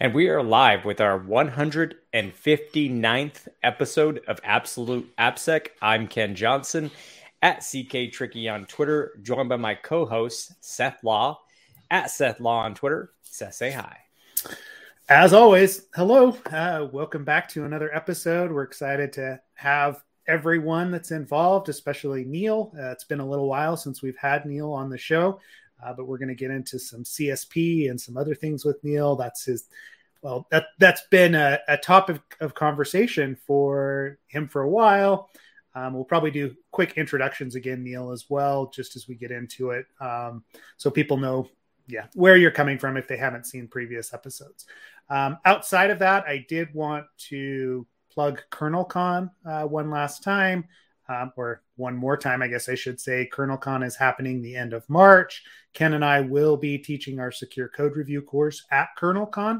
[0.00, 5.68] And we are live with our 159th episode of Absolute AppSec.
[5.80, 6.90] I'm Ken Johnson
[7.42, 11.40] at CK Tricky on Twitter, joined by my co host, Seth Law,
[11.90, 13.12] at Seth Law on Twitter.
[13.22, 13.98] Seth, say hi.
[15.08, 16.36] As always, hello.
[16.50, 18.50] Uh, welcome back to another episode.
[18.50, 22.72] We're excited to have everyone that's involved, especially Neil.
[22.78, 25.40] Uh, it's been a little while since we've had Neil on the show,
[25.84, 29.16] uh, but we're going to get into some CSP and some other things with Neil.
[29.16, 29.68] That's his
[30.22, 35.30] well, that that's been a, a topic of conversation for him for a while.
[35.74, 39.70] Um, we'll probably do quick introductions again, Neil, as well, just as we get into
[39.70, 40.44] it, um,
[40.76, 41.48] so people know,
[41.86, 44.66] yeah, where you're coming from if they haven't seen previous episodes.
[45.08, 50.66] Um, outside of that, I did want to plug KernelCon uh, one last time,
[51.08, 53.28] um, or one more time, I guess I should say.
[53.30, 55.42] KernelCon is happening the end of March.
[55.74, 59.58] Ken and I will be teaching our secure code review course at KernelCon.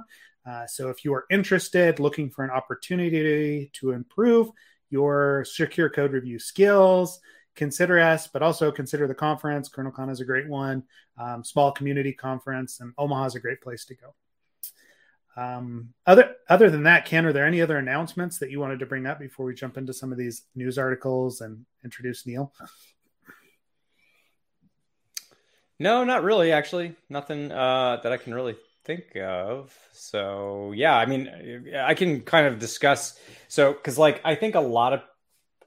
[0.49, 4.49] Uh, so if you are interested, looking for an opportunity to improve
[4.89, 7.21] your secure code review skills,
[7.57, 9.69] consider us, but also consider the conference.
[9.69, 10.85] KernelCon is a great one,
[11.19, 14.15] um, small community conference, and Omaha is a great place to go.
[15.37, 18.87] Um, other other than that, Ken, are there any other announcements that you wanted to
[18.87, 22.53] bring up before we jump into some of these news articles and introduce Neil?
[25.79, 26.53] No, not really.
[26.53, 29.75] Actually, nothing uh, that I can really think of.
[29.93, 33.19] So yeah, I mean, I can kind of discuss.
[33.49, 35.03] So because like I think a lot of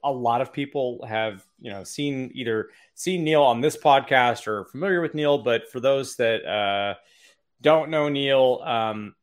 [0.04, 4.66] a lot of people have you know seen either seen Neil on this podcast or
[4.66, 6.96] familiar with Neil, but for those that uh,
[7.62, 9.16] don't know Neil, um,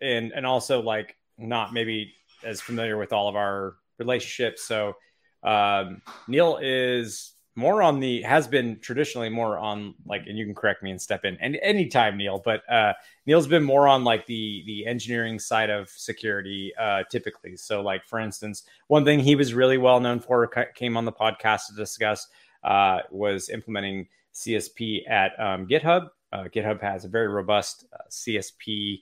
[0.00, 4.94] and and also like not maybe as familiar with all of our relationships, so
[5.42, 10.54] um, Neil is more on the has been traditionally more on like and you can
[10.54, 12.92] correct me and step in and anytime neil but uh
[13.26, 17.56] neil's been more on like the the engineering side of security uh typically.
[17.56, 21.12] So like for instance one thing he was really well known for came on the
[21.12, 22.26] podcast to discuss
[22.64, 26.08] uh was implementing csp at um, github.
[26.32, 29.00] Uh, github has a very robust uh, csp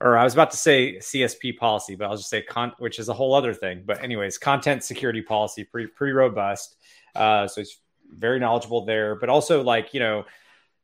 [0.00, 3.08] or I was about to say CSP policy, but I'll just say con, which is
[3.08, 3.82] a whole other thing.
[3.84, 6.76] But anyways, content security policy, pretty pretty robust.
[7.14, 7.78] Uh, so he's
[8.10, 10.24] very knowledgeable there, but also like, you know,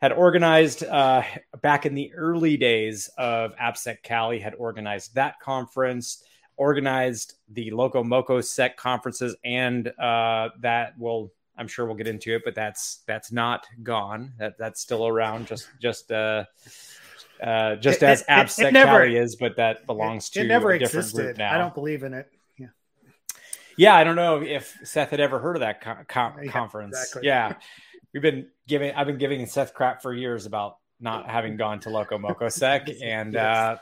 [0.01, 1.23] had organized uh,
[1.63, 6.23] back in the early days of AppSec Cali, had organized that conference,
[6.57, 12.35] organized the Loco Moco Sec conferences, and uh, that will I'm sure we'll get into
[12.35, 14.35] it, but that's that's not gone.
[14.39, 16.45] That that's still around, just just uh,
[17.43, 21.23] uh, just it, as Cali is, but that belongs to it never a different existed.
[21.23, 21.55] group now.
[21.55, 22.31] I don't believe in it.
[22.59, 22.67] Yeah,
[23.77, 26.97] yeah, I don't know if Seth had ever heard of that co- co- yeah, conference.
[26.97, 27.27] Exactly.
[27.27, 27.55] Yeah,
[28.13, 28.93] we've been giving.
[28.95, 32.89] I've been giving Seth crap for years about not having gone to Loco Moco Sec,
[33.03, 33.45] and yes.
[33.45, 33.77] uh,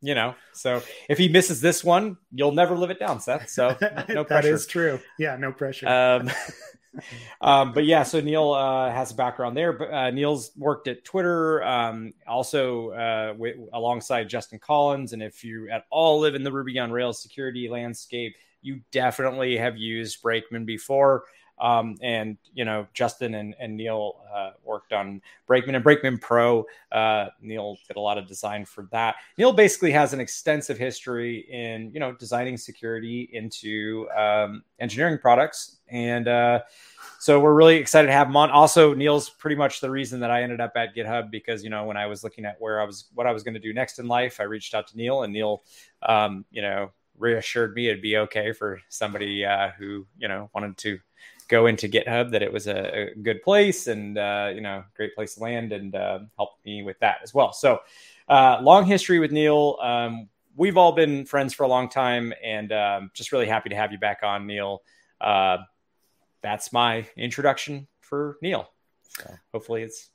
[0.00, 3.48] you know, so if he misses this one, you'll never live it down, Seth.
[3.48, 3.76] So
[4.08, 4.24] no pressure.
[4.24, 5.00] that is true.
[5.18, 5.88] Yeah, no pressure.
[5.88, 6.30] Um,
[7.40, 9.72] um, but yeah, so Neil uh, has a background there.
[9.72, 13.34] But uh, Neil's worked at Twitter, um, also uh,
[13.72, 15.12] alongside Justin Collins.
[15.12, 19.56] And if you at all live in the Ruby on Rails security landscape, you definitely
[19.56, 21.24] have used Brakeman before.
[21.58, 26.66] Um, and you know Justin and, and Neil uh, worked on Brakeman and Brakeman Pro.
[26.92, 29.16] Uh, Neil did a lot of design for that.
[29.38, 35.78] Neil basically has an extensive history in you know designing security into um, engineering products,
[35.88, 36.60] and uh,
[37.18, 38.50] so we're really excited to have him on.
[38.50, 41.84] Also, Neil's pretty much the reason that I ended up at GitHub because you know
[41.84, 43.98] when I was looking at where I was what I was going to do next
[43.98, 45.62] in life, I reached out to Neil, and Neil,
[46.02, 50.76] um, you know reassured me it'd be okay for somebody uh, who you know wanted
[50.76, 50.98] to
[51.48, 55.14] go into GitHub that it was a, a good place and uh, you know great
[55.14, 57.52] place to land and uh, helped me with that as well.
[57.52, 57.80] So
[58.28, 59.78] uh, long history with Neil.
[59.80, 63.76] Um, we've all been friends for a long time and um, just really happy to
[63.76, 64.82] have you back on, Neil.
[65.20, 65.58] Uh,
[66.42, 68.70] that's my introduction for Neil.
[69.02, 70.10] So hopefully it's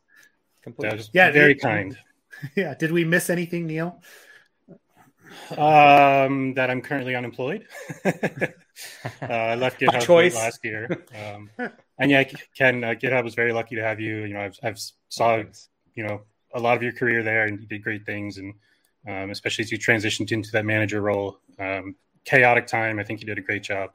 [0.62, 1.10] complete.
[1.14, 1.98] yeah, very kind.
[2.56, 2.74] Yeah.
[2.74, 4.02] Did we miss anything, Neil?
[5.58, 7.66] Um, that I'm currently unemployed.
[8.06, 8.12] uh,
[9.22, 11.06] I left GitHub last year.
[11.16, 11.50] Um,
[11.98, 12.24] and yeah,
[12.58, 14.24] Ken, uh, GitHub was very lucky to have you.
[14.24, 14.80] You know, I've, I've
[15.10, 15.44] saw
[15.94, 16.22] you know
[16.54, 18.54] a lot of your career there, and you did great things, and
[19.08, 21.40] um, especially as you transitioned into that manager role.
[21.60, 23.00] Um, chaotic time.
[23.00, 23.92] I think you did a great job.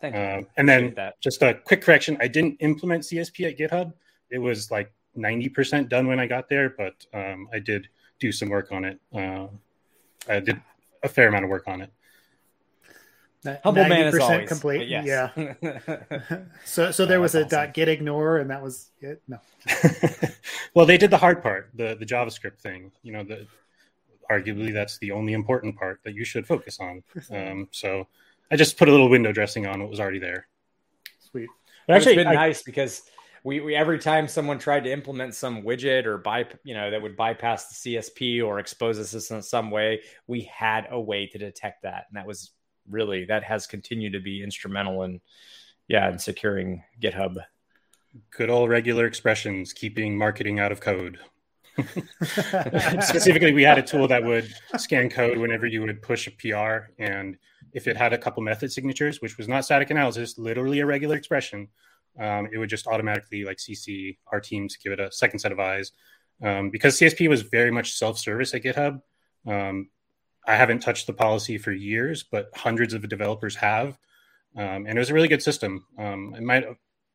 [0.00, 0.20] Thank you.
[0.20, 3.92] Um, and then just a quick correction: I didn't implement CSP at GitHub.
[4.30, 7.88] It was like 90% done when I got there, but um, I did
[8.18, 8.98] do some work on it.
[9.14, 9.48] Uh,
[10.28, 10.60] I did
[11.02, 11.92] a fair amount of work on it.
[13.64, 14.88] Humble man is always complete.
[14.88, 15.04] Yes.
[15.04, 15.54] Yeah.
[16.64, 17.72] so so there was a awesome.
[17.72, 19.20] get ignore, and that was it.
[19.26, 19.40] No.
[20.74, 22.92] well, they did the hard part, the the JavaScript thing.
[23.02, 23.48] You know, the
[24.30, 27.02] arguably that's the only important part that you should focus on.
[27.32, 28.06] Um, so
[28.50, 30.46] I just put a little window dressing on what was already there.
[31.30, 31.48] Sweet.
[31.86, 33.02] But actually, it's been I, nice because
[33.44, 37.02] we, we every time someone tried to implement some widget or by you know that
[37.02, 41.38] would bypass the CSP or expose us in some way, we had a way to
[41.38, 42.52] detect that, and that was
[42.88, 45.20] really that has continued to be instrumental in
[45.88, 47.36] yeah in securing GitHub.
[48.30, 51.18] Good old regular expressions, keeping marketing out of code.
[53.00, 56.92] Specifically, we had a tool that would scan code whenever you would push a PR,
[57.02, 57.38] and
[57.72, 61.16] if it had a couple method signatures, which was not static analysis, literally a regular
[61.16, 61.68] expression,
[62.18, 65.52] um, it would just automatically like CC our team to give it a second set
[65.52, 65.92] of eyes.
[66.42, 69.00] Um, because CSP was very much self-service at GitHub.
[69.46, 69.90] Um,
[70.46, 73.96] I haven't touched the policy for years, but hundreds of developers have,
[74.56, 75.86] um, and it was a really good system.
[75.98, 76.64] Um, it might,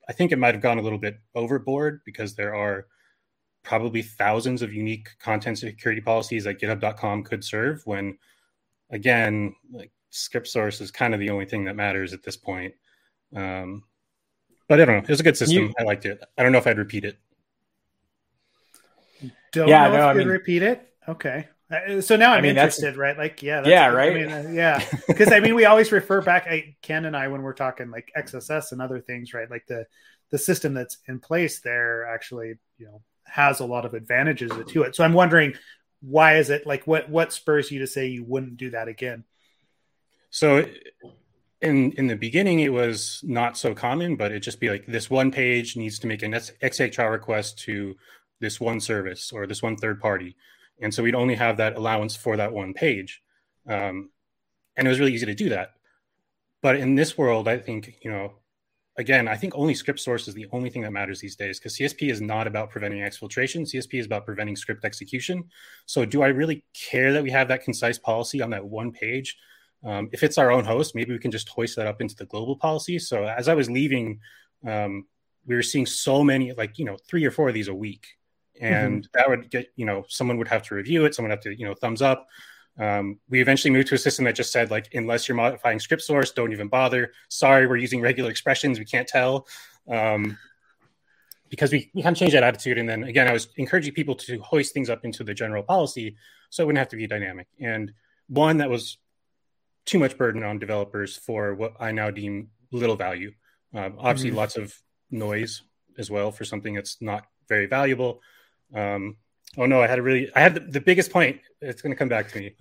[0.07, 2.88] I think, it might have gone a little bit overboard because there are
[3.63, 7.81] probably thousands of unique content security policies that GitHub.com could serve.
[7.83, 8.17] When,
[8.91, 12.73] again, like script source is kind of the only thing that matters at this point.
[13.35, 13.83] Um,
[14.67, 15.03] but I don't know.
[15.03, 15.63] It was a good system.
[15.63, 16.23] You, I liked it.
[16.37, 17.17] I don't know if I'd repeat it.
[19.53, 20.93] Don't yeah, know no, if I mean, repeat it.
[21.07, 21.47] Okay.
[21.69, 23.17] Uh, so now I'm I mean, interested, right?
[23.17, 24.11] Like, yeah, yeah, right.
[24.11, 26.47] I mean, uh, yeah, because I mean, we always refer back.
[26.49, 29.49] I, Ken and I, when we're talking like XSS and other things, right?
[29.49, 29.85] Like the
[30.29, 34.83] the system that's in place there actually, you know, has a lot of advantages to
[34.83, 34.95] it.
[34.95, 35.53] So I'm wondering,
[36.01, 39.23] why is it like what what spurs you to say you wouldn't do that again?
[40.29, 40.65] So
[41.62, 45.09] in in the beginning it was not so common but it just be like this
[45.09, 47.95] one page needs to make an xhr request to
[48.39, 50.36] this one service or this one third party.
[50.81, 53.21] And so we'd only have that allowance for that one page.
[53.68, 54.12] Um,
[54.75, 55.74] and it was really easy to do that.
[56.62, 58.33] But in this world i think you know
[58.98, 61.77] again i think only script source is the only thing that matters these days because
[61.77, 63.62] csp is not about preventing exfiltration.
[63.62, 65.44] Csp is about preventing script execution.
[65.86, 69.38] So do i really care that we have that concise policy on that one page
[69.83, 72.25] um, if it's our own host, maybe we can just hoist that up into the
[72.25, 73.00] global policy.
[73.00, 74.19] So as I was leaving,
[74.65, 75.06] um,
[75.45, 78.07] we were seeing so many, like you know, three or four of these a week,
[78.59, 79.09] and mm-hmm.
[79.13, 81.57] that would get you know, someone would have to review it, someone would have to
[81.57, 82.27] you know, thumbs up.
[82.79, 86.03] Um, we eventually moved to a system that just said like, unless you're modifying script
[86.03, 87.12] source, don't even bother.
[87.30, 89.47] Sorry, we're using regular expressions, we can't tell.
[89.89, 90.38] Um,
[91.50, 92.77] because we, we kind of changed that attitude.
[92.77, 96.18] And then again, I was encouraging people to hoist things up into the general policy
[96.50, 97.47] so it wouldn't have to be dynamic.
[97.59, 97.94] And
[98.27, 98.97] one that was
[99.87, 103.31] too much burden on developers for what I now deem little value.
[103.73, 104.37] Um, obviously, mm-hmm.
[104.37, 104.75] lots of
[105.09, 105.63] noise
[105.97, 108.21] as well for something that's not very valuable.
[108.75, 109.17] Um,
[109.57, 111.39] oh no, I had a really, I had the, the biggest point.
[111.61, 112.55] It's going to come back to me.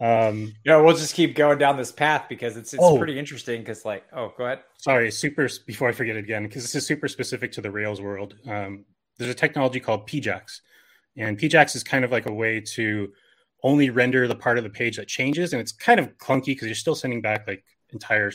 [0.00, 3.60] Um, yeah, we'll just keep going down this path because it's it's oh, pretty interesting.
[3.60, 4.60] Because like, oh, go ahead.
[4.78, 5.48] Sorry, super.
[5.66, 8.34] Before I forget it again, because this is super specific to the Rails world.
[8.48, 8.86] Um,
[9.18, 10.60] there's a technology called PJAX,
[11.16, 13.12] and PJAX is kind of like a way to
[13.62, 16.66] only render the part of the page that changes and it's kind of clunky because
[16.66, 18.30] you're still sending back like entire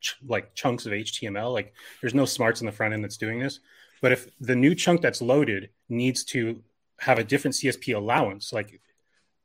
[0.00, 3.38] ch- like chunks of html like there's no smarts in the front end that's doing
[3.38, 3.60] this.
[4.00, 6.60] But if the new chunk that's loaded needs to
[6.98, 8.80] have a different csp allowance like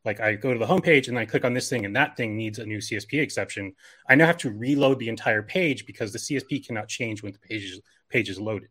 [0.06, 2.38] like i go to the homepage and i click on this thing and that thing
[2.38, 3.74] needs a new csp exception
[4.10, 7.39] i now have to reload the entire page because the csp cannot change when the
[7.39, 8.69] page is, page is loaded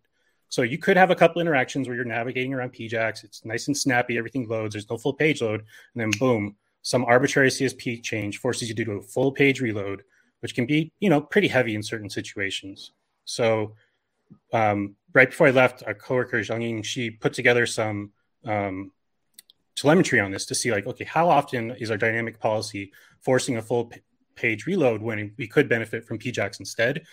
[0.49, 3.25] so you could have a couple interactions where you're navigating around PJAX.
[3.25, 4.17] It's nice and snappy.
[4.17, 4.75] Everything loads.
[4.75, 5.65] There's no full page load.
[5.95, 10.05] And then boom, some arbitrary CSP change forces you to do a full page reload,
[10.41, 12.93] which can be, you know, pretty heavy in certain situations.
[13.25, 13.75] So
[14.53, 18.13] um, right before I left, our coworker Zhang Ying, she put together some
[18.45, 18.93] um,
[19.75, 23.63] telemetry on this to see like, okay, how often is our dynamic policy forcing a
[23.63, 24.01] full p-
[24.37, 27.05] page reload when we could benefit from PJAX instead?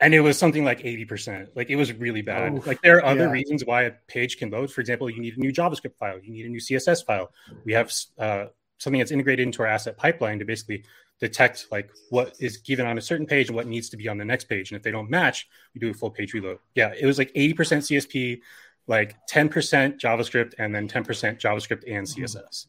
[0.00, 2.52] And it was something like 80% like it was really bad.
[2.52, 3.30] Oh, like there are other yeah.
[3.30, 6.18] reasons why a page can load for example you need a new javascript file.
[6.22, 7.32] You need a new css file.
[7.64, 8.46] We have uh,
[8.78, 10.84] something that's integrated into our asset pipeline to basically
[11.20, 14.18] detect like what is given on a certain page and what needs to be on
[14.18, 14.70] the next page.
[14.70, 16.58] And if they don't match we do a full page reload.
[16.74, 18.40] Yeah it was like 80% csp
[18.86, 21.04] like 10% javascript and then 10%
[21.40, 22.66] javascript and css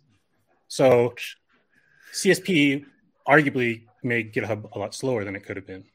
[0.67, 1.13] so
[2.11, 2.85] csp
[3.27, 5.85] arguably made github a lot slower than it could have been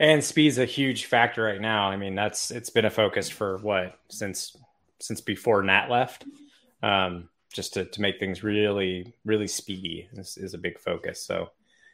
[0.00, 1.88] and speed's a huge factor right now.
[1.88, 4.56] I mean, that's it's been a focus for what since
[5.00, 6.24] since before Nat left.
[6.82, 11.22] Um, just to, to make things really really speedy is, is a big focus.
[11.22, 11.50] So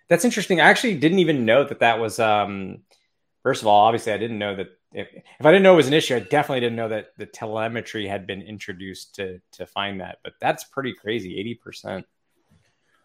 [0.08, 0.60] that's interesting.
[0.60, 2.18] I actually didn't even know that that was.
[2.18, 2.82] Um,
[3.42, 5.88] first of all, obviously, I didn't know that if, if I didn't know it was
[5.88, 10.00] an issue, I definitely didn't know that the telemetry had been introduced to to find
[10.00, 10.18] that.
[10.22, 11.38] But that's pretty crazy.
[11.38, 12.06] Eighty percent.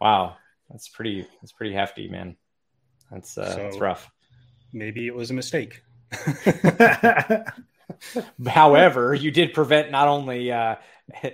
[0.00, 0.36] Wow,
[0.68, 1.26] that's pretty.
[1.40, 2.36] That's pretty hefty, man.
[3.10, 4.10] That's uh, so, that's rough
[4.72, 5.82] maybe it was a mistake.
[8.46, 10.76] However, you did prevent not only uh,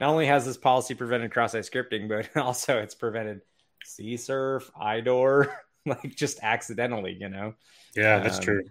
[0.00, 3.40] not only has this policy prevented cross-site scripting, but also it's prevented
[3.84, 5.54] CSRF, IDOR,
[5.86, 7.54] like just accidentally, you know.
[7.94, 8.62] Yeah, that's um, true.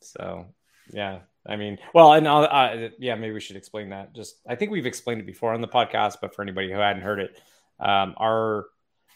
[0.00, 0.46] So,
[0.92, 4.14] yeah, I mean, well, and uh, yeah, maybe we should explain that.
[4.14, 7.02] Just, I think we've explained it before on the podcast, but for anybody who hadn't
[7.02, 7.40] heard it,
[7.80, 8.66] um, our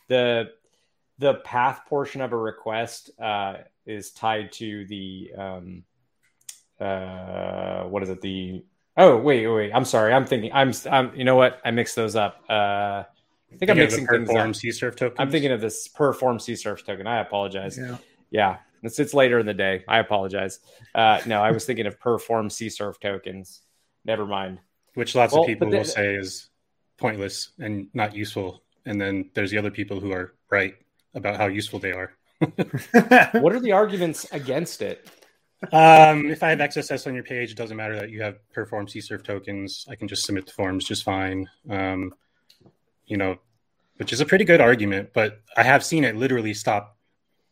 [0.08, 0.50] the
[1.18, 5.84] the path portion of a request uh, is tied to the um,
[6.80, 8.20] uh, what is it?
[8.20, 8.64] The
[8.96, 12.16] oh wait wait I'm sorry I'm thinking I'm I'm you know what I mixed those
[12.16, 12.42] up.
[12.48, 13.04] Uh,
[13.52, 14.36] I think I'm mixing things up.
[14.36, 15.16] CSRF tokens.
[15.18, 17.06] I'm thinking of this per-form CSRF token.
[17.06, 17.76] I apologize.
[17.78, 17.98] Yeah.
[18.30, 18.56] yeah.
[18.82, 19.84] It's, it's later in the day.
[19.86, 20.58] I apologize.
[20.94, 23.60] Uh, no, I was thinking of per-form CSRF tokens.
[24.04, 24.58] Never mind.
[24.94, 26.48] Which lots well, of people will say is
[26.96, 28.62] pointless and not useful.
[28.84, 30.74] And then there's the other people who are right
[31.14, 32.12] about how useful they are.
[33.40, 35.08] What are the arguments against it?
[35.70, 38.86] Um, if I have XSS on your page, it doesn't matter that you have per-form
[38.86, 39.86] CSRF tokens.
[39.88, 41.48] I can just submit the forms just fine.
[41.70, 42.12] Um,
[43.06, 43.38] you know,
[43.96, 46.96] which is a pretty good argument, but I have seen it literally stop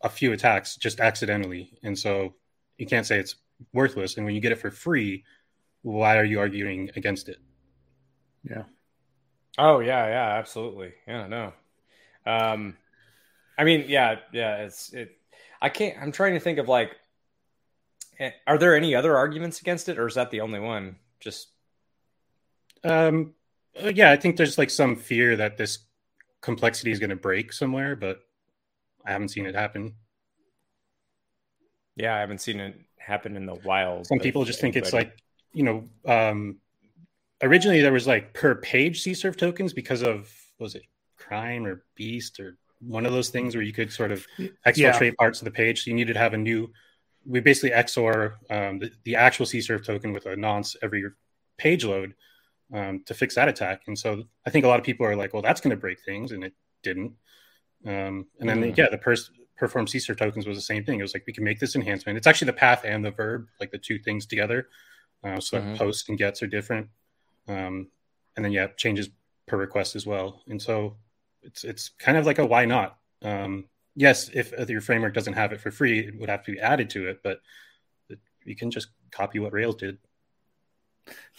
[0.02, 1.78] a few attacks just accidentally.
[1.82, 2.34] And so
[2.78, 3.36] you can't say it's
[3.72, 4.16] worthless.
[4.16, 5.24] And when you get it for free,
[5.82, 7.36] why are you arguing against it?
[8.42, 8.64] Yeah.
[9.58, 10.94] Oh yeah, yeah, absolutely.
[11.06, 11.52] Yeah, no.
[12.26, 12.76] Um
[13.60, 15.18] I mean, yeah, yeah, it's it
[15.60, 16.96] I can't I'm trying to think of like
[18.18, 20.96] eh, are there any other arguments against it or is that the only one?
[21.20, 21.48] Just
[22.84, 23.34] um
[23.78, 25.80] uh, yeah, I think there's like some fear that this
[26.40, 28.22] complexity is going to break somewhere, but
[29.04, 29.94] I haven't seen it happen.
[31.96, 34.06] Yeah, I haven't seen it happen in the wild.
[34.06, 35.18] Some people just think it's like,
[35.52, 36.56] you know, um,
[37.42, 40.84] originally there was like per page CSRF tokens because of was it
[41.18, 44.26] crime or beast or one of those things where you could sort of
[44.66, 45.10] exfiltrate yeah.
[45.18, 45.84] parts of the page.
[45.84, 46.72] So you needed to have a new.
[47.26, 51.04] We basically XOR um, the, the actual CSRF token with a nonce every
[51.58, 52.14] page load
[52.72, 53.82] um, to fix that attack.
[53.86, 56.00] And so I think a lot of people are like, well, that's going to break
[56.00, 57.12] things, and it didn't.
[57.86, 58.76] Um, and then mm.
[58.76, 60.98] yeah, the pers- per-form CSRF tokens was the same thing.
[60.98, 62.16] It was like we can make this enhancement.
[62.16, 64.68] It's actually the path and the verb, like the two things together.
[65.22, 65.74] Uh, so mm-hmm.
[65.76, 66.88] posts and gets are different.
[67.46, 67.88] Um,
[68.36, 69.10] and then yeah, changes
[69.46, 70.42] per request as well.
[70.48, 70.96] And so
[71.42, 72.98] it's it's kind of like a why not.
[73.22, 76.60] Um, yes, if, your framework doesn't have it for free, it would have to be
[76.60, 77.40] added to it, but
[78.08, 79.98] it, you can just copy what Rails did.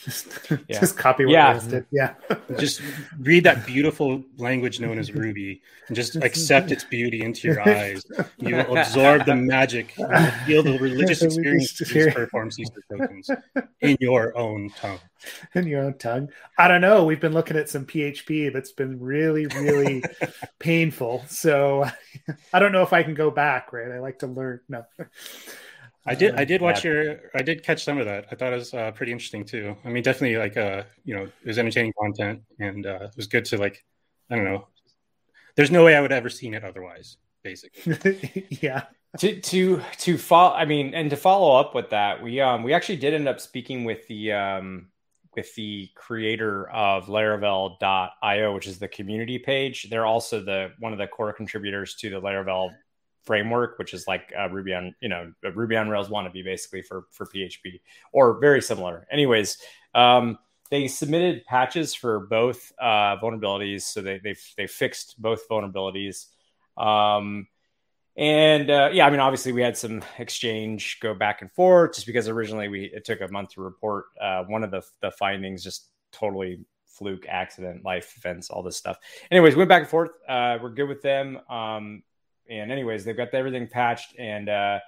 [0.04, 0.80] Just, yeah.
[0.80, 1.60] just copy what yeah.
[1.68, 1.86] did.
[1.92, 2.14] Yeah.
[2.58, 2.82] just
[3.20, 8.04] read that beautiful language known as Ruby and just accept its beauty into your eyes.
[8.38, 13.30] You will absorb the magic, and feel the religious experience these per-form CSRF tokens
[13.82, 15.00] in your own tongue.
[15.54, 16.30] In your own tongue.
[16.58, 17.06] I don't know.
[17.06, 20.04] We've been looking at some PHP that's been really, really
[20.58, 21.24] painful.
[21.28, 21.86] So
[22.52, 23.92] I don't know if I can go back, right?
[23.92, 24.62] I like to learn.
[24.68, 24.84] No.
[26.06, 26.36] I did.
[26.36, 27.20] I did watch your.
[27.36, 28.26] I did catch some of that.
[28.32, 29.76] I thought it was uh, pretty interesting too.
[29.86, 33.28] I mean, definitely like uh, you know, it was entertaining content, and uh, it was
[33.28, 33.84] good to like,
[34.30, 34.68] I don't know.
[35.56, 37.18] There's no way I would have ever seen it otherwise.
[37.44, 38.84] Basically, yeah.
[39.20, 40.56] To to to follow.
[40.56, 43.40] I mean, and to follow up with that, we um we actually did end up
[43.40, 44.88] speaking with the um
[45.36, 49.88] with the creator of Laravel.io, which is the community page.
[49.90, 52.72] They're also the one of the core contributors to the Laravel
[53.24, 56.82] framework, which is like a Ruby on, you know, a Ruby on Rails wannabe basically
[56.82, 59.08] for for PHP or very similar.
[59.12, 59.58] Anyways,
[59.94, 60.38] um,
[60.70, 66.28] they submitted patches for both uh, vulnerabilities, so they they they fixed both vulnerabilities.
[66.78, 67.48] Um,
[68.18, 72.08] and uh, yeah, I mean, obviously we had some exchange go back and forth just
[72.08, 75.64] because originally we it took a month to report uh, one of the the findings
[75.64, 78.98] just totally fluke accident life events all this stuff
[79.32, 82.04] anyways went back and forth uh, we're good with them um,
[82.50, 84.80] and anyways, they've got everything patched, and uh,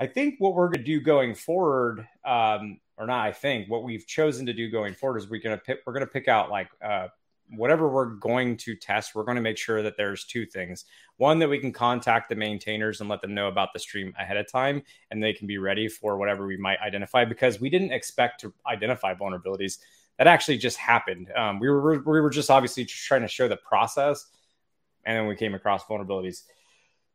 [0.00, 3.84] I think what we're going to do going forward, um, or not, I think what
[3.84, 6.26] we've chosen to do going forward is we're going to pick, we're going to pick
[6.26, 7.08] out like uh,
[7.54, 9.14] whatever we're going to test.
[9.14, 10.86] We're going to make sure that there's two things:
[11.18, 14.38] one that we can contact the maintainers and let them know about the stream ahead
[14.38, 17.92] of time, and they can be ready for whatever we might identify because we didn't
[17.92, 19.80] expect to identify vulnerabilities.
[20.16, 21.30] That actually just happened.
[21.36, 24.26] Um, we were we were just obviously just trying to show the process,
[25.04, 26.44] and then we came across vulnerabilities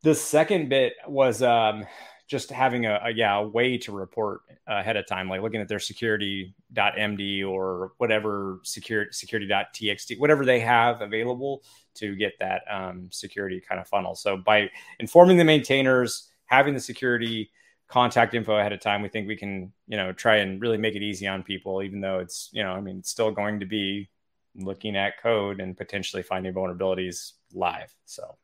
[0.05, 1.83] the second bit was um,
[2.27, 5.67] just having a, a, yeah a way to report ahead of time, like looking at
[5.67, 11.63] their security.md or whatever security security.txt, whatever they have available
[11.95, 14.13] to get that um, security kind of funnel.
[14.13, 14.69] So by
[14.99, 17.49] informing the maintainers, having the security
[17.87, 20.95] contact info ahead of time, we think we can you know try and really make
[20.95, 23.65] it easy on people, even though it's you know I mean it's still going to
[23.65, 24.07] be
[24.55, 27.91] looking at code and potentially finding vulnerabilities live.
[28.05, 28.37] So.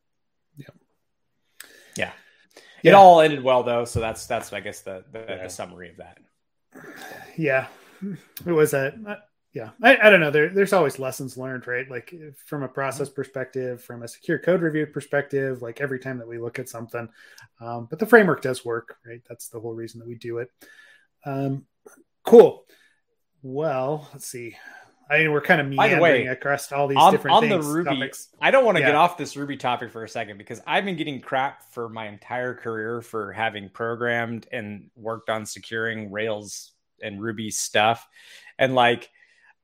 [1.96, 2.12] Yeah.
[2.84, 5.44] It all ended well though, so that's that's I guess the the, yeah.
[5.44, 6.18] the summary of that.
[7.38, 7.68] Yeah,
[8.46, 9.22] it was a
[9.54, 10.32] yeah, I, I don't know.
[10.32, 11.90] There, there's always lessons learned, right?
[11.90, 12.14] Like
[12.46, 13.16] from a process mm-hmm.
[13.16, 17.10] perspective, from a secure code review perspective, like every time that we look at something.
[17.60, 19.22] Um, but the framework does work, right?
[19.28, 20.50] That's the whole reason that we do it.
[21.26, 21.66] Um,
[22.24, 22.66] cool.
[23.44, 24.56] Well, let's see.
[25.12, 27.44] I mean, we're kind of meandering By the way, across all these on, different on
[27.44, 27.90] things, the Ruby.
[27.90, 28.30] Topics.
[28.40, 28.88] I don't want to yeah.
[28.88, 32.08] get off this Ruby topic for a second because I've been getting crap for my
[32.08, 36.72] entire career for having programmed and worked on securing Rails
[37.04, 38.08] and Ruby stuff,
[38.58, 39.10] and like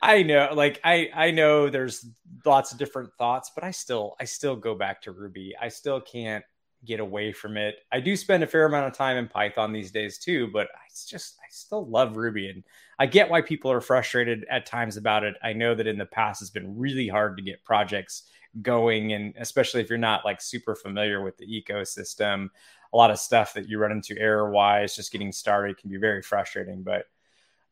[0.02, 2.06] I know, like I I know there's
[2.46, 5.56] lots of different thoughts, but I still I still go back to Ruby.
[5.60, 6.44] I still can't
[6.86, 7.80] get away from it.
[7.92, 10.88] I do spend a fair amount of time in Python these days too, but I
[11.08, 12.64] just I still love Ruby and
[13.00, 15.36] I get why people are frustrated at times about it.
[15.44, 18.24] I know that in the past it's been really hard to get projects
[18.62, 22.50] going and especially if you're not like super familiar with the ecosystem,
[22.94, 25.98] a lot of stuff that you run into error wise just getting started can be
[25.98, 27.06] very frustrating, but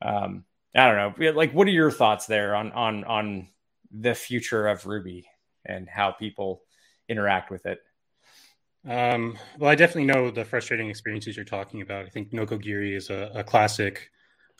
[0.01, 0.43] um
[0.75, 1.31] I don't know.
[1.31, 3.47] Like, what are your thoughts there on on on
[3.91, 5.25] the future of Ruby
[5.65, 6.63] and how people
[7.07, 7.79] interact with it?
[8.87, 12.05] Um, well, I definitely know the frustrating experiences you're talking about.
[12.05, 14.11] I think Nokogiri is a, a classic.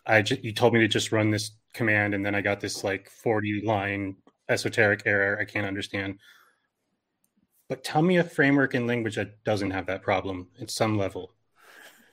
[0.05, 2.83] I just, you told me to just run this command, and then I got this
[2.83, 4.15] like 40 line
[4.49, 6.19] esoteric error I can't understand.
[7.67, 11.31] But tell me a framework and language that doesn't have that problem at some level.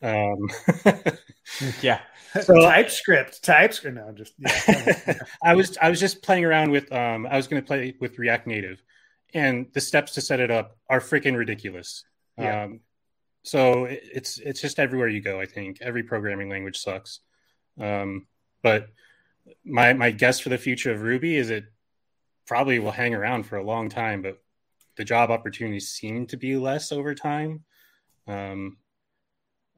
[0.02, 0.48] Um,
[1.82, 2.00] yeah.
[2.40, 3.96] So TypeScript, TypeScript.
[3.96, 5.18] No, just yeah.
[5.44, 8.18] I was I was just playing around with um I was going to play with
[8.18, 8.82] React Native,
[9.34, 12.04] and the steps to set it up are freaking ridiculous.
[12.38, 12.64] Yeah.
[12.64, 12.80] Um,
[13.42, 15.40] so it's it's just everywhere you go.
[15.40, 17.20] I think every programming language sucks.
[17.80, 18.26] Um,
[18.62, 18.88] but
[19.64, 21.64] my my guess for the future of Ruby is it
[22.46, 24.38] probably will hang around for a long time, but
[24.96, 27.64] the job opportunities seem to be less over time.
[28.26, 28.76] Um,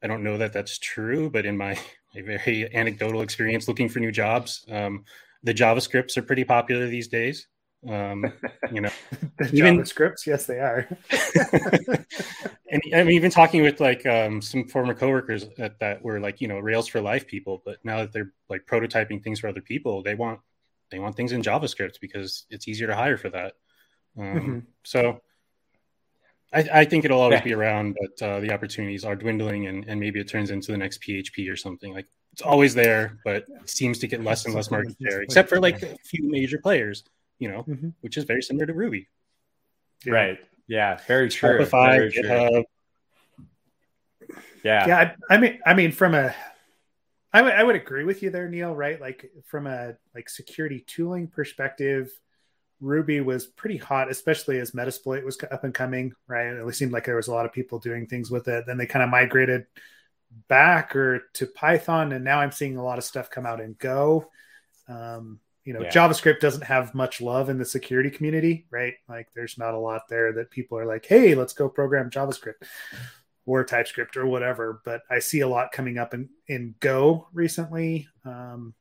[0.02, 1.78] I don't know that that's true, but in my,
[2.14, 5.04] my very anecdotal experience looking for new jobs, um,
[5.42, 7.46] the JavaScripts are pretty popular these days.
[7.88, 8.32] Um,
[8.72, 8.90] you know,
[9.38, 10.88] the even, JavaScripts, yes, they are.
[12.70, 16.48] and I'm even talking with like um, some former coworkers that, that were like, you
[16.48, 20.02] know, Rails for life people, but now that they're like prototyping things for other people,
[20.02, 20.40] they want
[20.90, 23.54] they want things in JavaScript because it's easier to hire for that.
[24.16, 24.58] Um, mm-hmm.
[24.84, 25.20] So
[26.52, 27.44] I, I, think it'll always yeah.
[27.44, 30.78] be around, but uh, the opportunities are dwindling, and, and maybe it turns into the
[30.78, 31.92] next PHP or something.
[31.92, 35.48] Like it's always there, but it seems to get less and less market share, except
[35.48, 37.02] for like a few major players,
[37.38, 37.90] you know, mm-hmm.
[38.00, 39.08] which is very similar to Ruby.
[40.04, 40.12] Yeah.
[40.12, 40.38] Right.
[40.66, 40.98] Yeah.
[41.06, 41.60] Very true.
[41.60, 42.64] Shopify, very GitHub.
[44.62, 44.86] Yeah.
[44.86, 45.14] Yeah.
[45.28, 46.34] I, I, mean, I mean, from a,
[47.32, 48.74] I would, I would agree with you there, Neil.
[48.74, 49.00] Right?
[49.00, 52.10] Like from a like security tooling perspective
[52.80, 56.48] Ruby was pretty hot, especially as Metasploit was up and coming, right?
[56.48, 58.64] It seemed like there was a lot of people doing things with it.
[58.66, 59.66] Then they kind of migrated
[60.48, 63.74] back or to Python, and now I'm seeing a lot of stuff come out in
[63.78, 64.30] Go.
[64.88, 65.90] Um, you know, yeah.
[65.90, 68.94] JavaScript doesn't have much love in the security community, right?
[69.08, 72.64] Like, there's not a lot there that people are like, "Hey, let's go program JavaScript."
[73.46, 78.08] or TypeScript or whatever, but I see a lot coming up in, in Go recently.
[78.24, 78.74] Um,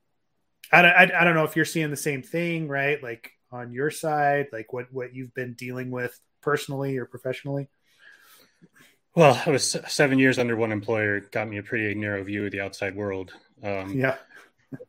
[0.71, 3.01] I, I, I don't know if you're seeing the same thing, right?
[3.01, 7.69] Like on your side, like what what you've been dealing with personally or professionally?
[9.15, 11.19] Well, I was seven years under one employer.
[11.19, 13.31] got me a pretty narrow view of the outside world.
[13.61, 14.15] Um, yeah,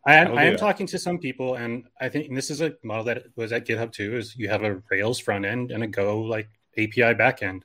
[0.07, 3.05] I, I am talking to some people, and I think and this is a model
[3.05, 4.17] that was at GitHub too.
[4.17, 7.63] Is you have a Rails front end and a Go like API backend.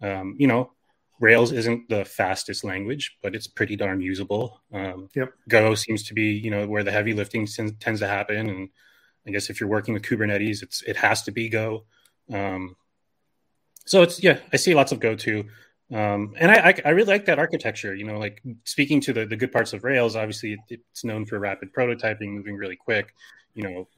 [0.00, 0.72] Um, you know,
[1.20, 4.60] Rails isn't the fastest language, but it's pretty darn usable.
[4.72, 5.32] Um, yep.
[5.48, 8.68] Go seems to be you know where the heavy lifting tends to happen, and
[9.26, 11.84] I guess if you're working with Kubernetes, it's it has to be Go.
[12.32, 12.76] Um,
[13.86, 15.46] so it's yeah, I see lots of Go too,
[15.92, 17.94] um, and I, I, I really like that architecture.
[17.94, 21.38] You know, like speaking to the the good parts of Rails, obviously it's known for
[21.38, 23.14] rapid prototyping, moving really quick.
[23.54, 23.88] You know,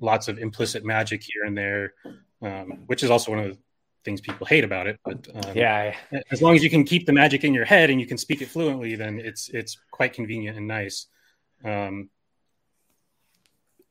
[0.00, 1.94] lots of implicit magic here and there,
[2.42, 3.58] um, which is also one of the
[4.04, 4.98] things people hate about it.
[5.04, 5.94] But um, yeah,
[6.30, 8.42] as long as you can keep the magic in your head and you can speak
[8.42, 11.06] it fluently, then it's it's quite convenient and nice.
[11.64, 12.10] Um,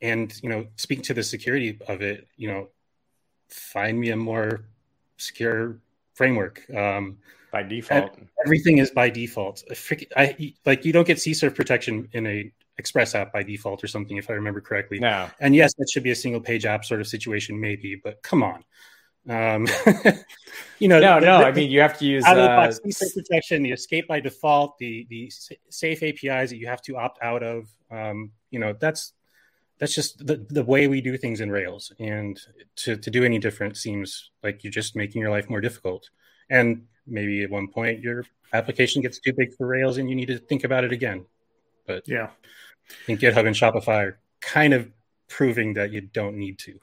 [0.01, 2.67] and you know speaking to the security of it you know
[3.49, 4.65] find me a more
[5.17, 5.77] secure
[6.13, 7.17] framework um,
[7.57, 8.11] by default
[8.45, 9.63] everything is by default
[10.15, 14.17] I, like you don't get CSRF protection in a express app by default or something
[14.17, 17.01] if i remember correctly no and yes that should be a single page app sort
[17.01, 18.63] of situation maybe but come on
[19.29, 19.67] um,
[20.79, 21.39] you know, no, the, no.
[21.39, 24.07] The, I mean, you have to use out of the box uh, protection, the escape
[24.07, 25.29] by default, the the
[25.69, 27.67] safe APIs that you have to opt out of.
[27.91, 29.11] Um, you know, that's
[29.79, 31.91] that's just the, the way we do things in Rails.
[31.99, 32.39] And
[32.77, 36.09] to, to do any different seems like you're just making your life more difficult.
[36.49, 40.27] And maybe at one point your application gets too big for Rails and you need
[40.27, 41.25] to think about it again.
[41.85, 42.29] But yeah,
[42.89, 44.89] I think GitHub and Shopify are kind of
[45.27, 46.79] proving that you don't need to.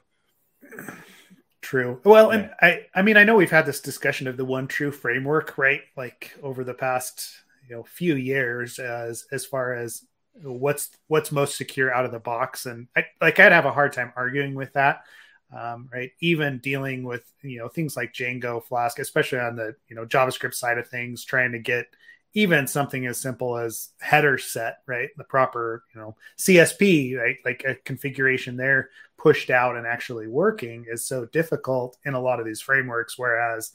[1.61, 1.99] True.
[2.03, 4.91] Well, and I, I mean, I know we've had this discussion of the one true
[4.91, 5.81] framework, right?
[5.97, 7.27] Like over the past,
[7.67, 10.05] you know, few years, as as far as
[10.43, 13.93] what's what's most secure out of the box, and I, like I'd have a hard
[13.93, 15.05] time arguing with that,
[15.53, 16.11] um, right?
[16.21, 20.53] Even dealing with you know things like Django, Flask, especially on the you know JavaScript
[20.53, 21.87] side of things, trying to get
[22.35, 25.09] even something as simple as header set, right?
[25.15, 27.37] The proper, you know, CSP, right?
[27.45, 32.41] Like a configuration there pushed out and actually working is so difficult in a lot
[32.41, 33.17] of these frameworks.
[33.17, 33.71] Whereas,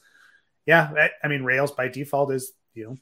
[0.67, 2.97] yeah, I, mean, Rails by default is, you know,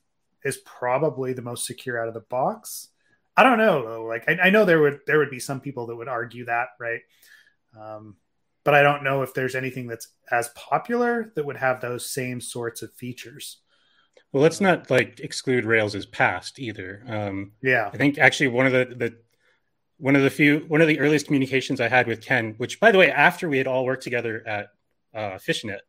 [0.45, 2.89] is probably the most secure out of the box.
[3.37, 4.05] I don't know though.
[4.05, 6.69] Like I, I know there would there would be some people that would argue that,
[6.81, 7.01] right?
[7.79, 8.17] Um,
[8.69, 12.39] but I don't know if there's anything that's as popular that would have those same
[12.39, 13.61] sorts of features.
[14.31, 17.03] Well, let's not like exclude Rails as past either.
[17.09, 19.17] Um, yeah, I think actually one of the, the
[19.97, 22.93] one of the few one of the earliest communications I had with Ken, which by
[22.93, 24.69] the way, after we had all worked together at
[25.15, 25.81] uh, Fishnet,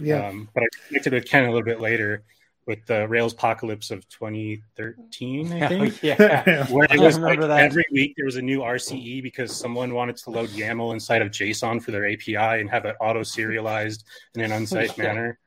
[0.00, 2.22] yeah, um, but I connected with Ken a little bit later
[2.68, 6.02] with the Rails apocalypse of 2013, I think.
[6.02, 7.50] yeah, where it was like that.
[7.50, 11.30] every week there was a new RCE because someone wanted to load YAML inside of
[11.30, 14.04] JSON for their API and have it auto serialized
[14.34, 15.38] in an unsafe manner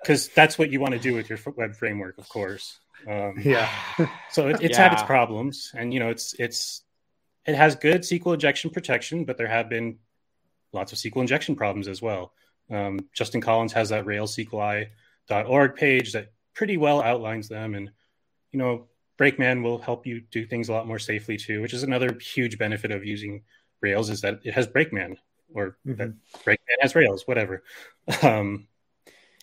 [0.00, 2.78] because that's what you want to do with your web framework, of course.
[3.06, 3.70] Um, yeah.
[4.30, 4.84] so it, it's yeah.
[4.84, 6.82] had its problems, and you know, it's it's
[7.44, 9.98] it has good SQL injection protection, but there have been
[10.72, 12.32] lots of SQL injection problems as well.
[12.70, 17.90] Um, Justin Collins has that railsqli.org page that pretty well outlines them, and
[18.50, 21.82] you know, Brakeman will help you do things a lot more safely too, which is
[21.84, 23.42] another huge benefit of using
[23.80, 25.16] Rails is that it has Brakeman
[25.54, 25.94] or mm-hmm.
[25.94, 26.14] that
[26.44, 27.62] Brakeman has Rails, whatever.
[28.22, 28.66] Um,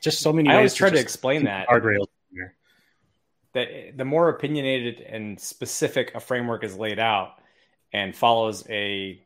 [0.01, 0.49] just so many.
[0.49, 2.07] I always try to, to explain that guardrails.
[3.53, 7.35] That the more opinionated and specific a framework is laid out
[7.93, 9.21] and follows a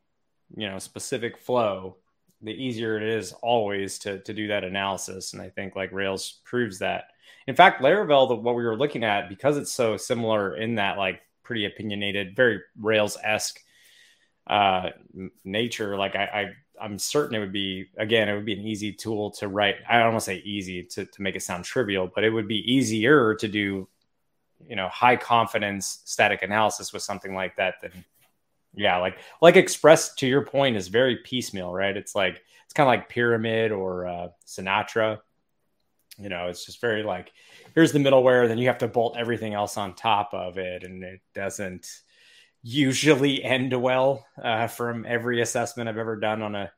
[0.55, 1.97] you know specific flow,
[2.41, 5.33] the easier it is always to to do that analysis.
[5.33, 7.05] And I think like Rails proves that.
[7.47, 10.97] In fact, Laravel, the, what we were looking at, because it's so similar in that
[10.97, 13.59] like pretty opinionated, very Rails esque
[14.47, 14.89] uh,
[15.43, 16.45] nature, like I, I
[16.79, 19.75] I'm certain it would be again, it would be an easy tool to write.
[19.89, 22.47] I don't want to say easy to, to make it sound trivial, but it would
[22.47, 23.87] be easier to do,
[24.67, 27.91] you know, high confidence static analysis with something like that than
[28.73, 31.97] yeah, like like Express to your point is very piecemeal, right?
[31.97, 35.19] It's like it's kind of like Pyramid or uh, Sinatra.
[36.19, 37.31] You know, it's just very like
[37.75, 41.03] here's the middleware, then you have to bolt everything else on top of it, and
[41.03, 41.87] it doesn't
[42.63, 46.71] usually end well uh, from every assessment I've ever done on a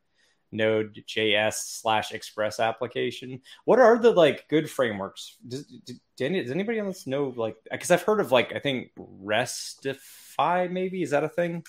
[0.51, 3.41] Node JS slash Express application.
[3.65, 5.37] What are the like good frameworks?
[5.47, 10.69] Does, does, does anybody else know like because I've heard of like I think Restify
[10.69, 11.63] maybe is that a thing?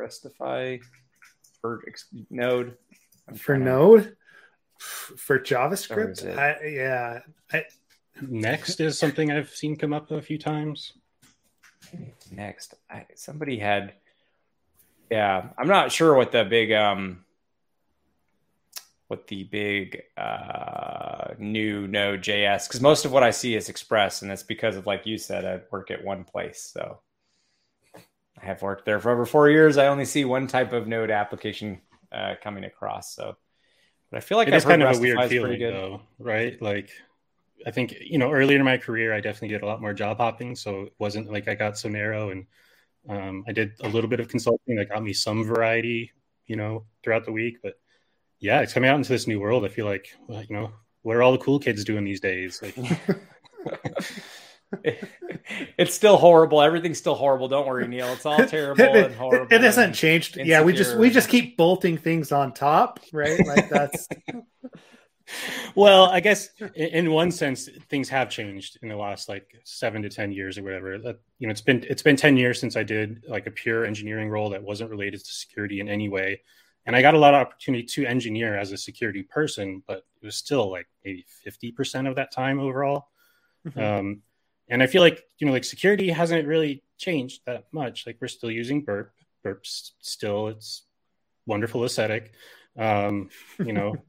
[0.00, 0.80] Restify
[1.60, 1.84] for
[2.30, 2.76] Node
[3.36, 4.16] for Node
[4.78, 6.36] for JavaScript.
[6.36, 7.20] I, yeah,
[7.52, 7.64] I,
[8.20, 10.94] Next is something I've seen come up a few times
[12.30, 12.74] next?
[12.90, 13.94] I, somebody had,
[15.10, 17.24] yeah, I'm not sure what the big, um,
[19.08, 24.22] what the big uh, new Node JS because most of what I see is Express,
[24.22, 26.98] and that's because of like you said, I work at one place, so
[27.94, 29.78] I have worked there for over four years.
[29.78, 31.80] I only see one type of Node application
[32.12, 33.36] uh, coming across, so.
[34.10, 36.60] But I feel like it I've is kind of a weird feeling, though, right?
[36.62, 36.90] Like
[37.66, 40.18] I think you know earlier in my career, I definitely did a lot more job
[40.18, 42.30] hopping, so it wasn't like I got so narrow.
[42.30, 42.46] And
[43.08, 46.12] um, I did a little bit of consulting that got me some variety,
[46.46, 47.58] you know, throughout the week.
[47.62, 47.74] But
[48.38, 49.64] yeah, it's coming out into this new world.
[49.64, 52.62] I feel like well, you know, what are all the cool kids doing these days?
[52.62, 52.76] Like,
[55.78, 56.60] it's still horrible.
[56.60, 57.48] Everything's still horrible.
[57.48, 58.08] Don't worry, Neil.
[58.08, 59.46] It's all terrible it, and horrible.
[59.46, 60.36] It, it hasn't changed.
[60.36, 63.44] Yeah, we just we just keep bolting things on top, right?
[63.46, 64.08] Like that's
[65.74, 70.10] well, I guess in one sense, things have changed in the last like seven to
[70.10, 70.98] ten years or whatever.
[70.98, 73.84] That you know, it's been it's been ten years since I did like a pure
[73.84, 76.42] engineering role that wasn't related to security in any way,
[76.84, 80.26] and I got a lot of opportunity to engineer as a security person, but it
[80.26, 83.08] was still like maybe fifty percent of that time overall.
[83.66, 83.80] Mm-hmm.
[83.80, 84.22] Um,
[84.68, 88.06] and I feel like you know, like security hasn't really changed that much.
[88.06, 89.12] Like we're still using Burp.
[89.42, 90.84] Burp's still it's
[91.46, 92.32] wonderful aesthetic.
[92.78, 93.96] Um, you know.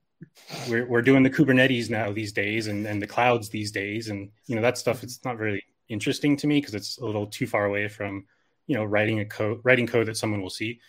[0.69, 4.10] we're, we're doing the Kubernetes now these days and, and the clouds these days.
[4.10, 7.28] And, you know, that stuff, it's not really interesting to me because it's a little
[7.28, 8.26] too far away from,
[8.67, 10.80] you know, writing a code, writing code that someone will see.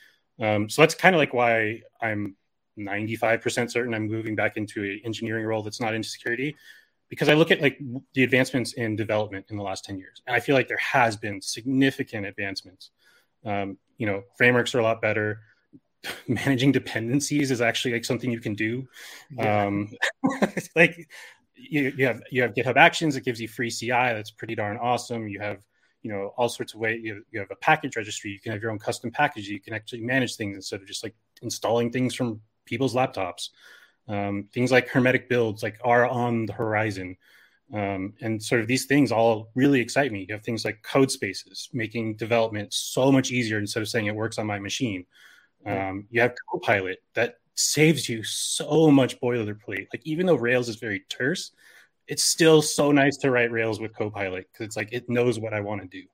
[0.40, 2.36] Um, so that's kind of like why I'm
[2.78, 6.56] 95% certain I'm moving back into an engineering role that's not into security
[7.10, 7.78] because I look at like
[8.14, 10.22] the advancements in development in the last 10 years.
[10.26, 12.90] And I feel like there has been significant advancements.
[13.44, 15.40] Um, you know, frameworks are a lot better
[16.28, 18.88] managing dependencies is actually like something you can do.
[19.30, 19.66] Yeah.
[19.66, 19.90] Um,
[20.76, 21.08] like
[21.56, 23.16] you, you have you have GitHub Actions.
[23.16, 23.88] It gives you free CI.
[23.88, 25.28] That's pretty darn awesome.
[25.28, 25.58] You have
[26.02, 27.00] you know all sorts of ways.
[27.02, 28.30] You have, you have a package registry.
[28.30, 29.48] You can have your own custom package.
[29.48, 33.50] You can actually manage things instead of just like installing things from people's laptops.
[34.08, 37.16] Um, things like hermetic builds like are on the horizon.
[37.72, 40.26] Um, and sort of these things all really excite me.
[40.28, 44.38] You have things like Codespaces, making development so much easier instead of saying it works
[44.38, 45.06] on my machine.
[45.64, 49.86] Um, you have Copilot that saves you so much boilerplate.
[49.92, 51.52] Like even though Rails is very terse,
[52.08, 55.54] it's still so nice to write Rails with Copilot because it's like it knows what
[55.54, 56.06] I want to do.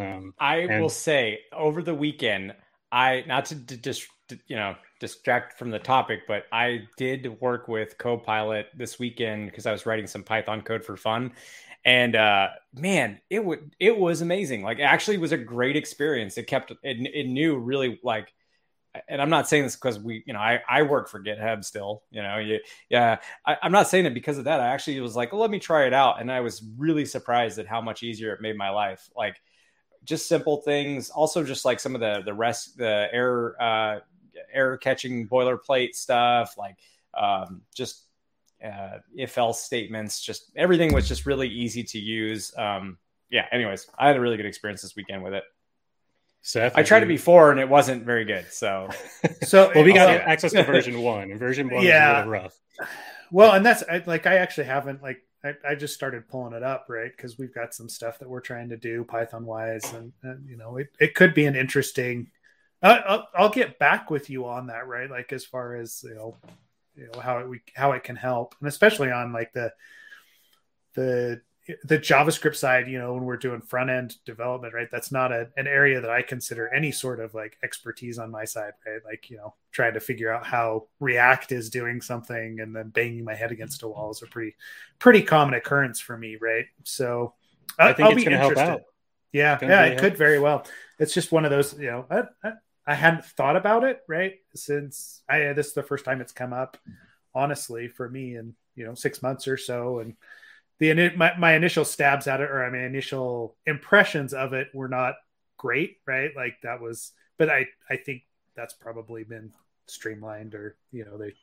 [0.00, 2.54] Um, I and- will say over the weekend,
[2.90, 4.06] I not to just
[4.46, 9.66] you know distract from the topic, but I did work with Copilot this weekend because
[9.66, 11.32] I was writing some Python code for fun.
[11.84, 14.62] And uh, man, it would it was amazing.
[14.62, 16.36] Like, actually was a great experience.
[16.36, 18.32] It kept it, it knew really like
[19.08, 22.02] and I'm not saying this because we, you know, I, I work for GitHub still,
[22.10, 24.60] you know, you, yeah, I, am not saying it because of that.
[24.60, 26.20] I actually was like, well, let me try it out.
[26.20, 29.08] And I was really surprised at how much easier it made my life.
[29.16, 29.40] Like
[30.04, 31.10] just simple things.
[31.10, 33.98] Also just like some of the, the rest, the error, uh,
[34.52, 36.76] error catching boilerplate stuff, like,
[37.14, 38.04] um, just,
[38.64, 42.52] uh, if else statements, just everything was just really easy to use.
[42.56, 42.98] Um,
[43.30, 43.46] yeah.
[43.52, 45.44] Anyways, I had a really good experience this weekend with it.
[46.40, 48.46] Seth, I tried it before and it wasn't very good.
[48.50, 48.88] So,
[49.42, 52.08] so well, we got uh, access to version one, and version one yeah.
[52.08, 52.60] was a little rough.
[53.30, 56.62] Well, and that's I, like I actually haven't like I, I just started pulling it
[56.62, 60.12] up right because we've got some stuff that we're trying to do Python wise, and,
[60.22, 62.30] and you know it, it could be an interesting.
[62.82, 65.10] Uh, I'll, I'll get back with you on that, right?
[65.10, 66.36] Like as far as you know,
[66.94, 69.72] you know how it we how it can help, and especially on like the
[70.94, 71.40] the
[71.84, 74.88] the JavaScript side, you know, when we're doing front end development, right?
[74.90, 78.44] That's not a, an area that I consider any sort of like expertise on my
[78.44, 79.00] side, right?
[79.04, 83.24] Like, you know, trying to figure out how React is doing something and then banging
[83.24, 84.56] my head against a wall is a pretty,
[84.98, 86.66] pretty common occurrence for me, right?
[86.84, 87.34] So
[87.78, 88.82] I, I think I'll it's going to help out.
[89.32, 90.00] Yeah, yeah, it help.
[90.00, 90.66] could very well.
[90.98, 92.52] It's just one of those, you know, I, I,
[92.88, 94.36] I hadn't thought about it, right?
[94.54, 96.76] Since I this is the first time it's come up,
[97.34, 100.16] honestly, for me in you know six months or so, and
[100.78, 105.16] the my, my initial stabs at it or my initial impressions of it were not
[105.58, 106.30] great right?
[106.34, 108.22] Like that was but i i think
[108.56, 109.52] that's probably been
[109.86, 111.34] streamlined or you know they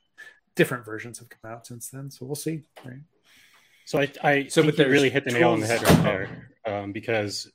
[0.55, 2.09] different versions have come out since then.
[2.09, 3.01] So we'll see right?
[3.85, 6.51] So i i so but they really hit the nail on the head right there
[6.65, 7.51] um, because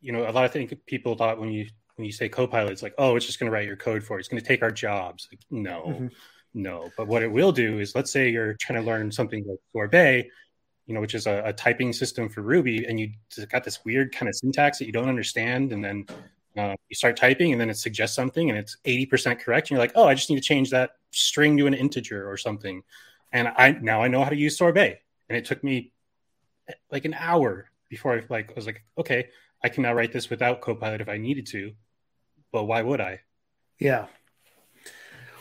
[0.00, 1.68] you know a lot of think people thought when you
[1.98, 4.16] when you say copilot it's like oh it's just going to write your code for
[4.16, 4.20] it.
[4.20, 5.28] it's going to take our jobs.
[5.30, 6.06] Like, no mm-hmm.
[6.54, 6.90] no.
[6.96, 10.30] But what it will do is let's say you're trying to learn something like sorbet
[10.88, 13.10] you know, which is a, a, typing system for Ruby, and you
[13.50, 16.06] got this weird kind of syntax that you don't understand, and then
[16.56, 19.72] uh, you start typing, and then it suggests something, and it's eighty percent correct, and
[19.72, 22.82] you're like, oh, I just need to change that string to an integer or something,
[23.32, 25.92] and I now I know how to use sorbet, and it took me
[26.90, 29.28] like an hour before I like I was like, okay,
[29.62, 31.72] I can now write this without Copilot if I needed to,
[32.52, 33.20] but why would I?
[33.78, 34.06] Yeah,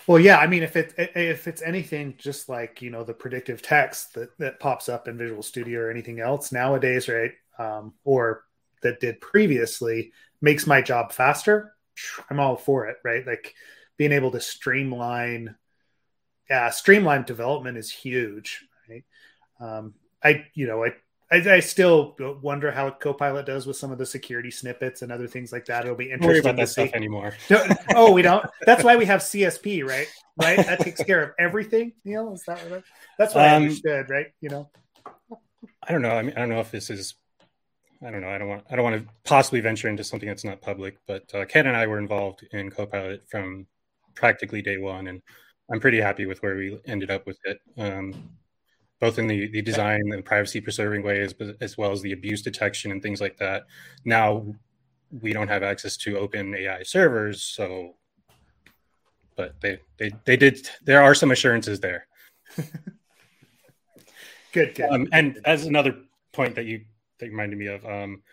[0.07, 3.61] well, yeah, I mean, if it if it's anything just like you know the predictive
[3.61, 7.33] text that that pops up in Visual Studio or anything else nowadays, right?
[7.59, 8.45] Um, or
[8.83, 11.73] that did previously makes my job faster.
[12.29, 13.27] I'm all for it, right?
[13.27, 13.53] Like
[13.97, 15.55] being able to streamline,
[16.49, 19.03] yeah, streamline development is huge, right?
[19.59, 19.93] Um,
[20.23, 20.93] I you know I
[21.31, 25.27] I, I, still wonder how Copilot does with some of the security snippets and other
[25.27, 25.83] things like that.
[25.83, 26.29] It'll be interesting.
[26.29, 26.87] Worry about that see.
[26.87, 27.33] stuff anymore.
[27.49, 28.45] No, oh, we don't.
[28.65, 30.07] That's why we have CSP, right?
[30.41, 30.57] Right.
[30.57, 31.93] That takes care of everything.
[32.05, 32.83] Neil, is that what?
[33.17, 34.27] That's what um, I understood, right?
[34.39, 34.69] You know.
[35.83, 36.11] I don't know.
[36.11, 37.15] I mean, I don't know if this is.
[38.01, 38.29] I don't know.
[38.29, 38.63] I don't want.
[38.69, 40.97] I don't want to possibly venture into something that's not public.
[41.07, 43.67] But uh, Ken and I were involved in Copilot from
[44.15, 45.21] practically day one, and
[45.71, 47.59] I'm pretty happy with where we ended up with it.
[47.77, 48.29] Um,
[48.99, 52.41] both in the, the design and privacy preserving ways, but as well as the abuse
[52.41, 53.65] detection and things like that.
[54.05, 54.45] Now
[55.11, 57.95] we don't have access to OpenAI servers, so
[59.35, 62.07] but they they they did there are some assurances there.
[64.51, 64.89] good, good.
[64.89, 65.95] Um, and as another
[66.33, 66.83] point that you
[67.19, 68.23] that reminded me of, um,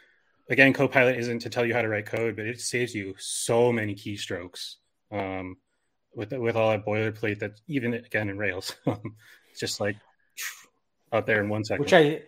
[0.49, 3.71] again, Copilot isn't to tell you how to write code, but it saves you so
[3.71, 4.77] many keystrokes.
[5.13, 5.59] Um,
[6.15, 9.97] with with all that boilerplate that even again in Rails, it's just like
[11.15, 11.83] out there in one second.
[11.85, 12.23] Which I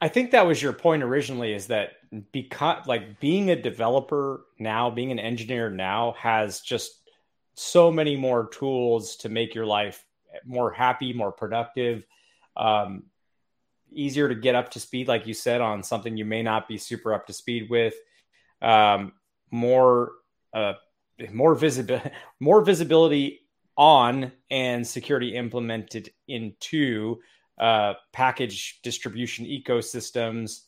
[0.00, 1.92] I think that was your point originally is that
[2.32, 6.92] because like being a developer now, being an engineer now has just
[7.54, 10.04] so many more tools to make your life
[10.44, 12.04] more happy, more productive,
[12.56, 13.04] um,
[13.90, 16.76] easier to get up to speed, like you said, on something you may not be
[16.76, 17.94] super up to speed with,
[18.60, 19.12] um,
[19.50, 20.12] more
[20.52, 20.74] uh,
[21.32, 23.40] more visibility, more visibility
[23.78, 27.18] on and security implemented into
[27.58, 30.62] uh, package distribution ecosystems.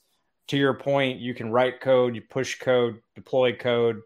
[0.49, 4.01] To your point, you can write code, you push code, deploy code,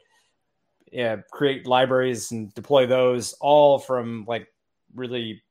[0.90, 4.48] yeah, create libraries and deploy those all from like
[4.94, 5.42] really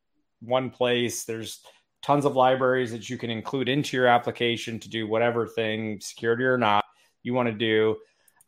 [0.41, 1.23] one place.
[1.23, 1.61] There's
[2.01, 6.43] tons of libraries that you can include into your application to do whatever thing, security
[6.43, 6.83] or not,
[7.23, 7.97] you want to do.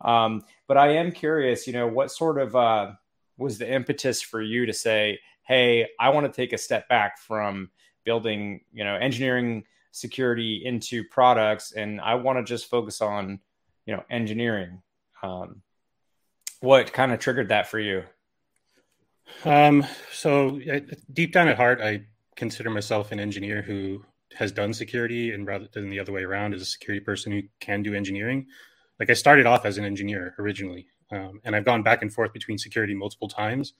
[0.01, 2.91] Um, but I am curious, you know, what sort of uh,
[3.37, 7.19] was the impetus for you to say, hey, I want to take a step back
[7.19, 7.69] from
[8.05, 13.39] building, you know, engineering security into products and I want to just focus on,
[13.85, 14.81] you know, engineering.
[15.21, 15.61] Um,
[16.59, 18.03] what kind of triggered that for you?
[19.45, 20.59] Um, so
[21.11, 24.03] deep down at heart, I consider myself an engineer who
[24.35, 27.41] has done security and rather than the other way around is a security person who
[27.59, 28.47] can do engineering.
[28.99, 32.33] Like I started off as an engineer originally, um, and I've gone back and forth
[32.33, 33.73] between security multiple times.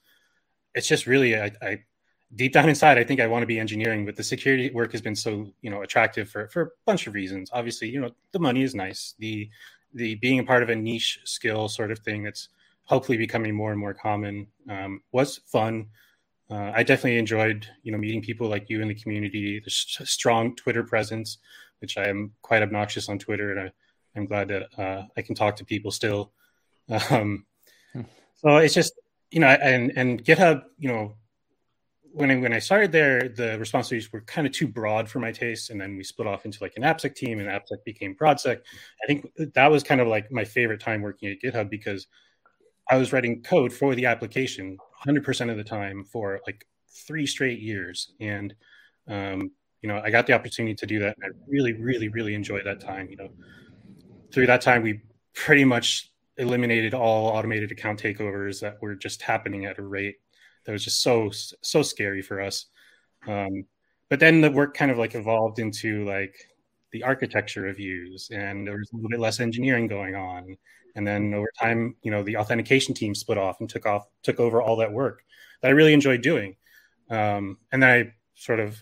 [0.76, 1.84] It's just really, I, I
[2.36, 5.02] deep down inside, I think I want to be engineering, but the security work has
[5.02, 7.50] been so you know attractive for for a bunch of reasons.
[7.54, 9.16] Obviously, you know the money is nice.
[9.20, 9.50] The
[9.94, 12.50] the being a part of a niche skill sort of thing that's
[12.86, 15.88] hopefully becoming more and more common um, was fun.
[16.50, 19.60] Uh, I definitely enjoyed, you know, meeting people like you in the community.
[19.60, 21.38] There's a strong Twitter presence,
[21.80, 25.36] which I am quite obnoxious on Twitter, and I, am glad that uh, I can
[25.36, 26.32] talk to people still.
[27.10, 27.46] Um,
[27.94, 28.02] hmm.
[28.36, 29.00] so it's just,
[29.32, 31.16] you know, and and GitHub, you know,
[32.14, 35.32] when I, when I started there, the responsibilities were kind of too broad for my
[35.32, 38.60] taste, and then we split off into like an AppSec team, and AppSec became ProdSec.
[39.04, 42.08] I think that was kind of like my favorite time working at GitHub because
[42.90, 47.60] I was writing code for the application 100% of the time for like three straight
[47.60, 48.14] years.
[48.20, 48.54] And,
[49.08, 51.18] um, you know, I got the opportunity to do that.
[51.18, 53.10] And I really, really, really enjoyed that time.
[53.10, 53.30] You know,
[54.32, 55.02] through that time, we
[55.34, 60.18] pretty much eliminated all automated account takeovers that were just happening at a rate
[60.66, 62.68] that was just so, so scary for us.
[63.28, 63.66] Um,
[64.10, 66.36] but then the work kind of like evolved into like
[66.92, 70.56] the architecture of reviews and there was a little bit less engineering going on.
[70.96, 74.40] And then over time you know the authentication team split off and took off took
[74.40, 75.24] over all that work
[75.62, 76.56] that i really enjoyed doing.
[77.10, 78.82] Um, and then i sort of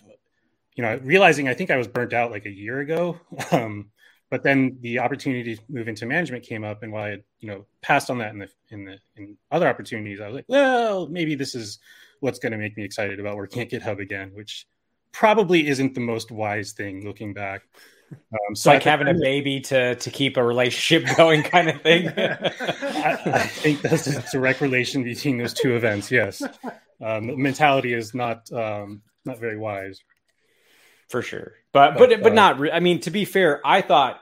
[0.74, 3.18] you know realizing i think i was burnt out like a year ago.
[3.52, 3.91] Um,
[4.32, 7.48] but then the opportunity to move into management came up and while i had you
[7.48, 11.06] know passed on that in the in the in other opportunities i was like well
[11.08, 11.78] maybe this is
[12.20, 14.66] what's going to make me excited about working at github again which
[15.12, 17.62] probably isn't the most wise thing looking back
[18.32, 22.08] um, so like having a baby to to keep a relationship going, kind of thing.
[22.18, 26.10] I, I, think that's a direct relation between those two events.
[26.10, 26.42] Yes,
[27.00, 30.02] um, mentality is not um, not very wise.
[31.08, 32.58] For sure, but but but, but uh, not.
[32.60, 34.20] Re- I mean, to be fair, I thought,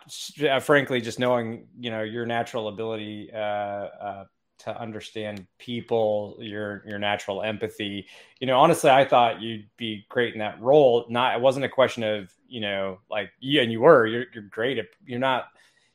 [0.49, 4.25] uh, frankly, just knowing you know your natural ability uh, uh,
[4.61, 8.07] to understand people, your your natural empathy.
[8.41, 11.07] You know, honestly, I thought you'd be great in that role.
[11.09, 14.07] Not it wasn't a question of you know like yeah, and you were.
[14.07, 14.79] You're you're great.
[14.79, 15.47] At, you're not.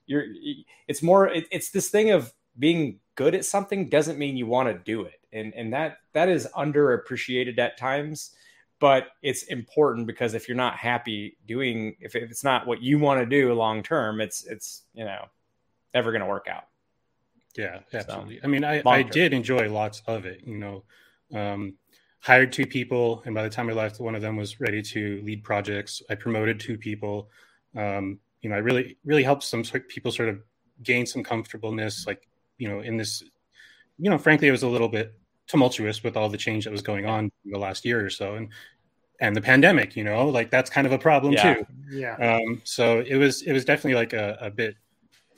[0.08, 0.26] You're.
[0.88, 1.28] It's more.
[1.28, 5.04] It, it's this thing of being good at something doesn't mean you want to do
[5.04, 8.32] it, and and that that is underappreciated at times.
[8.80, 13.22] But it's important because if you're not happy doing, if, it's not what you want
[13.22, 15.26] to do long term, it's it's you know
[15.94, 16.66] never going to work out.
[17.56, 18.36] Yeah, absolutely.
[18.36, 20.42] So, I mean, I, I did enjoy lots of it.
[20.46, 20.84] You know,
[21.34, 21.76] um,
[22.20, 25.22] hired two people, and by the time I left, one of them was ready to
[25.24, 26.02] lead projects.
[26.10, 27.30] I promoted two people.
[27.78, 30.42] Um, you know, I really really helped some people sort of
[30.84, 33.24] gain some comfortableness, like you know, in this.
[33.98, 35.14] You know, frankly, it was a little bit
[35.48, 38.36] tumultuous with all the change that was going on in the last year or so,
[38.36, 38.50] and
[39.20, 39.96] and the pandemic.
[39.96, 41.56] You know, like that's kind of a problem yeah.
[41.56, 41.66] too.
[41.90, 42.16] Yeah.
[42.16, 44.76] Um, so it was it was definitely like a, a bit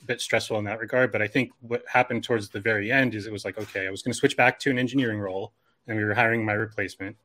[0.08, 1.12] bit stressful in that regard.
[1.12, 3.90] But I think what happened towards the very end is it was like, okay, I
[3.90, 5.52] was going to switch back to an engineering role,
[5.86, 7.16] and we were hiring my replacement.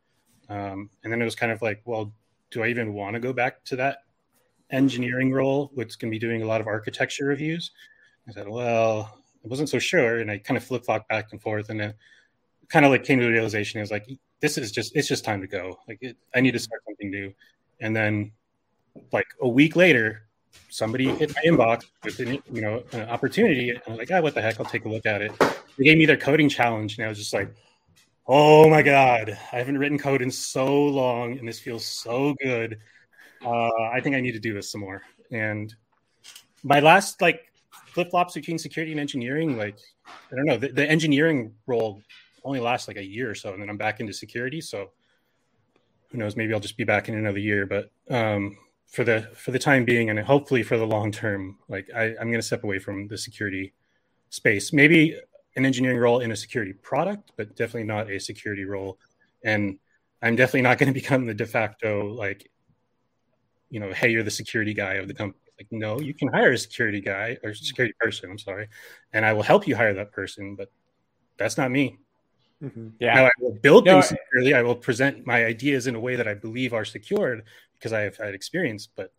[0.50, 2.14] Um, and then it was kind of like, well,
[2.52, 4.00] do I even want to go back to that
[4.70, 7.72] engineering role, which can be doing a lot of architecture reviews?
[8.28, 11.42] I said, well, I wasn't so sure, and I kind of flip flopped back and
[11.42, 11.94] forth, and then
[12.74, 14.10] kind of like came to the realization is like,
[14.40, 15.78] this is just it's just time to go.
[15.88, 17.32] Like, it, I need to start something new.
[17.80, 18.32] And then,
[19.12, 20.24] like a week later,
[20.70, 23.70] somebody hit my inbox with an, you know an opportunity.
[23.70, 24.60] And I was like, ah, what the heck?
[24.60, 25.32] I'll take a look at it.
[25.78, 27.54] They gave me their coding challenge, and I was just like,
[28.26, 32.80] oh my god, I haven't written code in so long, and this feels so good.
[33.46, 35.04] Uh, I think I need to do this some more.
[35.32, 35.74] And
[36.64, 37.52] my last like
[37.94, 39.78] flip flops between security and engineering, like
[40.32, 42.02] I don't know, the, the engineering role
[42.44, 44.62] only lasts like a year or so, and then I'm back into security.
[44.62, 44.92] So
[46.12, 46.36] who knows?
[46.36, 47.66] Maybe I'll just be back in another year.
[47.66, 51.90] But um, for the for the time being and hopefully for the long term like
[51.96, 53.74] I, i'm going to step away from the security
[54.30, 55.18] space maybe
[55.56, 58.98] an engineering role in a security product, but definitely not a security role.
[59.44, 59.78] And
[60.22, 62.50] I'm definitely not going to become the de facto like,
[63.70, 65.40] you know, hey, you're the security guy of the company.
[65.60, 68.30] Like, no, you can hire a security guy or security person.
[68.32, 68.70] I'm sorry,
[69.14, 70.72] and I will help you hire that person, but
[71.38, 72.00] that's not me.
[72.64, 72.90] Mm-hmm.
[73.00, 73.16] Yeah.
[73.16, 74.54] Now I will build no, things securely.
[74.54, 77.44] I will present my ideas in a way that I believe are secured
[77.78, 78.88] because I have had experience.
[78.88, 79.12] But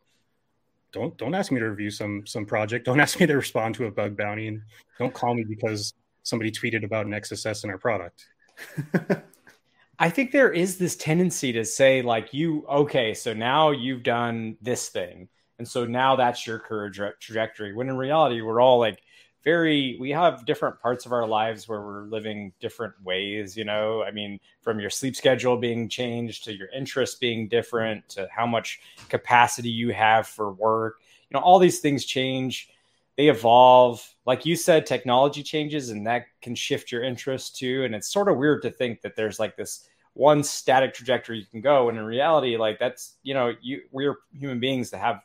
[0.93, 2.87] don't don't ask me to review some some project.
[2.87, 4.63] Don't ask me to respond to a bug bounty, and
[4.99, 5.93] don't call me because
[6.23, 8.27] somebody tweeted about an XSS in our product.
[9.99, 14.57] I think there is this tendency to say like you okay, so now you've done
[14.63, 15.29] this thing,
[15.59, 17.75] and so now that's your career tra- trajectory.
[17.75, 19.03] When in reality, we're all like
[19.45, 24.03] very we have different parts of our lives where we're living different ways you know?
[24.03, 28.47] I mean from your sleep schedule being changed to your interests being different to how
[28.47, 30.97] much capacity you have for work
[31.35, 32.71] you know all these things change.
[33.17, 34.09] They evolve.
[34.27, 37.85] Like you said technology changes and that can shift your interest too.
[37.85, 41.47] And it's sort of weird to think that there's like this one static trajectory you
[41.47, 41.89] can go.
[41.89, 45.21] And in reality like that's you know you we're human beings that have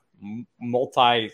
[0.59, 1.31] multi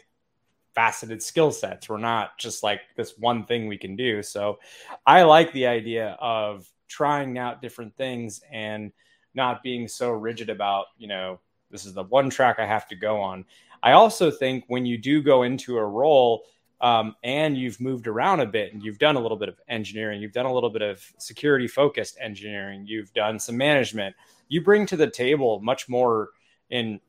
[0.75, 1.89] faceted skill sets.
[1.89, 4.21] We're not just like this one thing we can do.
[4.21, 4.59] So
[5.07, 8.91] I like the idea of trying out different things and
[9.33, 11.39] not being so rigid about, you know,
[11.71, 13.45] this is the one track I have to go on.
[13.81, 16.43] I also think when you do go into a role
[16.81, 20.21] um, and you've moved around a bit and you've done a little bit of engineering,
[20.21, 24.15] you've done a little bit of security focused engineering, you've done some management,
[24.47, 26.29] you bring to the table much more
[26.69, 26.99] in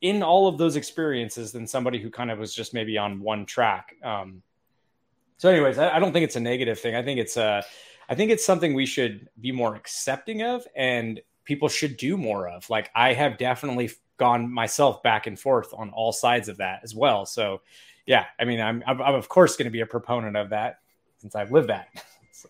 [0.00, 3.44] in all of those experiences than somebody who kind of was just maybe on one
[3.44, 3.94] track.
[4.02, 4.42] Um,
[5.36, 6.94] so, anyways, I, I, don't think it's a negative thing.
[6.94, 7.62] I think it's a,
[8.08, 12.48] I think it's something we should be more accepting of, and people should do more
[12.48, 12.68] of.
[12.70, 16.94] Like I have definitely gone myself back and forth on all sides of that as
[16.94, 17.24] well.
[17.24, 17.62] So,
[18.06, 20.80] yeah, I mean, I'm, I'm, I'm of course going to be a proponent of that
[21.18, 21.88] since I've lived that.
[22.32, 22.48] so,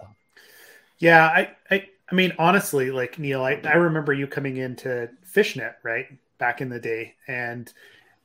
[0.99, 5.77] yeah, I, I, I mean, honestly, like Neil, I, I remember you coming into Fishnet,
[5.83, 6.07] right?
[6.41, 7.73] Back in the day and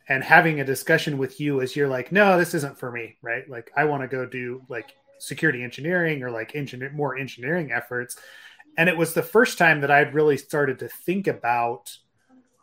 [0.07, 3.47] and having a discussion with you as you're like no this isn't for me right?
[3.49, 8.17] Like i want to go do like security engineering or like engineer more engineering efforts.
[8.77, 11.95] And it was the first time that i'd really started to think about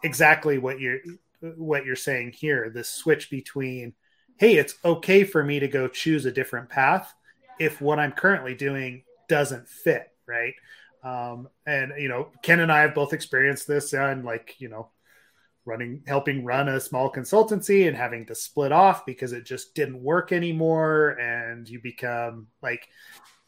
[0.02, 0.98] exactly what you're
[1.56, 3.94] what you're saying here the switch between
[4.36, 7.14] hey it's okay for me to go choose a different path
[7.58, 10.54] if what i'm currently doing doesn't fit right?
[11.04, 14.90] Um, and you know ken and i have both experienced this and like you know
[15.64, 20.02] running helping run a small consultancy and having to split off because it just didn't
[20.02, 21.10] work anymore.
[21.10, 22.88] And you become like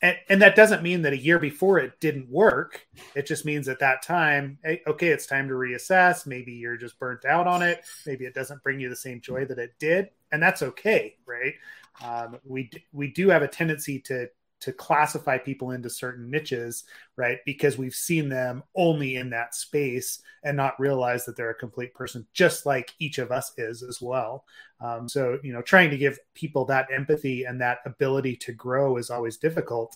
[0.03, 2.87] and, and that doesn't mean that a year before it didn't work.
[3.15, 6.27] It just means at that time okay it's time to reassess.
[6.27, 7.83] Maybe you're just burnt out on it.
[8.07, 10.11] Maybe it doesn't bring you the same joy that it did.
[10.31, 11.55] And that's okay right?
[12.03, 14.29] Um, we we do have a tendency to
[14.65, 16.85] to classify people into certain niches,
[17.17, 17.39] right?
[17.45, 21.93] Because we've seen them only in that space and not realize that they're a complete
[21.93, 24.47] person, just like each of us is as well.
[24.81, 28.97] Um, so, you know, trying to give people that empathy and that ability to grow
[28.97, 29.95] is always difficult.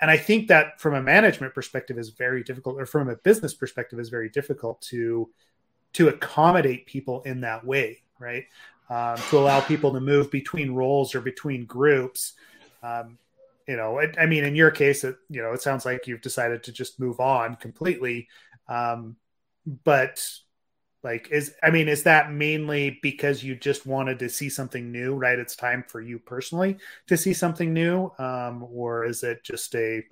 [0.00, 3.52] And I think that from a management perspective is very difficult, or from a business
[3.52, 5.28] perspective is very difficult to
[5.94, 8.44] to accommodate people in that way, right?
[8.88, 12.34] Um, to allow people to move between roles or between groups.
[12.82, 13.18] Um,
[13.68, 16.22] you know, I, I mean, in your case, it, you know, it sounds like you've
[16.22, 18.26] decided to just move on completely.
[18.66, 19.16] Um,
[19.84, 20.26] but
[21.04, 25.14] like, is, I mean, is that mainly because you just wanted to see something new,
[25.14, 25.38] right?
[25.38, 28.10] It's time for you personally to see something new.
[28.18, 30.02] Um, or is it just a,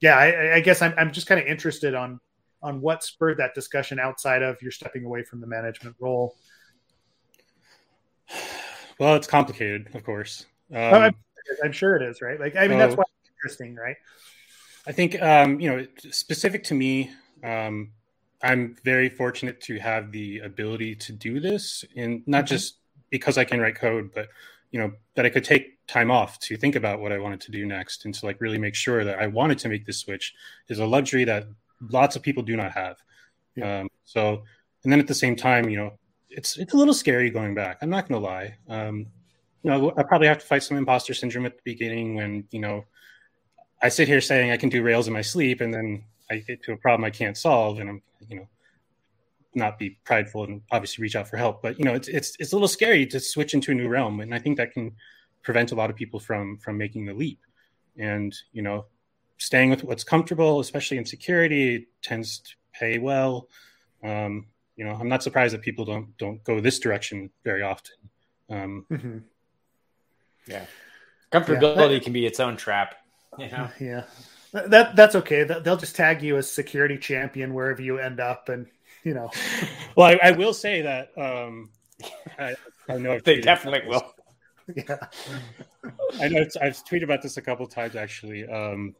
[0.00, 2.18] yeah, I, I guess I'm, I'm just kind of interested on,
[2.62, 6.34] on what spurred that discussion outside of you're stepping away from the management role.
[8.98, 10.46] Well, it's complicated, of course.
[10.72, 11.14] Um,
[11.62, 12.38] I'm, sure it is, right?
[12.38, 13.96] Like, I mean, that's why it's interesting, right?
[14.86, 17.10] I think, um, you know, specific to me,
[17.42, 17.90] um,
[18.42, 22.54] I'm very fortunate to have the ability to do this, and not mm-hmm.
[22.54, 22.76] just
[23.10, 24.28] because I can write code, but
[24.72, 27.50] you know that I could take time off to think about what I wanted to
[27.50, 30.34] do next, and to like really make sure that I wanted to make this switch
[30.68, 31.46] is a luxury that
[31.90, 32.96] lots of people do not have.
[33.54, 33.80] Yeah.
[33.80, 34.44] Um, so,
[34.84, 35.98] and then at the same time, you know,
[36.30, 37.78] it's it's a little scary going back.
[37.80, 38.56] I'm not going to lie.
[38.68, 39.06] Um,
[39.62, 42.60] you know, I probably have to fight some imposter syndrome at the beginning when, you
[42.60, 42.84] know,
[43.82, 46.62] I sit here saying I can do Rails in my sleep and then I get
[46.64, 48.48] to a problem I can't solve and I'm, you know,
[49.54, 51.62] not be prideful and obviously reach out for help.
[51.62, 54.20] But, you know, it's, it's, it's a little scary to switch into a new realm.
[54.20, 54.92] And I think that can
[55.42, 57.40] prevent a lot of people from, from making the leap.
[57.98, 58.86] And, you know,
[59.38, 63.48] staying with what's comfortable, especially in security, tends to pay well.
[64.04, 64.46] Um,
[64.76, 67.96] you know, I'm not surprised that people don't, don't go this direction very often.
[68.50, 69.18] Um, mm-hmm.
[70.46, 70.64] Yeah.
[71.32, 71.98] Comfortability yeah.
[71.98, 72.94] can be its own trap.
[73.38, 73.70] Yeah.
[73.80, 74.04] Yeah.
[74.52, 75.42] That that's okay.
[75.42, 78.66] They'll just tag you as security champion wherever you end up, and
[79.04, 79.30] you know.
[79.96, 81.68] well, I, I will say that um,
[82.38, 82.54] I,
[82.88, 84.14] I know they definitely will.
[84.74, 84.96] Yeah,
[86.20, 86.46] I know.
[86.62, 88.48] I've tweeted about this a couple times actually.
[88.48, 88.94] Um,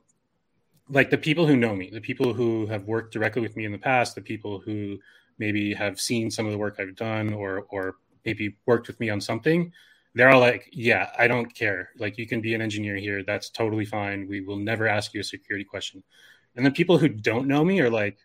[0.91, 3.73] like the people who know me, the people who have worked directly with me in
[3.73, 4.99] the past, the people who
[5.39, 9.09] maybe have seen some of the work I've done, or or maybe worked with me
[9.09, 9.73] on something
[10.17, 11.91] they're all like, yeah, I don't care.
[11.99, 13.23] Like, you can be an engineer here.
[13.23, 14.27] That's totally fine.
[14.27, 16.03] We will never ask you a security question.
[16.57, 18.17] And then people who don't know me are like,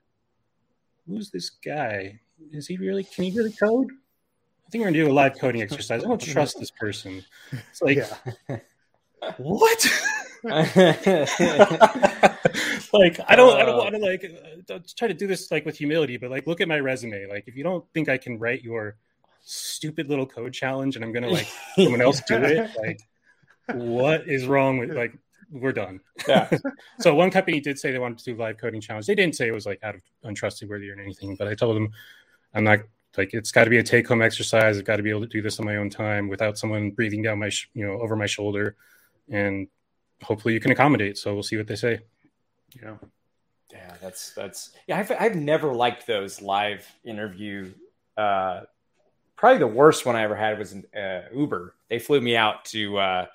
[1.06, 2.22] who's this guy?
[2.54, 3.88] Is he really, can he really code?
[4.66, 6.02] I think we're going to do a live coding exercise.
[6.02, 7.26] I don't trust this person.
[7.52, 8.60] It's like, yeah.
[9.38, 10.04] what?
[10.44, 10.70] like
[13.28, 14.26] I don't I don't want to like
[14.72, 17.28] uh, try to do this like with humility, but like look at my resume.
[17.28, 18.96] Like if you don't think I can write your
[19.44, 22.72] stupid little code challenge and I'm gonna like someone else do it.
[22.78, 23.02] Like,
[23.74, 25.18] what is wrong with like
[25.52, 26.00] we're done.
[26.28, 26.50] Yeah.
[27.00, 29.06] so one company did say they wanted to do live coding challenge.
[29.06, 31.92] They didn't say it was like out of untrustworthy or anything, but I told them
[32.54, 32.80] I'm not
[33.18, 34.78] like it's got to be a take home exercise.
[34.78, 37.22] I've got to be able to do this on my own time without someone breathing
[37.22, 38.76] down my sh- you know over my shoulder,
[39.30, 39.68] and
[40.24, 41.18] hopefully you can accommodate.
[41.18, 42.00] So we'll see what they say.
[42.82, 42.96] Yeah.
[43.72, 44.98] Yeah, that's that's yeah.
[44.98, 47.72] I've I've never liked those live interview
[48.18, 48.62] uh,
[49.42, 51.74] probably the worst one I ever had was in uh, Uber.
[51.90, 53.26] They flew me out to uh,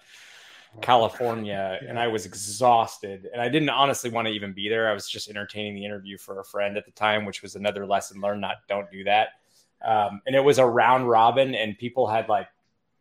[0.80, 1.88] California, yeah.
[1.88, 4.88] and I was exhausted, and I didn't honestly want to even be there.
[4.88, 7.84] I was just entertaining the interview for a friend at the time, which was another
[7.84, 8.40] lesson learned.
[8.40, 9.30] Not don't do that.
[9.84, 12.46] Um, and it was a round robin, and people had like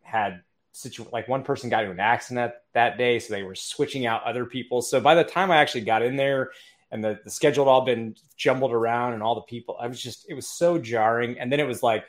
[0.02, 0.42] had
[0.72, 4.24] situ- like one person got into an accident that day, so they were switching out
[4.24, 4.82] other people.
[4.82, 6.50] So by the time I actually got in there
[6.90, 10.02] and the, the schedule had all been jumbled around and all the people, I was
[10.02, 11.38] just it was so jarring.
[11.38, 12.04] And then it was like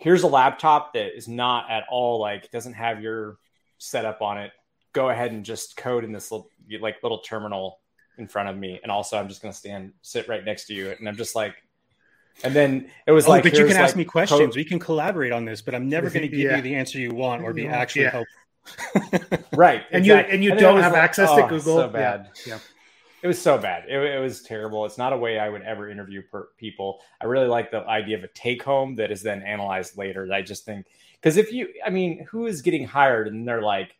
[0.00, 3.38] here's a laptop that is not at all like doesn't have your
[3.78, 4.50] setup on it.
[4.92, 7.78] Go ahead and just code in this little like little terminal
[8.18, 10.74] in front of me, and also I'm just going to stand sit right next to
[10.74, 11.54] you, and I'm just like.
[12.42, 14.40] And then it was oh, like, but you can ask like me questions.
[14.40, 14.56] Code.
[14.56, 16.56] We can collaborate on this, but I'm never going to give yeah.
[16.56, 17.74] you the answer you want or be mm-hmm.
[17.74, 18.10] actually yeah.
[18.10, 19.46] helpful.
[19.56, 21.76] right, and you and you and don't have like, access oh, to Google.
[21.76, 22.30] So bad.
[22.46, 22.54] Yeah.
[22.54, 22.58] yeah.
[23.22, 23.84] It was so bad.
[23.88, 24.86] It, it, was terrible.
[24.86, 27.00] It's not a way I would ever interview per, people.
[27.20, 30.28] I really like the idea of a take home that is then analyzed later.
[30.32, 30.86] I just think
[31.20, 33.94] because if you, I mean, who is getting hired and they're like,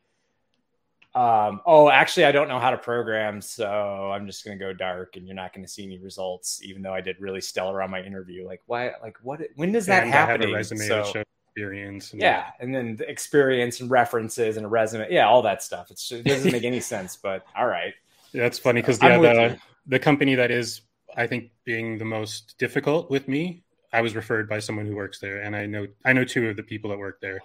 [1.14, 4.72] um, oh, actually, I don't know how to program, so I'm just going to go
[4.72, 7.82] dark, and you're not going to see any results, even though I did really stellar
[7.82, 8.46] on my interview.
[8.46, 8.92] Like, why?
[9.02, 9.40] Like, what?
[9.56, 10.52] When does that happen?
[10.52, 12.12] resume so, experience.
[12.12, 15.08] And yeah, and then the experience and references and a resume.
[15.10, 15.90] Yeah, all that stuff.
[15.90, 17.94] It's, it doesn't make any sense, but all right.
[18.32, 20.82] That's funny because yeah, the, the company that is,
[21.16, 25.18] I think, being the most difficult with me, I was referred by someone who works
[25.18, 27.40] there, and I know I know two of the people that work there.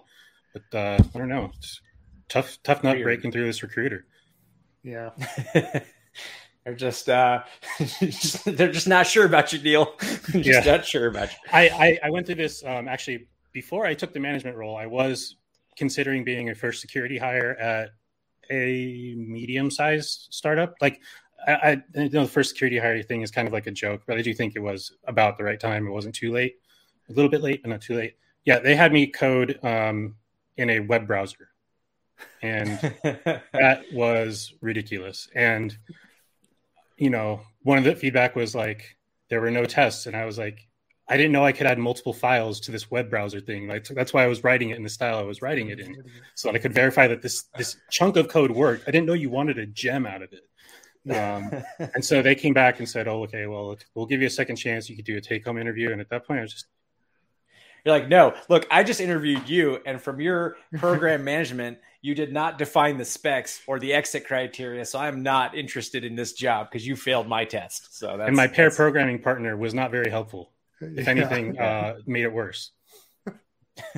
[0.53, 1.81] But uh, I don't know, it's
[2.29, 3.05] tough tough nut Weird.
[3.05, 4.05] breaking through this recruiter.
[4.83, 5.09] Yeah.
[6.65, 7.43] they're just uh
[8.45, 10.59] they're just not sure about you deal just yeah.
[10.61, 14.13] not sure about you I, I, I went through this um actually before i took
[14.13, 15.36] the management role i was
[15.77, 17.91] considering being a first security hire at
[18.49, 20.75] a medium sized startup.
[20.81, 21.01] Like
[21.47, 24.17] I, I, know the first security hire thing is kind of like a joke, but
[24.17, 25.87] I do think it was about the right time.
[25.87, 26.55] It wasn't too late,
[27.09, 28.15] a little bit late, but not too late.
[28.45, 30.15] Yeah, they had me code um,
[30.57, 31.49] in a web browser,
[32.41, 32.69] and
[33.03, 35.27] that was ridiculous.
[35.35, 35.75] And
[36.97, 38.97] you know, one of the feedback was like
[39.29, 40.67] there were no tests, and I was like,
[41.08, 43.68] I didn't know I could add multiple files to this web browser thing.
[43.68, 46.03] Like that's why I was writing it in the style I was writing it in,
[46.34, 48.88] so that I could verify that this this chunk of code worked.
[48.88, 51.16] I didn't know you wanted a gem out of it.
[51.16, 54.32] Um, and so they came back and said, "Oh, okay, well, we'll give you a
[54.32, 54.89] second chance.
[54.89, 56.66] You could do a take-home interview." And at that point, I was just,
[57.86, 62.34] "You're like, no, look, I just interviewed you, and from your program management, you did
[62.34, 66.72] not define the specs or the exit criteria, so I'm not interested in this job
[66.72, 70.10] because you failed my test." So that's and my pair programming partner was not very
[70.10, 70.49] helpful
[70.97, 72.71] if anything, uh, made it worse.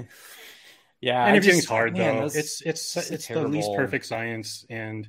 [1.02, 2.26] yeah, interviewing's just, hard man, though.
[2.26, 5.08] It's it's it's, it's the least perfect science, and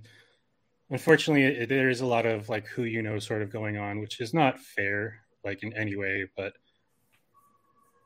[0.90, 4.00] unfortunately, it, there is a lot of like who you know sort of going on,
[4.00, 6.26] which is not fair, like in any way.
[6.36, 6.52] But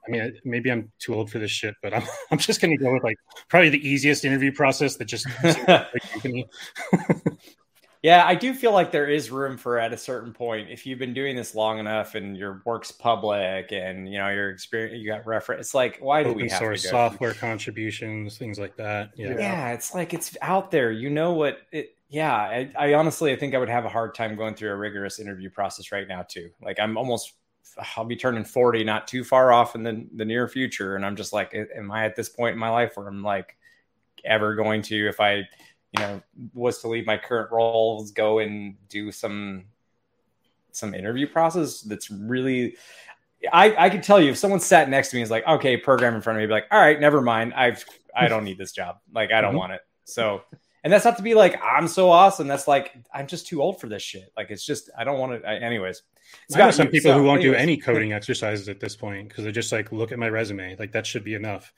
[0.07, 2.93] I mean, maybe I'm too old for this shit, but I'm I'm just gonna go
[2.93, 3.17] with like
[3.49, 6.47] probably the easiest interview process that just company.
[8.03, 10.99] Yeah, I do feel like there is room for at a certain point if you've
[10.99, 15.07] been doing this long enough and your work's public and you know your experience, you
[15.07, 15.67] got reference.
[15.67, 19.11] It's like why Open do we have source software contributions, things like that?
[19.17, 20.91] Yeah, yeah, it's like it's out there.
[20.91, 21.97] You know what it?
[22.09, 24.77] Yeah, I, I honestly I think I would have a hard time going through a
[24.77, 26.51] rigorous interview process right now too.
[26.61, 27.35] Like I'm almost
[27.97, 30.97] I'll be turning 40 not too far off in the, the near future.
[30.97, 33.57] And I'm just like, am I at this point in my life where I'm like
[34.25, 35.49] ever going to, if I
[35.93, 36.23] you know,
[36.55, 39.65] was to leave my current roles, go and do some
[40.75, 42.77] some interview process that's really
[43.53, 46.15] I, I can tell you if someone sat next to me is like, okay, program
[46.15, 47.55] in front of me, be like, all right, never mind.
[47.55, 47.85] I've
[48.15, 48.99] I don't need this job.
[49.13, 49.59] Like I don't mm-hmm.
[49.59, 49.81] want it.
[50.05, 50.43] So
[50.85, 52.47] and that's not to be like I'm so awesome.
[52.47, 54.33] That's like I'm just too old for this shit.
[54.37, 55.49] Like it's just I don't want to.
[55.49, 56.03] I, anyways,
[56.47, 57.59] it's got some people so, who won't anyways.
[57.59, 60.77] do any coding exercises at this point because they're just like, look at my resume.
[60.79, 61.73] Like that should be enough.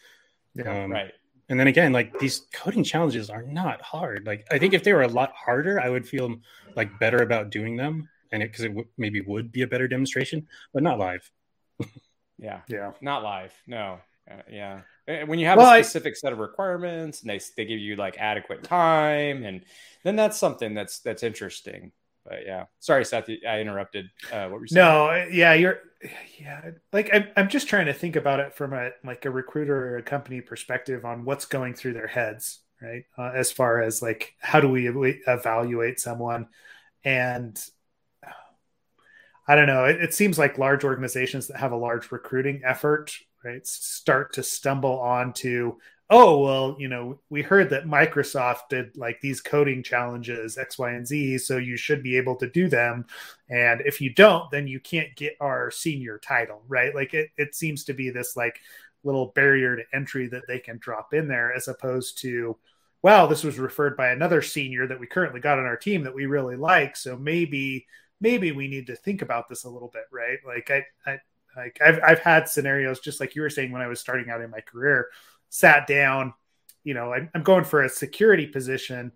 [0.54, 1.12] Yeah, um, right.
[1.48, 4.26] And then again, like these coding challenges are not hard.
[4.26, 6.36] Like I think if they were a lot harder, I would feel
[6.74, 9.86] like better about doing them, and it because it w- maybe would be a better
[9.86, 11.30] demonstration, but not live.
[12.38, 13.52] yeah, yeah, not live.
[13.66, 13.98] No,
[14.30, 14.80] uh, yeah.
[15.26, 17.96] When you have well, a specific I, set of requirements and they they give you
[17.96, 19.64] like adequate time, and
[20.02, 21.92] then that's something that's that's interesting.
[22.24, 24.06] But yeah, sorry, Seth, I interrupted.
[24.32, 24.84] Uh, what were you saying?
[24.84, 25.78] No, yeah, you're,
[26.40, 29.94] yeah, like I'm, I'm just trying to think about it from a like a recruiter
[29.94, 33.04] or a company perspective on what's going through their heads, right?
[33.18, 34.88] Uh, as far as like how do we
[35.26, 36.48] evaluate someone,
[37.04, 37.62] and
[39.46, 39.84] I don't know.
[39.84, 43.14] It, it seems like large organizations that have a large recruiting effort,
[43.44, 45.76] right, start to stumble onto
[46.10, 50.90] oh well you know we heard that microsoft did like these coding challenges x y
[50.90, 53.06] and z so you should be able to do them.
[53.48, 56.94] And if you don't then you can't get our senior title right?
[56.94, 58.60] Like it, it seems to be this like
[59.02, 62.56] little barrier to entry that they can drop in there as opposed to
[63.02, 66.14] wow this was referred by another senior that we currently got on our team that
[66.14, 67.86] we really like so maybe
[68.20, 70.38] maybe we need to think about this a little bit right?
[70.46, 71.18] Like i i
[71.56, 74.40] like I've, I've had scenarios just like you were saying when i was starting out
[74.40, 75.08] in my career
[75.54, 76.34] sat down,
[76.82, 79.12] you know, I'm, going for a security position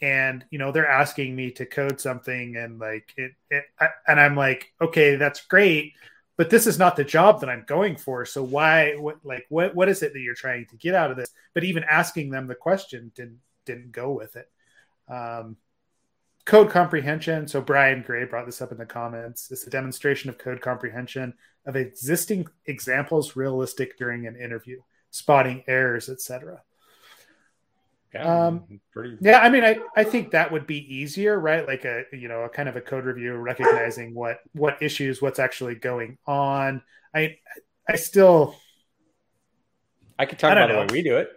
[0.00, 4.20] and you know they're asking me to code something and like it, it I, and
[4.20, 5.94] i'm like okay that's great
[6.38, 8.24] but this is not the job that i'm going for.
[8.24, 11.16] So why what like what what is it that you're trying to get out of
[11.18, 11.30] this?
[11.52, 14.48] But even asking them the question didn't didn't go with it.
[15.12, 15.56] Um,
[16.46, 17.48] code comprehension.
[17.48, 19.50] So brian gray brought this up in the comments.
[19.50, 21.34] It's a demonstration of code comprehension
[21.66, 24.80] of existing examples realistic during an interview
[25.10, 26.62] spotting errors, etc.
[28.14, 29.18] Yeah, um, pretty.
[29.20, 31.66] Yeah, I mean, I, I think that would be easier, right?
[31.66, 35.38] Like a you know a kind of a code review, recognizing what what issues, what's
[35.38, 36.82] actually going on.
[37.14, 37.36] I
[37.88, 38.54] I still.
[40.18, 40.86] I could talk I about know.
[40.86, 41.30] the way we do it.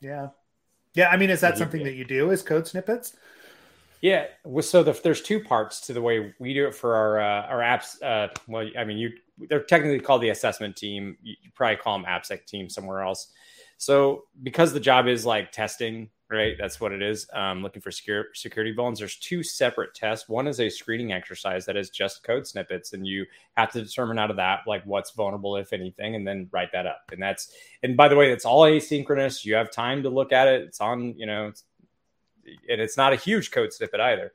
[0.00, 0.28] Yeah,
[0.94, 1.08] yeah.
[1.08, 2.30] I mean, is that something that you do?
[2.30, 3.16] Is code snippets?
[4.06, 4.26] Yeah.
[4.60, 7.58] So the, there's two parts to the way we do it for our uh, our
[7.58, 8.00] apps.
[8.00, 9.10] Uh, well, I mean, you
[9.48, 11.16] they're technically called the assessment team.
[11.24, 13.32] You, probably call them AppSec team somewhere else.
[13.78, 16.54] So because the job is like testing, right?
[16.56, 17.26] That's what it is.
[17.32, 18.98] Um, looking for secure, security vulns.
[18.98, 20.28] There's two separate tests.
[20.28, 23.26] One is a screening exercise that is just code snippets, and you
[23.56, 26.86] have to determine out of that like what's vulnerable, if anything, and then write that
[26.86, 27.10] up.
[27.10, 27.52] And that's
[27.82, 29.44] and by the way, it's all asynchronous.
[29.44, 30.62] You have time to look at it.
[30.62, 31.52] It's on, you know,
[32.68, 34.32] and it's not a huge code snippet either.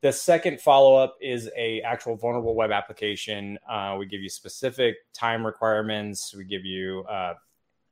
[0.00, 3.58] The second follow up is a actual vulnerable web application.
[3.68, 6.34] Uh, we give you specific time requirements.
[6.34, 7.34] We give you uh,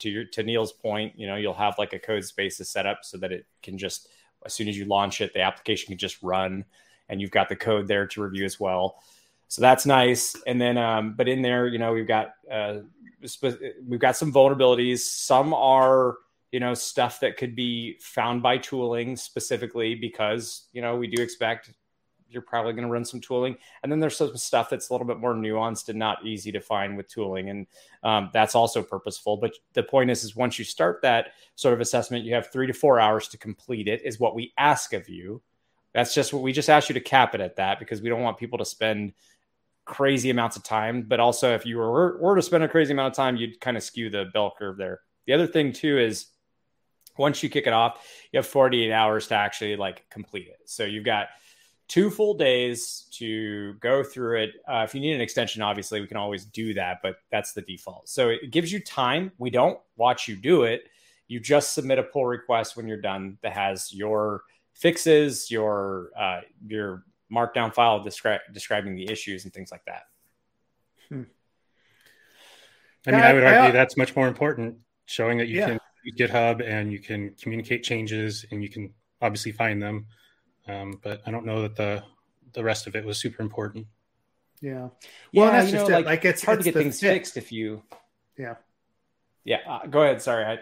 [0.01, 1.15] to your to Neil's point.
[1.17, 4.09] You know, you'll have like a Codespace set up so that it can just
[4.45, 6.65] as soon as you launch it, the application can just run,
[7.09, 9.03] and you've got the code there to review as well.
[9.49, 10.35] So that's nice.
[10.47, 12.81] And then, um, but in there, you know, we've got uh,
[13.87, 15.01] we've got some vulnerabilities.
[15.01, 16.17] Some are
[16.53, 21.23] you know stuff that could be found by tooling specifically because you know we do
[21.23, 21.73] expect
[22.33, 23.57] you're probably going to run some tooling.
[23.83, 26.61] And then there's some stuff that's a little bit more nuanced and not easy to
[26.61, 27.51] find with tooling.
[27.51, 27.67] And
[28.03, 29.37] um, that's also purposeful.
[29.37, 32.67] But the point is is once you start that sort of assessment you have three
[32.67, 35.43] to four hours to complete it is what we ask of you.
[35.93, 38.23] That's just what we just ask you to cap it at that because we don't
[38.23, 39.13] want people to spend
[39.85, 41.03] crazy amounts of time.
[41.03, 43.77] But also if you were, were to spend a crazy amount of time you'd kind
[43.77, 45.01] of skew the bell curve there.
[45.27, 46.29] The other thing too is
[47.17, 50.61] once you kick it off, you have 48 hours to actually like complete it.
[50.67, 51.29] So you've got
[51.89, 54.51] two full days to go through it.
[54.67, 57.63] Uh, if you need an extension, obviously we can always do that, but that's the
[57.63, 58.09] default.
[58.09, 59.33] So it gives you time.
[59.39, 60.89] We don't watch you do it.
[61.29, 64.43] You just submit a pull request when you're done that has your
[64.75, 70.03] fixes, your uh, your markdown file descri- describing the issues and things like that.
[71.09, 71.23] Hmm.
[73.07, 75.67] I mean, I would argue I, that's much more important, showing that you yeah.
[75.67, 75.81] can
[76.11, 80.07] GitHub and you can communicate changes and you can obviously find them.
[80.69, 82.03] Um, but I don't know that the
[82.53, 83.87] the rest of it was super important.
[84.61, 84.89] Yeah.
[85.35, 87.15] Well, yeah, that's just know, like, like, it's hard it's to get things fit.
[87.15, 87.83] fixed if you.
[88.39, 88.55] Yeah.
[89.45, 89.59] Yeah.
[89.67, 90.23] Uh, go ahead.
[90.23, 90.45] Sorry.
[90.45, 90.59] I,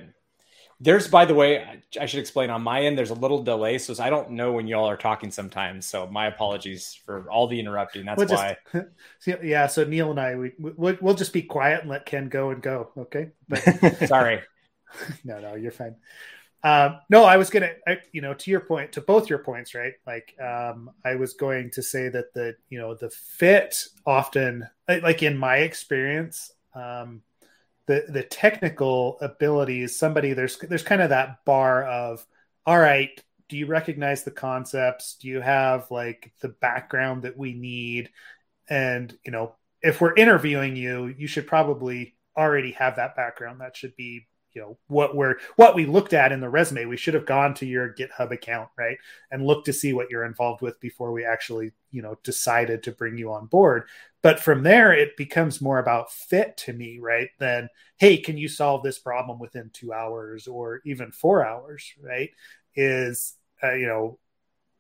[0.82, 2.97] there's, by the way, I should explain on my end.
[2.97, 5.84] There's a little delay, so I don't know when y'all are talking sometimes.
[5.84, 8.07] So my apologies for all the interrupting.
[8.07, 8.57] That's we'll why.
[9.22, 9.66] Just, yeah.
[9.66, 12.62] So Neil and I, we we'll, we'll just be quiet and let Ken go and
[12.62, 12.88] go.
[12.97, 13.32] Okay.
[13.47, 13.61] But,
[14.09, 14.41] sorry.
[15.24, 15.97] no, no, you're fine.
[16.62, 19.74] Um, no, I was gonna, I, you know, to your point, to both your points,
[19.74, 19.95] right?
[20.07, 25.22] Like, um, I was going to say that the, you know, the fit often, like
[25.22, 27.22] in my experience, um,
[27.86, 32.26] the the technical abilities, somebody there's there's kind of that bar of,
[32.66, 35.14] all right, do you recognize the concepts?
[35.14, 38.11] Do you have like the background that we need?
[38.68, 43.61] And you know, if we're interviewing you, you should probably already have that background.
[43.61, 46.84] That should be you know what we're what we looked at in the resume.
[46.86, 48.98] We should have gone to your github account right?
[49.30, 52.92] And looked to see what you're involved with before we actually you know decided to
[52.92, 53.84] bring you on board.
[54.22, 58.48] But from there it becomes more about fit to me right than hey can you
[58.48, 62.30] solve this problem within two hours or even four hours right?
[62.74, 64.18] Is uh, you know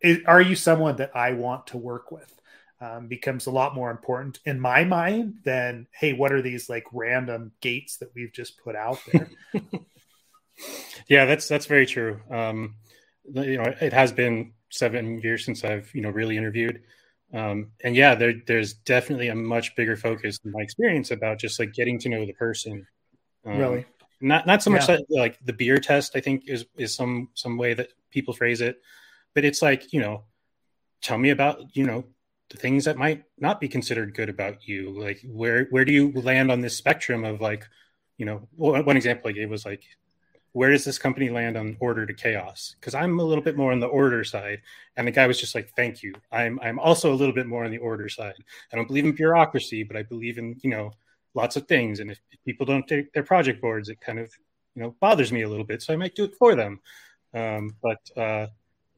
[0.00, 2.39] is, are you someone that i want to work with
[2.80, 6.84] um, becomes a lot more important in my mind than hey what are these like
[6.92, 9.30] random gates that we've just put out there?
[11.08, 12.20] Yeah that's that's very true.
[12.30, 12.76] Um,
[13.24, 16.82] you know it has been seven years since i've you know really interviewed.
[17.32, 21.58] Um, and yeah there, there's definitely a much bigger focus in my experience about just
[21.58, 22.86] like getting to know the person.
[23.44, 23.86] Um, really?
[24.20, 24.96] Not not so much yeah.
[24.96, 28.60] that, like the beer test i think is is some some way that people phrase
[28.60, 28.80] it
[29.34, 30.24] but it's like you know
[31.00, 32.04] tell me about you know
[32.50, 36.12] the things that might not be considered good about you like where where do you
[36.12, 37.66] land on this spectrum of like
[38.18, 39.82] you know one example i gave was like
[40.52, 42.74] where does this company land on order to chaos?
[42.78, 44.60] Because i'm a little bit more on the order side
[44.96, 46.12] and the guy was just like thank you.
[46.32, 48.34] I'm i'm also a little bit more on the order side.
[48.72, 50.92] I don't believe in bureaucracy but i believe in you know
[51.34, 54.32] lots of things and if, if people don't take their project boards it kind of
[54.74, 56.80] you know bothers me a little bit so i might do it for them.
[57.32, 58.48] Um, but uh,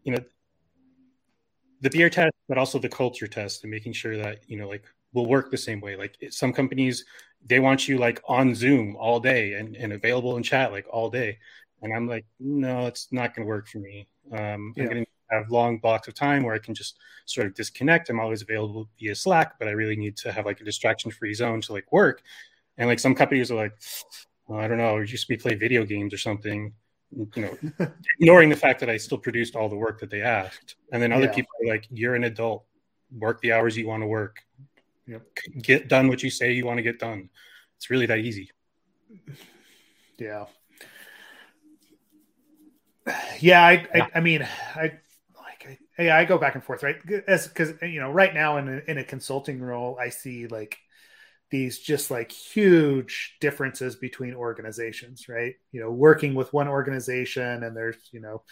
[0.05, 0.24] you know
[1.83, 4.85] the beer test, but also the culture test and making sure that, you know, like
[5.12, 5.97] will work the same way.
[5.97, 7.05] Like some companies,
[7.45, 11.11] they want you like on Zoom all day and, and available in chat like all
[11.11, 11.39] day.
[11.83, 14.07] And I'm like, no, it's not going to work for me.
[14.33, 14.85] Um, yeah.
[14.85, 18.09] I'm going to have long blocks of time where I can just sort of disconnect.
[18.09, 21.35] I'm always available via Slack, but I really need to have like a distraction free
[21.35, 22.22] zone to like work.
[22.78, 23.72] And like some companies are like,
[24.47, 26.72] well, I don't know, it used to be play video games or something
[27.15, 27.89] you know,
[28.19, 30.77] ignoring the fact that I still produced all the work that they asked.
[30.93, 31.33] And then other yeah.
[31.33, 32.65] people are like, you're an adult,
[33.19, 34.39] work the hours you want to work,
[35.07, 35.23] yep.
[35.61, 37.29] get done what you say you want to get done.
[37.77, 38.51] It's really that easy.
[40.19, 40.47] Yeah.
[43.41, 43.63] Yeah.
[43.63, 43.87] I.
[43.95, 44.93] I, I mean, I,
[45.37, 46.97] like, I, I go back and forth, right?
[47.27, 50.79] As, cause you know, right now in a, in a consulting role, I see like,
[51.53, 55.55] these just like huge differences between organizations right?
[55.70, 58.42] You know working with one organization and there's you know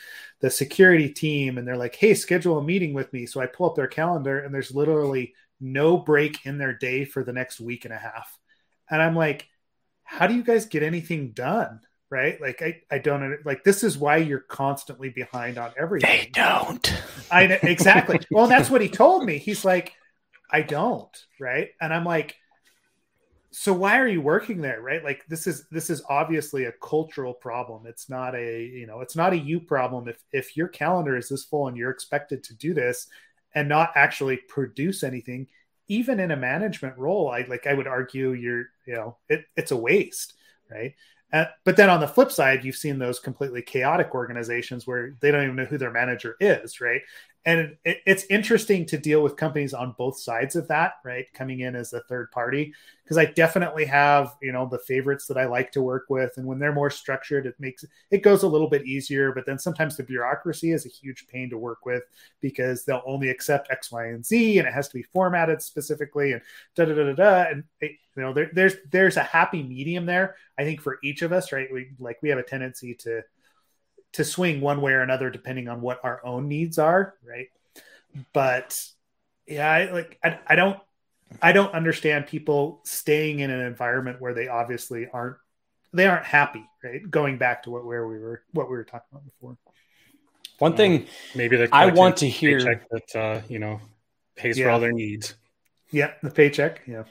[0.41, 3.27] the security team and they're like hey schedule a meeting with me.
[3.27, 7.25] So i pull up their calendar and there's literally no break in their day for
[7.25, 8.39] the next week and a half.
[8.89, 9.49] And i'm like
[10.05, 11.81] how do you guys get anything done?
[12.11, 12.39] Right?
[12.39, 16.11] Like i, I don't like this is why you're constantly behind on everything.
[16.11, 16.93] They don't.
[17.31, 18.21] I exactly.
[18.31, 19.39] Well that's what he told me.
[19.49, 19.95] He's like
[20.53, 21.17] i don't.
[21.41, 21.71] Right?
[21.81, 22.37] And i'm like
[23.53, 25.03] so why are you working there right?
[25.03, 27.87] Like this is this is obviously a cultural problem.
[27.87, 31.29] It's not a you know it's not a you problem if if your calendar is
[31.29, 33.09] this full and you're expected to do this
[33.55, 35.47] and not actually produce anything
[35.89, 39.73] even in a management role i like i would argue you're you know it, it's
[39.73, 40.35] a waste
[40.71, 40.95] right?
[41.33, 45.31] Uh, but then on the flip side you've seen those completely chaotic organizations where they
[45.31, 47.03] don't even know who their manager is right
[47.45, 51.27] and it, it's interesting to deal with companies on both sides of that right?
[51.35, 52.73] Coming in as a third party.
[53.03, 56.33] Because i definitely have you know the favorites that i like to work with.
[56.37, 59.33] And when they're more structured it makes it goes a little bit easier.
[59.33, 62.05] But then sometimes the bureaucracy is a huge pain to work with
[62.41, 66.33] because they'll only accept x y and z and it has to be formatted specifically
[66.33, 66.43] and
[66.77, 67.51] da da da da, da.
[67.51, 71.23] and it, you know there, there's there's a happy medium there i think for each
[71.23, 71.69] of us right?
[71.73, 73.23] We like we have a tendency to
[74.13, 77.49] to swing one way or another depending on what our own needs are, right?
[78.33, 78.83] But
[79.47, 80.79] yeah, I, like I, I don't
[81.41, 85.37] I don't understand people staying in an environment where they obviously aren't
[85.93, 87.09] they aren't happy, right?
[87.09, 89.57] Going back to what where we were what we were talking about before.
[90.59, 93.81] One thing maybe I want to hear that uh, you know
[94.37, 94.67] pays yeah.
[94.67, 95.35] for all their needs.
[95.91, 96.83] Yeah, the paycheck.
[96.87, 97.05] Yeah.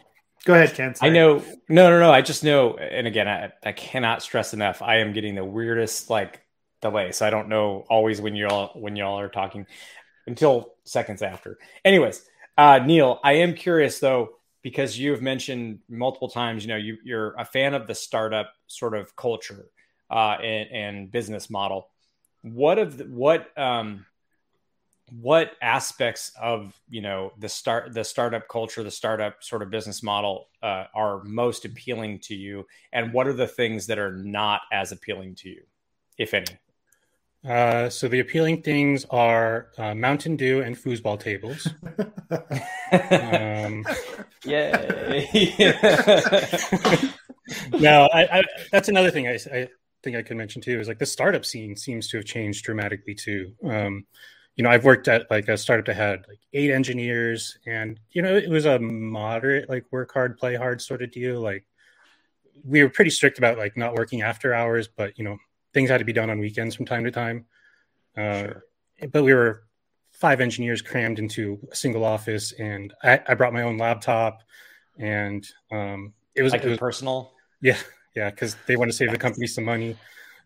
[0.45, 0.95] Go ahead, Ken.
[0.95, 1.11] Sorry.
[1.11, 1.43] I know.
[1.67, 2.11] No, no, no.
[2.11, 2.75] I just know.
[2.75, 4.81] And again, I, I cannot stress enough.
[4.81, 6.41] I am getting the weirdest like
[6.81, 9.65] delay, so I don't know always when y'all when y'all are talking
[10.27, 11.57] until seconds after.
[11.83, 12.25] Anyways,
[12.57, 14.29] uh, Neil, I am curious though
[14.61, 18.53] because you have mentioned multiple times, you know, you, you're a fan of the startup
[18.67, 19.65] sort of culture
[20.11, 21.89] uh, and, and business model.
[22.41, 24.05] What of the, what um,
[25.11, 30.03] what aspects of you know the start the startup culture, the startup sort of business
[30.03, 34.61] model uh, are most appealing to you, and what are the things that are not
[34.71, 35.63] as appealing to you,
[36.17, 36.57] if any?
[37.47, 41.67] Uh, so the appealing things are uh, Mountain Dew and foosball tables.
[42.91, 43.85] um,
[44.43, 45.55] Yay!
[47.79, 49.69] no, I, I, that's another thing I, I,
[50.03, 53.15] think I could mention too is like the startup scene seems to have changed dramatically
[53.15, 53.53] too.
[53.63, 54.05] Um,
[54.55, 58.21] you know, I've worked at like a startup that had like eight engineers, and you
[58.21, 61.39] know, it was a moderate like work hard, play hard sort of deal.
[61.39, 61.65] Like
[62.65, 65.37] we were pretty strict about like not working after hours, but you know,
[65.73, 67.45] things had to be done on weekends from time to time.
[68.17, 68.63] Uh, sure.
[69.11, 69.63] But we were
[70.11, 74.41] five engineers crammed into a single office, and I, I brought my own laptop,
[74.97, 77.33] and um, it was like it was, personal.
[77.61, 77.77] Yeah,
[78.15, 79.95] yeah, because they want to save the company some money.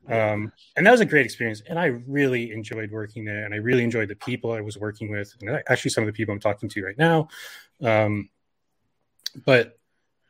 [0.08, 3.58] Um, and that was a great experience, and I really enjoyed working there, and I
[3.58, 6.42] really enjoyed the people I was working with, and actually some of the people I'm
[6.42, 7.30] talking to right now.
[7.82, 8.30] Um,
[9.46, 9.80] but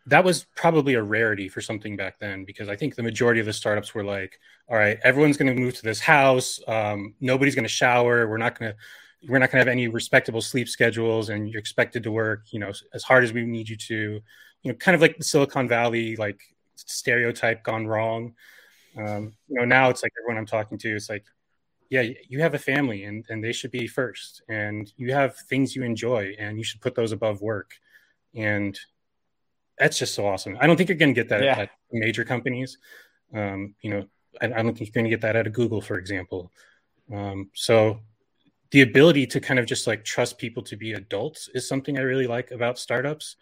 [0.07, 3.45] that was probably a rarity for something back then because I think the majority of
[3.45, 4.39] the startups were like,
[4.69, 6.59] all right, everyone's going to move to this house.
[6.67, 8.27] Um, nobody's going to shower.
[8.27, 8.77] We're not going to
[9.29, 12.59] we're not going to have any respectable sleep schedules, and you're expected to work, you
[12.59, 14.21] know, as hard as we need you to.
[14.63, 16.41] You know, kind of like the Silicon Valley like
[16.75, 18.33] stereotype gone wrong.
[18.97, 21.25] Um, you know, now it's like everyone I'm talking to, it's like,
[21.89, 25.75] yeah, you have a family, and and they should be first, and you have things
[25.75, 27.71] you enjoy, and you should put those above work,
[28.35, 28.77] and
[29.77, 30.57] that's just so awesome.
[30.59, 31.59] I don't think you're going to get that yeah.
[31.59, 32.77] at major companies.
[33.33, 34.05] Um, you know,
[34.41, 36.51] I, I, don't think you're going to get that out of Google, for example.
[37.11, 37.99] Um, so
[38.71, 42.01] the ability to kind of just like trust people to be adults is something I
[42.01, 43.35] really like about startups.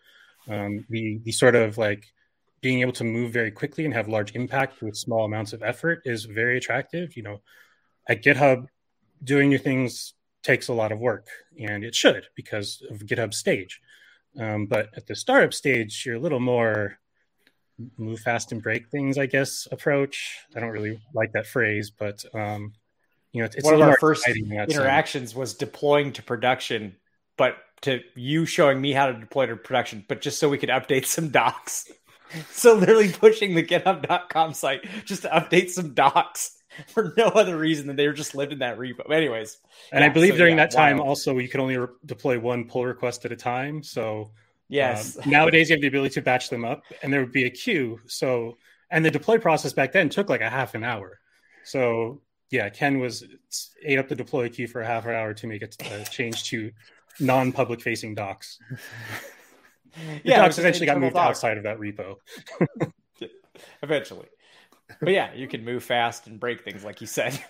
[0.49, 2.05] Um, the the sort of like
[2.61, 6.01] being able to move very quickly and have large impact with small amounts of effort
[6.05, 7.15] is very attractive.
[7.15, 7.41] You know,
[8.07, 8.67] at GitHub,
[9.23, 10.13] doing new things
[10.43, 11.27] takes a lot of work,
[11.59, 13.79] and it should because of GitHub stage.
[14.39, 16.97] Um, but at the startup stage, you're a little more
[17.97, 20.37] move fast and break things, I guess, approach.
[20.55, 22.73] I don't really like that phrase, but um,
[23.31, 26.95] you know, it's, it's one of our first interactions was deploying to production,
[27.37, 30.69] but to you showing me how to deploy to production, but just so we could
[30.69, 31.89] update some docs.
[32.51, 37.87] so literally pushing the GitHub.com site just to update some docs for no other reason
[37.87, 39.09] than they were just lived in that repo.
[39.11, 39.57] Anyways,
[39.91, 41.07] and yeah, I believe so, during yeah, that time wild.
[41.07, 43.83] also you could only re- deploy one pull request at a time.
[43.83, 44.31] So
[44.69, 47.45] yes, um, nowadays you have the ability to batch them up, and there would be
[47.45, 47.99] a queue.
[48.07, 48.57] So
[48.89, 51.19] and the deploy process back then took like a half an hour.
[51.63, 53.23] So yeah, Ken was
[53.83, 56.45] ate up the deploy queue for a half an hour to make it uh, change
[56.45, 56.71] to
[57.19, 58.59] non-public facing docs.
[59.93, 62.15] The yeah, docs eventually got moved outside of that repo.
[63.83, 64.29] eventually
[64.99, 67.39] but yeah, you can move fast and break things, like you said.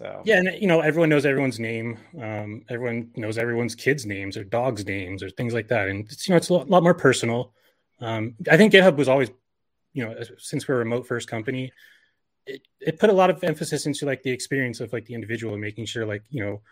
[0.00, 1.98] So yeah, and you know everyone knows everyone's name.
[2.18, 6.26] Um, everyone knows everyone's kids' names or dogs' names or things like that, and it's
[6.26, 7.52] you know it's a lot, lot more personal.
[8.00, 9.30] Um, I think GitHub was always,
[9.92, 11.70] you know, since we're a remote first company,
[12.46, 15.52] it, it put a lot of emphasis into like the experience of like the individual
[15.52, 16.62] and making sure like you know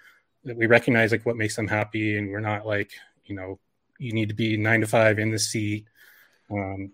[0.45, 2.93] that we recognize like what makes them happy and we're not like
[3.26, 3.59] you know
[3.99, 5.87] you need to be nine to five in the seat.
[6.51, 6.93] Um,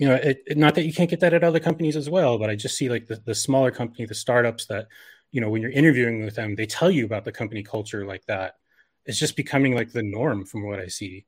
[0.00, 2.38] you know, it, it, not that you can't get that at other companies as well,
[2.38, 4.86] but I just see like the, the smaller company, the startups that,
[5.30, 8.24] you know, when you're interviewing with them, they tell you about the company culture like
[8.24, 8.54] that.
[9.04, 11.26] It's just becoming like the norm from what I see.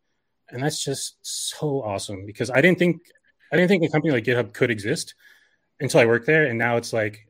[0.49, 3.03] And that's just so awesome because I didn't think,
[3.53, 5.17] I didn't think a company like GitHub could exist
[5.79, 6.47] until I worked there.
[6.47, 7.29] And now it's like,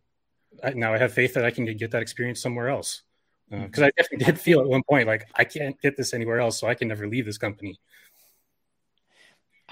[0.62, 3.02] I, now I have faith that I can get that experience somewhere else.
[3.50, 6.38] Because uh, I definitely did feel at one point like I can't get this anywhere
[6.38, 7.80] else, so I can never leave this company.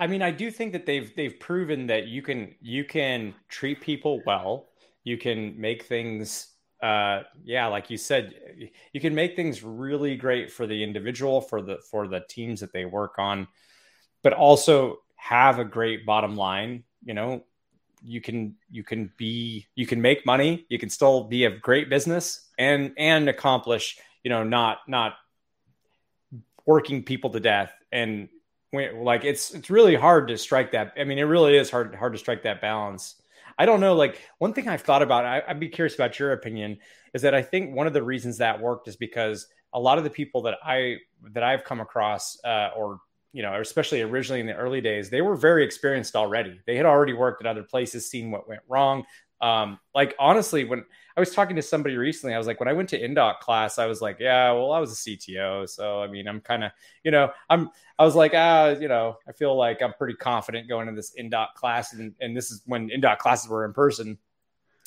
[0.01, 3.83] I mean, I do think that they've they've proven that you can you can treat
[3.83, 4.71] people well.
[5.05, 6.49] You can make things
[6.83, 8.35] uh yeah, like you said,
[8.93, 12.73] you can make things really great for the individual, for the for the teams that
[12.73, 13.47] they work on,
[14.23, 17.45] but also have a great bottom line, you know,
[18.03, 21.91] you can you can be you can make money, you can still be a great
[21.91, 25.17] business and and accomplish, you know, not not
[26.65, 28.31] working people to death and
[28.73, 30.93] like it's it's really hard to strike that.
[30.99, 33.17] I mean, it really is hard hard to strike that balance.
[33.59, 33.95] I don't know.
[33.95, 36.79] Like one thing I've thought about, I, would be curious about your opinion,
[37.13, 40.05] is that I think one of the reasons that worked is because a lot of
[40.05, 40.97] the people that I
[41.33, 43.01] that I've come across, uh, or
[43.33, 46.61] you know, especially originally in the early days, they were very experienced already.
[46.67, 49.05] They had already worked at other places, seen what went wrong.
[49.41, 50.85] Um, like honestly, when
[51.17, 52.35] I was talking to somebody recently.
[52.35, 54.79] I was like, when I went to Indoc class, I was like, yeah, well, I
[54.79, 56.73] was a CTO, so I mean, I'm kind of,
[57.05, 57.69] you know, I'm,
[57.99, 61.13] I was like, ah, you know, I feel like I'm pretty confident going to this
[61.21, 64.17] Indoc class, and and this is when Indoc classes were in person,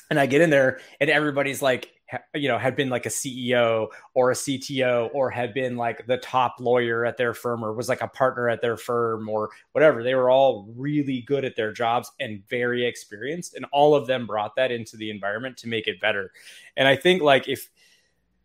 [0.09, 1.92] and I get in there, and everybody's like
[2.33, 6.17] you know had been like a CEO or a CTO or had been like the
[6.17, 10.03] top lawyer at their firm or was like a partner at their firm or whatever.
[10.03, 14.25] They were all really good at their jobs and very experienced and all of them
[14.27, 16.31] brought that into the environment to make it better.
[16.75, 17.69] And i think like if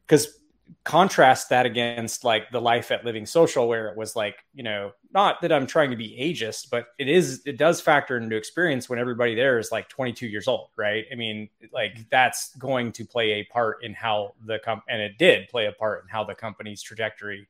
[0.06, 0.37] because
[0.84, 5.40] contrast that against like the life at LivingSocial where it was like you know not
[5.40, 8.98] that i'm trying to be ageist but it is it does factor into experience when
[8.98, 11.04] everybody there is like 22 years old right?
[11.12, 15.18] I mean like that's going to play a part in how the comp and it
[15.18, 17.48] did play a part in how the company's trajectory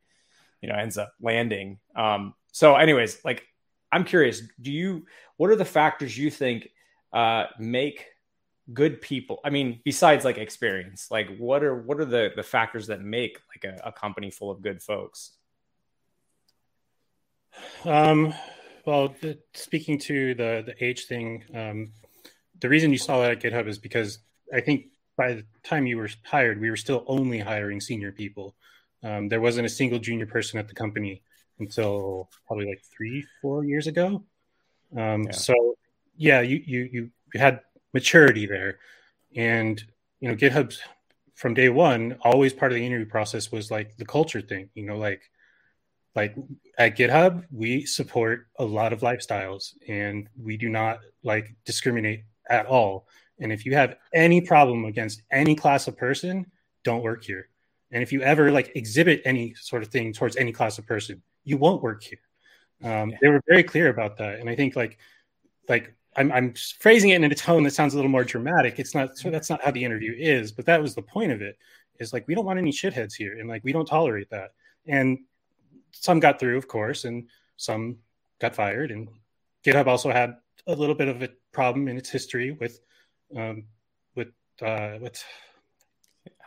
[0.61, 1.79] you know ends up landing.
[1.95, 3.47] Um so anyways like
[3.93, 5.07] i'm curious do you
[5.37, 6.69] what are the factors you think
[7.13, 8.07] uh make
[8.75, 12.89] good people i mean besides like experience like what are what are the the factors
[12.89, 15.33] that make like a, a company full of good folks?
[17.85, 18.35] Um
[18.85, 21.93] well the, speaking to the the age thing um
[22.61, 24.19] the reason you saw that at github is because
[24.53, 24.87] i think
[25.19, 28.55] by the time you were hired we were still only hiring senior people.
[29.03, 31.23] Um, there wasn't a single junior person at the company
[31.59, 34.25] until probably like three four years ago.
[34.97, 35.33] Um, yeah.
[35.33, 35.77] so
[36.17, 37.61] yeah you you you had
[37.95, 38.79] maturity there.
[39.37, 39.83] And
[40.21, 40.81] you know, GitHub's
[41.35, 44.71] from day one, always part of the interview process was like the culture thing.
[44.75, 45.23] You know, like
[46.15, 46.35] like
[46.79, 52.67] at GitHub, we support a lot of lifestyles and we do not like discriminate at
[52.67, 53.07] all.
[53.39, 56.47] And if you have any problem against any class of person,
[56.83, 57.49] don't work here.
[57.93, 61.23] And if you ever like exhibit any sort of thing towards any class of person,
[61.45, 62.19] you won't work here.
[62.83, 64.99] Um, they were very clear about that, and I think like
[65.69, 68.79] like I'm, I'm phrasing it in a tone that sounds a little more dramatic.
[68.79, 71.41] It's not so that's not how the interview is, but that was the point of
[71.41, 71.57] it.
[72.01, 74.53] Is like we don't want any shitheads here, and like we don't tolerate that.
[74.87, 75.19] And
[75.93, 77.99] some got through, of course, and some
[78.41, 78.91] got fired.
[78.91, 79.09] And
[79.65, 82.81] GitHub also had a little bit of a problem in its history with
[83.37, 83.65] um,
[84.15, 84.29] with
[84.61, 85.25] uh, with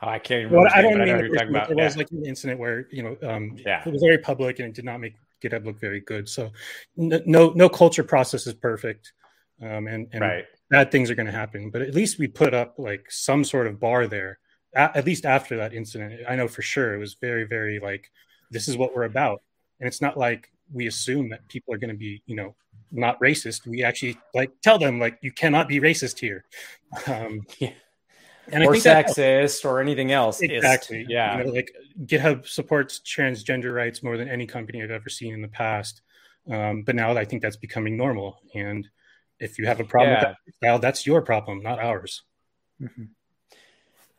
[0.04, 0.64] Oh, I can't remember.
[0.64, 1.70] Well, I don't mean you're talking about.
[1.70, 4.70] It was like an incident where you know, um, yeah, it was very public and
[4.70, 6.28] it did not make GitHub look very good.
[6.28, 6.52] So,
[6.98, 9.14] no, no culture process is perfect
[9.62, 10.46] um, and, and right.
[10.70, 11.70] bad things are going to happen.
[11.70, 14.40] But at least we put up like some sort of bar there.
[14.74, 18.12] At, at least after that incident, I know for sure it was very, very like
[18.50, 19.42] this is what we're about,
[19.80, 22.56] and it's not like we assume that people are going to be, you know,
[22.92, 23.68] not racist.
[23.68, 26.46] We actually like tell them like you cannot be racist here.
[27.08, 27.72] Um, yeah.
[28.52, 30.42] And or sexist or anything else.
[30.42, 31.06] Exactly.
[31.08, 31.38] yeah.
[31.38, 35.42] You know, like GitHub supports transgender rights more than any company I've ever seen in
[35.42, 36.02] the past.
[36.50, 38.42] Um, but now I think that's becoming normal.
[38.54, 38.90] And
[39.42, 40.30] if you have a problem yeah.
[40.30, 42.24] with that style, that's your problem, not ours.
[42.82, 43.06] Mm-hmm.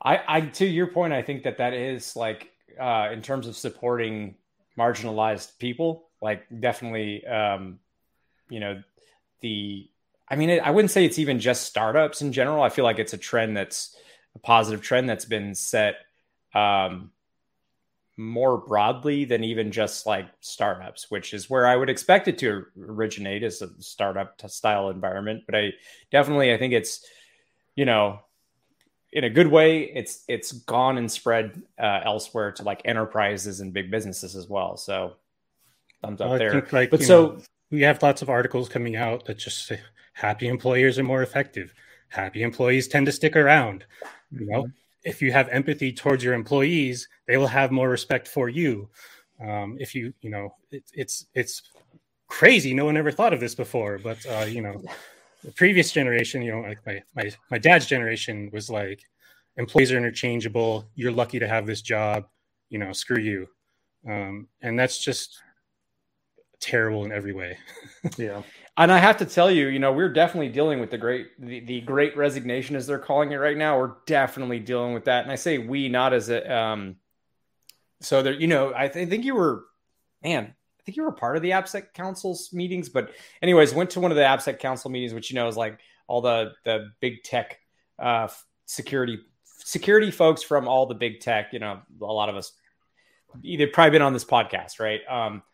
[0.05, 3.57] I, I, to your point, I think that that is like, uh, in terms of
[3.57, 4.35] supporting
[4.77, 7.79] marginalized people, like definitely, um,
[8.51, 8.83] you know,
[9.41, 9.89] the,
[10.29, 12.63] I mean, it, I wouldn't say it's even just startups in general.
[12.63, 13.97] I feel like it's a trend that's
[14.35, 15.97] a positive trend that's been set,
[16.55, 17.13] um,
[18.17, 22.67] more broadly than even just like startups, which is where I would expect it to
[22.79, 25.45] originate as a startup style environment.
[25.47, 25.73] But I
[26.11, 27.05] definitely I think it's
[27.75, 28.21] you know
[29.13, 33.73] in a good way it's it's gone and spread uh, elsewhere to like enterprises and
[33.73, 34.77] big businesses as well.
[34.77, 35.15] So
[36.03, 36.53] thumbs up well, there.
[36.53, 39.81] Think, like, but so know, we have lots of articles coming out that just say
[40.13, 41.73] happy employers are more effective.
[42.09, 43.87] Happy employees tend to stick around.
[44.31, 44.71] You know, mm-hmm
[45.05, 48.89] if you have empathy towards your employees, they will have more respect for you.
[49.41, 51.63] Um, if you, you know, it, it's it's
[52.29, 52.75] crazy.
[52.75, 54.83] No one ever thought of this before, but uh, you know,
[55.45, 59.03] the previous generation, you know, like my my my dad's generation was like,
[59.57, 60.87] employees are interchangeable.
[60.95, 62.27] You're lucky to have this job.
[62.69, 63.49] You know, screw you.
[64.09, 65.39] Um, and that's just
[66.61, 67.59] terrible in every way.
[68.17, 68.43] yeah.
[68.77, 71.61] And I have to tell you, you know, we're definitely dealing with the great, the,
[71.61, 73.79] the great resignation as they're calling it right now.
[73.79, 75.25] We're definitely dealing with that.
[75.25, 76.97] And I say we, not as a, um,
[78.01, 79.65] so there, you know, I, th- I think you were,
[80.23, 84.01] man, I think you were part of the AppSec Council's meetings, but anyways, went to
[84.01, 87.23] one of the AppSec Council meetings, which you know is like all the the big
[87.23, 87.61] tech
[88.01, 88.27] uh,
[88.67, 91.53] security security folks from all the big tech.
[91.53, 92.53] You know, a lot of us
[93.45, 95.01] either probably been on this podcast, right?
[95.09, 95.45] Um,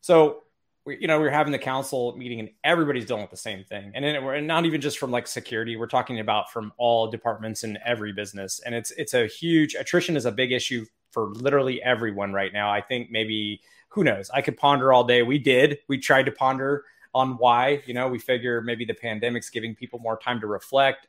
[0.00, 0.44] so
[0.88, 3.62] we, you know, we are having the council meeting and everybody's dealing with the same
[3.62, 3.92] thing.
[3.94, 7.62] And then we're not even just from like security, we're talking about from all departments
[7.62, 8.60] in every business.
[8.64, 12.70] And it's, it's a huge attrition is a big issue for literally everyone right now.
[12.70, 13.60] I think maybe,
[13.90, 14.30] who knows?
[14.30, 15.22] I could ponder all day.
[15.22, 16.84] We did, we tried to ponder
[17.14, 21.06] on why, you know, we figure maybe the pandemic's giving people more time to reflect.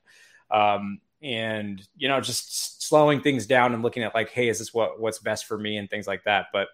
[0.51, 4.73] Um, and you know just slowing things down and looking at like hey is this
[4.73, 6.69] what what's best for me and things like that but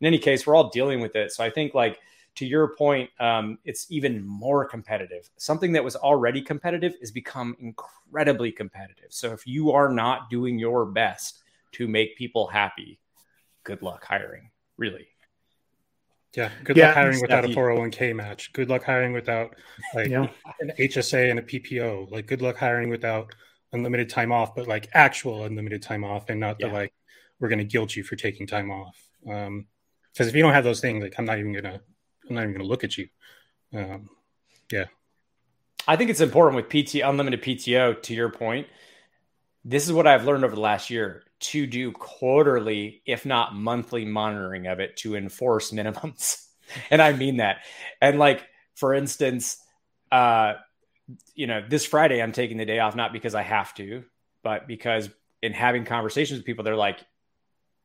[0.00, 1.98] in any case we're all dealing with it so i think like
[2.36, 5.28] to your point, um, it's even more competitive.
[5.36, 9.08] Something that was already competitive is become incredibly competitive.
[9.10, 13.00] So if you are not doing your best to make people happy,
[13.64, 14.50] good luck hiring.
[14.76, 15.08] Really.
[16.36, 18.52] Yeah, good yeah, luck hiring without a 401k match.
[18.52, 19.56] Good luck hiring without
[19.94, 20.28] like yeah.
[20.60, 22.10] an HSA and a PPO.
[22.10, 23.34] Like good luck hiring without
[23.72, 26.68] unlimited time off, but like actual unlimited time off and not yeah.
[26.68, 26.92] the like
[27.40, 28.96] we're going to guilt you for taking time off.
[29.28, 29.66] Um,
[30.12, 31.80] because if you don't have those things, like I'm not even gonna,
[32.28, 33.08] I'm not even gonna look at you.
[33.72, 34.08] Um,
[34.70, 34.86] yeah,
[35.86, 38.02] I think it's important with PT unlimited PTO.
[38.02, 38.66] To your point,
[39.64, 44.04] this is what I've learned over the last year to do quarterly, if not monthly
[44.04, 46.46] monitoring of it to enforce minimums.
[46.90, 47.58] and I mean that.
[48.00, 49.58] And like, for instance,
[50.10, 50.54] uh,
[51.34, 54.04] you know, this Friday I'm taking the day off, not because I have to,
[54.42, 55.08] but because
[55.42, 57.00] in having conversations with people, they're like,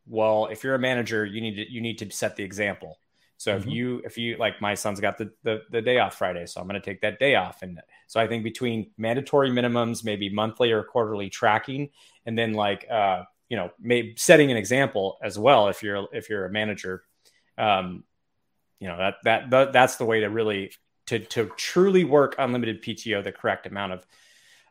[0.06, 2.98] well, if you're a manager, you need to, you need to set the example.
[3.44, 3.68] So mm-hmm.
[3.68, 6.62] if you, if you like my son's got the, the, the day off Friday, so
[6.62, 7.62] I'm going to take that day off.
[7.62, 11.90] And so I think between mandatory minimums, maybe monthly or quarterly tracking,
[12.26, 15.68] and then like, uh, you know, maybe setting an example as well.
[15.68, 17.04] If you're if you're a manager,
[17.58, 18.06] um,
[18.80, 20.72] you know that that, that that's the way to really
[21.08, 24.08] to to truly work unlimited PTO the correct amount of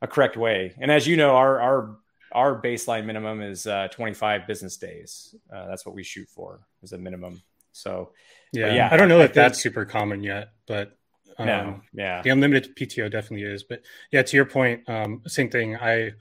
[0.01, 0.75] a correct way.
[0.79, 1.99] And as you know, our our
[2.33, 5.35] our baseline minimum is uh, 25 business days.
[5.55, 7.43] Uh, that's what we shoot for as a minimum.
[7.73, 8.13] So
[8.53, 10.97] yeah, yeah, I don't know I, if that's super common yet, but
[11.39, 13.65] um, no, yeah, the unlimited PTO definitely is.
[13.65, 15.77] But yeah, to your point, um, same thing.
[15.77, 16.13] I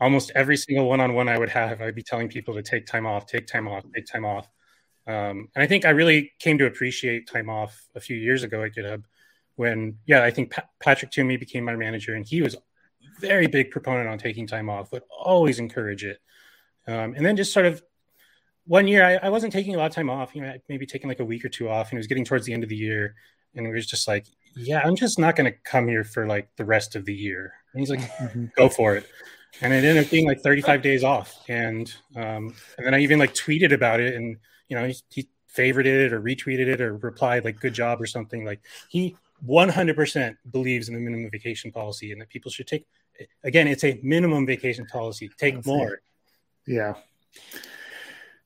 [0.00, 3.26] almost every single one-on-one I would have, I'd be telling people to take time off,
[3.26, 4.48] take time off, take time off.
[5.06, 8.62] Um, and I think I really came to appreciate time off a few years ago
[8.62, 9.04] at GitHub
[9.56, 12.56] when, yeah, I think pa- Patrick Toomey became my manager and he was
[13.18, 16.18] very big proponent on taking time off, would always encourage it.
[16.86, 17.82] Um, and then just sort of
[18.70, 21.08] one year, I, I, wasn't taking a lot of time off, you know, maybe taking
[21.08, 22.76] like a week or two off and it was getting towards the end of the
[22.76, 23.16] year.
[23.56, 26.48] And it was just like, yeah, I'm just not going to come here for like
[26.56, 27.52] the rest of the year.
[27.72, 28.46] And he's like, mm-hmm.
[28.56, 29.06] go for it
[29.60, 31.36] and it ended up being like 35 days off.
[31.48, 34.36] And um, and then I even like tweeted about it, and
[34.68, 38.06] you know he, he favorited it or retweeted it or replied like "good job" or
[38.06, 38.44] something.
[38.44, 39.16] Like he
[39.46, 42.86] 100% believes in the minimum vacation policy and that people should take.
[43.44, 45.30] Again, it's a minimum vacation policy.
[45.36, 45.94] Take That's more.
[45.94, 46.00] It.
[46.66, 46.94] Yeah.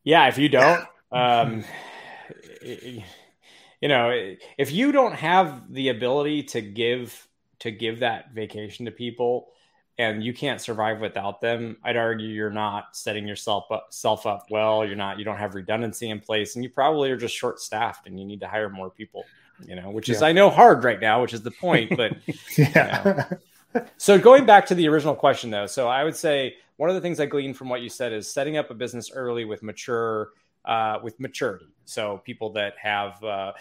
[0.05, 0.29] Yeah.
[0.29, 1.65] If you don't, um,
[2.63, 7.27] you know, if you don't have the ability to give
[7.61, 9.49] to give that vacation to people
[9.99, 14.47] and you can't survive without them, I'd argue you're not setting yourself up, self up
[14.51, 14.85] well.
[14.85, 18.07] You're not, you don't have redundancy in place, and you probably are just short staffed,
[18.07, 19.25] and you need to hire more people.
[19.65, 21.97] You know, which is I know hard right now, which is the point.
[21.97, 22.17] But
[22.59, 23.03] yeah.
[23.05, 23.87] You know.
[23.97, 27.01] so going back to the original question, though, so I would say one of the
[27.01, 30.31] things I gleaned from what you said is setting up a business early with mature,
[30.65, 31.69] uh, with maturity.
[31.85, 33.53] So people that have uh,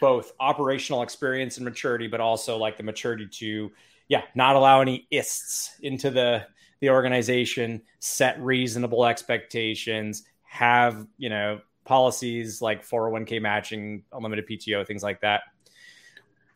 [0.00, 3.70] both operational experience and maturity, but also like the maturity to
[4.08, 6.46] yeah, not allow any ists into the
[6.80, 15.02] the organization, set reasonable expectations, have, you know, policies like 401k matching, unlimited PTO, things
[15.02, 15.42] like that.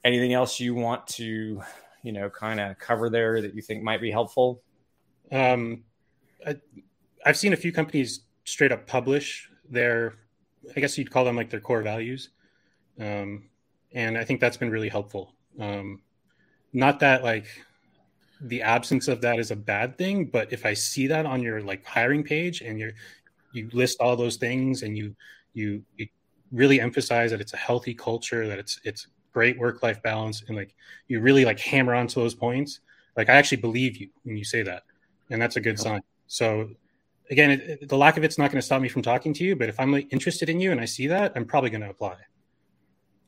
[0.05, 1.61] Anything else you want to,
[2.05, 4.63] you know, kind of cover there that you think might be helpful?
[5.33, 5.85] Um,
[6.47, 6.57] I,
[7.25, 10.15] I've seen a few companies straight up publish their,
[10.77, 12.31] I guess you'd call them like their core values.
[13.01, 13.45] Um,
[13.93, 15.35] and I think that's been really helpful.
[15.59, 16.01] Um,
[16.73, 17.47] not that like
[18.41, 21.61] the absence of that is a bad thing but if i see that on your
[21.61, 22.93] like hiring page and you're,
[23.53, 25.15] you list all those things and you
[25.55, 26.09] you, you
[26.51, 30.57] really emphasize that it's a healthy culture that it's it's great work life balance and
[30.57, 30.75] like
[31.09, 32.81] you really like hammer onto those points
[33.17, 34.83] like i actually believe you when you say that
[35.31, 36.01] and that's a good sign.
[36.27, 36.71] So
[37.33, 39.43] again it, it, the lack of it's not going to stop me from talking to
[39.45, 41.81] you but if i'm like interested in you and i see that i'm probably going
[41.81, 42.17] to apply.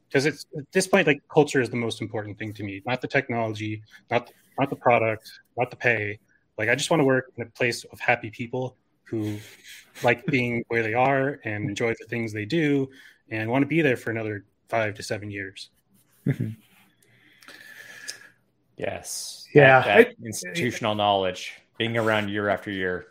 [0.09, 3.01] Because it's at this point like culture is the most important thing to me not
[3.01, 6.19] the technology not not the product not the pay.
[6.59, 9.39] Like i just want to work in a place of happy people who
[10.03, 12.89] like being where they are and enjoy the things they do
[13.31, 15.71] and want to be there for another five to seven years.
[16.27, 16.51] Mm-hmm.
[18.77, 19.47] yes.
[19.55, 23.07] Yeah that, that institutional knowledge being around year after year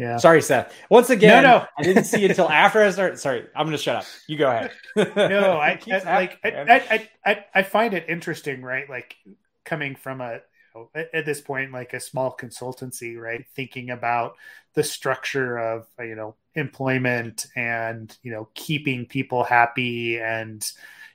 [0.00, 0.16] yeah.
[0.16, 0.74] Sorry, Seth.
[0.88, 1.66] Once again, no, no.
[1.76, 3.18] I didn't see until after I started.
[3.18, 4.04] Sorry, I'm going to shut up.
[4.26, 4.72] You go ahead.
[4.96, 5.02] no,
[5.60, 6.50] I, I like I,
[6.90, 8.88] I, I, I find it interesting, right?
[8.88, 9.16] Like
[9.64, 10.40] coming from a
[10.74, 13.44] you know, at this point, like a small consultancy, right?
[13.54, 14.36] Thinking about
[14.74, 20.70] the structure of you know employment and you know keeping people happy and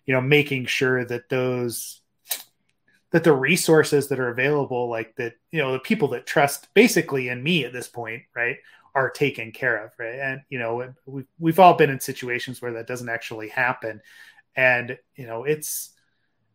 [0.05, 2.01] you know making sure that those
[3.15, 7.29] that the resources that are available like that you know the people that trust basically
[7.29, 8.57] in me at this point right
[8.93, 10.19] are taken care of right?
[10.19, 14.01] And you know we've, we've all been in situations where that doesn't actually happen.
[14.53, 15.91] And you know it's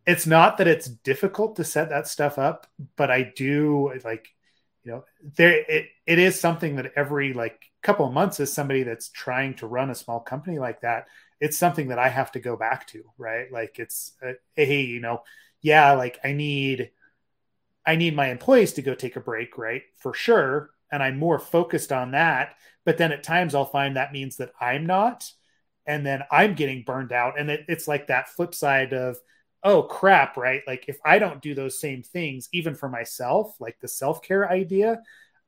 [0.05, 4.27] it's not that it's difficult to set that stuff up but i do like
[4.83, 5.03] you know
[5.35, 9.55] there it, it is something that every like couple of months as somebody that's trying
[9.55, 11.07] to run a small company like that.
[11.39, 13.51] It's something that i have to go back to right?
[13.51, 15.23] Like it's uh, hey you know
[15.61, 16.91] yeah like i need
[17.85, 21.39] i need my employees to go take a break right for sure and i'm more
[21.39, 22.55] focused on that
[22.85, 25.31] but then at times i'll find that means that i'm not
[25.85, 29.17] and then i'm getting burned out and it, it's like that flip side of
[29.63, 30.61] oh crap, right?
[30.67, 34.49] Like if I don't do those same things, even for myself, like the self care
[34.49, 35.01] idea,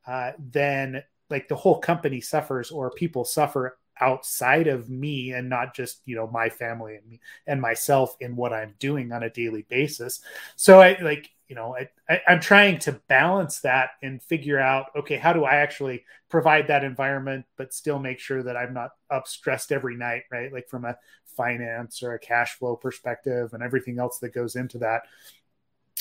[0.08, 5.76] uh, then like the whole company suffers or people suffer outside of me and not
[5.76, 9.30] just you know my family and me and myself in what i'm doing on a
[9.30, 10.22] daily basis.
[10.56, 14.88] So i like you know I, I i'm trying to balance that and figure out
[14.96, 18.92] okay how do i actually provide that environment but still make sure that i'm not
[19.10, 20.52] up stressed every night right?
[20.52, 20.98] Like from a
[21.36, 25.04] finance or a cash flow perspective and everything else that goes into that.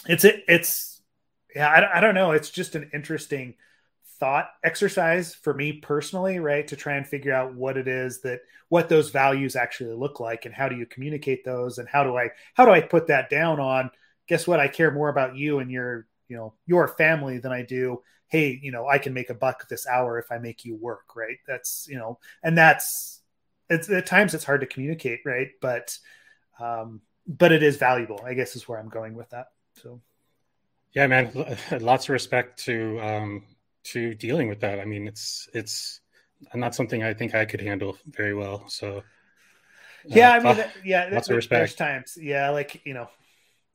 [0.07, 1.01] It's it it's
[1.55, 2.33] yeah I, I don't know.
[2.33, 3.55] It's just an interesting
[4.23, 6.69] thought exercise for me personally, right?
[6.69, 10.47] To try and figure out what it is that what those values actually look like
[10.47, 13.31] and how do you communicate those and how do I how do I put that
[13.31, 13.91] down on
[14.29, 14.61] guess what?
[14.61, 18.59] I care more about you and your, you know, your family than I do, hey,
[18.63, 21.39] you know, I can make a buck this hour if I make you work, right?
[21.47, 23.21] That's, you know, and that's
[23.69, 25.49] it's at times it's hard to communicate, right?
[25.61, 25.99] But
[26.61, 29.49] um but it is valuable, I guess is where I'm going with that.
[29.83, 30.01] So
[30.95, 33.43] yeah, man, lots of respect to um
[33.85, 34.81] to dealing with that.
[34.81, 36.01] I mean, it's it's
[36.55, 38.69] not something I think I could handle very well.
[38.69, 39.03] So, uh,
[40.09, 41.59] yeah, I mean, uh, yeah, lots of respect.
[41.59, 43.09] There's times, yeah, like you know,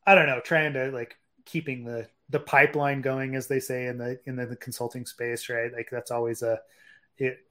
[0.06, 3.98] I don't know, trying to like keeping the the pipeline going, as they say in
[3.98, 5.72] the in the, the consulting space, right?
[5.72, 6.60] Like that's always a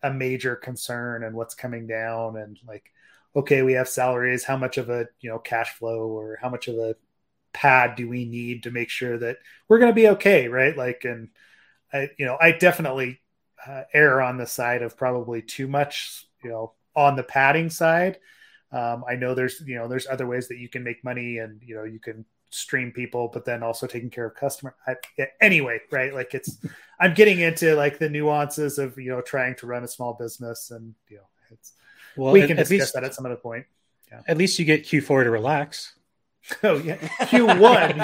[0.02, 2.92] a major concern, and what's coming down, and like,
[3.34, 4.44] okay, we have salaries.
[4.44, 6.94] How much of a you know cash flow or how much of a
[7.52, 9.38] pad do we need to make sure that
[9.68, 10.76] we're going to be okay, right?
[10.76, 11.30] Like, and
[11.92, 13.20] I, you know, I definitely
[13.66, 18.18] uh, err on the side of probably too much, you know, on the padding side.
[18.72, 21.60] Um, I know there's, you know, there's other ways that you can make money and,
[21.64, 24.74] you know, you can stream people, but then also taking care of customer.
[24.86, 26.12] I, yeah, anyway, right.
[26.12, 26.58] Like it's,
[27.00, 30.70] I'm getting into like the nuances of, you know, trying to run a small business
[30.70, 31.72] and, you know, it's,
[32.16, 33.66] well, we can at, discuss least, that at some other point.
[34.10, 34.22] Yeah.
[34.26, 35.92] At least you get Q4 to relax.
[36.62, 36.94] Oh yeah,
[37.26, 37.98] Q one.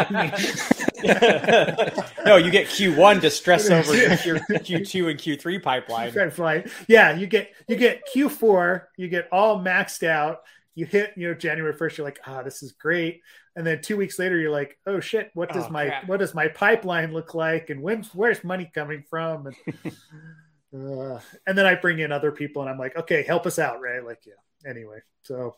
[2.25, 6.13] no, you get Q one to stress over your Q two and Q three pipeline.
[6.13, 6.71] Pipeline.
[6.89, 8.89] Yeah, you get you get Q four.
[8.97, 10.43] You get all maxed out.
[10.75, 11.99] You hit you know January first.
[11.99, 13.21] You're like, ah, this is great.
[13.55, 16.09] And then two weeks later, you're like, oh shit, what does oh, my crap.
[16.09, 17.71] what does my pipeline look like?
[17.71, 19.49] And when where's money coming from?
[19.49, 19.57] And
[21.15, 23.81] uh, and then I bring in other people, and I'm like, okay, help us out,
[23.81, 24.05] right?
[24.05, 24.71] Like, yeah.
[24.71, 25.57] Anyway, so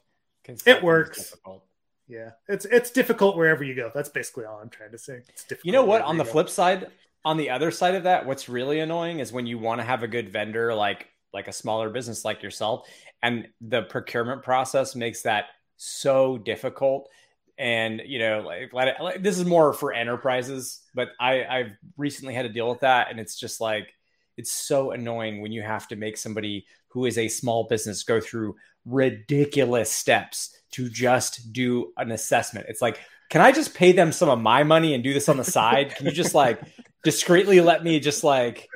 [0.66, 1.30] it works.
[1.30, 1.64] Difficult
[2.08, 3.90] yeah, it's it's difficult wherever you go.
[3.94, 5.22] That's basically all I'm trying to say.
[5.28, 5.64] It's difficult.
[5.64, 6.02] You know what?
[6.02, 6.88] On the flip side,
[7.24, 10.02] on the other side of that, what's really annoying is when you want to have
[10.02, 12.88] a good vendor like like a smaller business like yourself,
[13.22, 17.08] and the procurement process makes that so difficult.
[17.56, 22.42] And you know, like, like this is more for enterprises, but I I've recently had
[22.42, 23.94] to deal with that, and it's just like
[24.36, 28.20] it's so annoying when you have to make somebody who is a small business go
[28.20, 32.66] through ridiculous steps to just do an assessment.
[32.68, 32.98] It's like,
[33.30, 35.94] can I just pay them some of my money and do this on the side?
[35.94, 36.60] Can you just like
[37.04, 38.68] discreetly let me just like,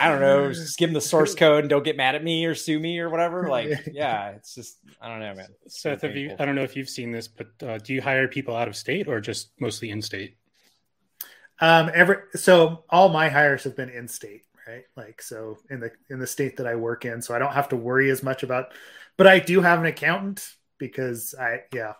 [0.00, 2.46] I don't know, just give them the source code and don't get mad at me
[2.46, 3.48] or sue me or whatever?
[3.48, 5.48] Like, yeah, it's just, I don't know, man.
[5.66, 8.28] Seth, have you, I don't know if you've seen this, but uh, do you hire
[8.28, 10.36] people out of state or just mostly in state?
[11.60, 14.84] Um, every so all my hires have been in state, right?
[14.94, 17.70] Like so in the in the state that I work in, so I don't have
[17.70, 18.74] to worry as much about.
[19.16, 20.46] But I do have an accountant
[20.78, 21.94] because I yeah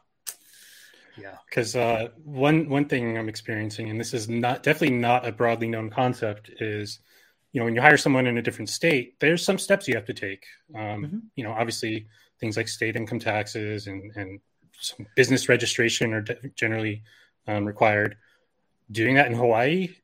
[1.19, 5.32] yeah because uh, one one thing I'm experiencing, and this is not definitely not a
[5.32, 7.01] broadly known concept, is
[7.53, 10.07] you know when you hire someone in a different state, there's some steps you have
[10.07, 10.44] to take.
[10.74, 11.19] Um, mm-hmm.
[11.36, 12.07] You know, obviously
[12.39, 14.40] things like state income taxes and and
[14.78, 16.24] some business registration are
[16.55, 17.03] generally
[17.47, 18.16] um, required.
[18.90, 19.97] Doing that in Hawaii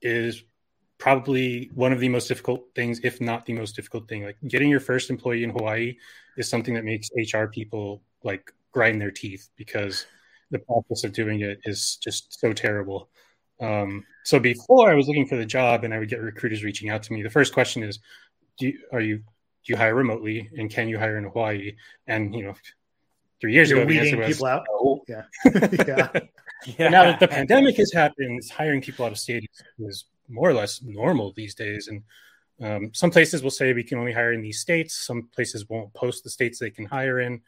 [0.00, 0.42] is
[0.98, 4.24] probably one of the most difficult things, if not the most difficult thing.
[4.24, 5.96] Like getting your first employee in Hawaii
[6.36, 10.06] is something that makes HR people like grind their teeth because
[10.50, 13.08] the process of doing it is just so terrible.
[13.60, 16.90] Um, so before I was looking for the job and I would get recruiters reaching
[16.90, 17.98] out to me, the first question is,
[18.58, 19.24] do you, are you, do
[19.66, 21.74] you hire remotely and can you hire in Hawaii?
[22.06, 22.54] And, you know,
[23.40, 24.64] three years You're ago, weeding was, people out.
[24.70, 25.02] No.
[25.08, 25.22] Yeah.
[25.86, 26.08] yeah.
[26.78, 26.88] yeah.
[26.88, 30.82] Now that the pandemic has happened, hiring people out of state is more or less
[30.82, 31.88] normal these days.
[31.88, 32.02] And
[32.62, 34.94] um, some places will say we can only hire in these states.
[34.94, 37.40] Some places won't post the states they can hire in.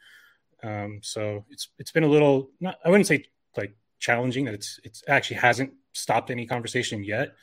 [0.63, 3.25] Um, so it's it's been a little not I wouldn't say
[3.57, 7.33] like challenging that it's it's actually hasn't stopped any conversation yet.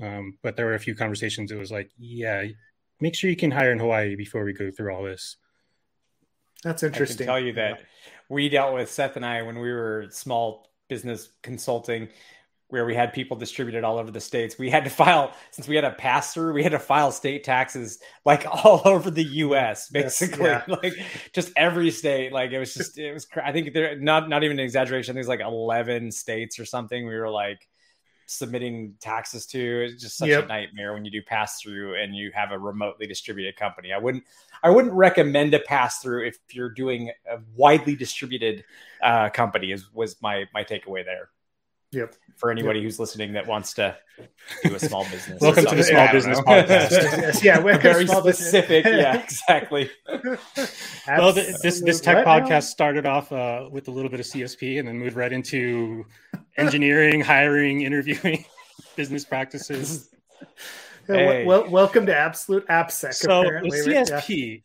[0.00, 1.50] Um, but there were a few conversations.
[1.50, 2.44] It was like, yeah,
[3.00, 5.36] make sure you can hire in Hawaii before we go through all this.
[6.62, 7.28] That's interesting.
[7.28, 7.80] I can tell you that
[8.28, 12.08] we dealt with Seth and I when we were small business consulting
[12.68, 14.58] where we had people distributed all over the states.
[14.58, 17.42] We had to file since we had a pass through, we had to file state
[17.42, 20.44] taxes like all over the US basically.
[20.44, 20.74] Yes, yeah.
[20.82, 20.94] Like
[21.32, 24.58] just every state like it was just it was I think there not not even
[24.58, 25.14] an exaggeration.
[25.14, 27.06] There's like 11 states or something.
[27.06, 27.66] We were like
[28.26, 29.84] submitting taxes to.
[29.84, 30.44] It's just such yep.
[30.44, 33.92] a nightmare when you do pass through and you have a remotely distributed company.
[33.92, 34.24] I wouldn't
[34.62, 38.64] I wouldn't recommend a pass through if you're doing a widely distributed
[39.02, 39.72] uh, company.
[39.72, 41.30] Is was my my takeaway there.
[41.92, 42.14] Yep.
[42.36, 42.84] For anybody yep.
[42.84, 43.96] who's listening that wants to
[44.62, 45.40] do a small business.
[45.40, 47.42] welcome to the small yeah, business podcast.
[47.42, 48.84] yeah, we're very specific.
[48.84, 49.90] yeah, exactly.
[51.06, 52.60] well, this this tech podcast now?
[52.60, 56.04] started off uh, with a little bit of CSP and then moved right into
[56.58, 58.44] engineering, hiring, interviewing,
[58.96, 60.10] business practices.
[61.06, 61.46] Hey.
[61.46, 63.14] Well, welcome to Absolute AppSec.
[63.14, 63.78] So apparently.
[63.78, 64.60] CSP.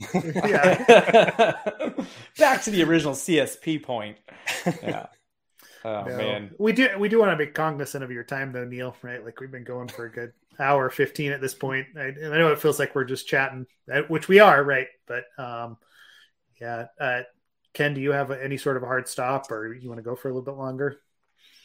[0.45, 1.53] Yeah.
[2.37, 4.17] Back to the original CSP point.
[4.83, 5.05] Yeah.
[5.85, 6.17] Oh no.
[6.17, 8.95] man, we do we do want to be cognizant of your time though, Neil.
[9.01, 9.23] Right?
[9.23, 11.87] Like we've been going for a good hour fifteen at this point.
[11.97, 14.87] I, I know it feels like we're just chatting, uh, which we are, right?
[15.07, 15.77] But um,
[16.59, 16.85] yeah.
[16.99, 17.21] Uh,
[17.73, 20.15] Ken, do you have any sort of a hard stop, or you want to go
[20.15, 20.99] for a little bit longer?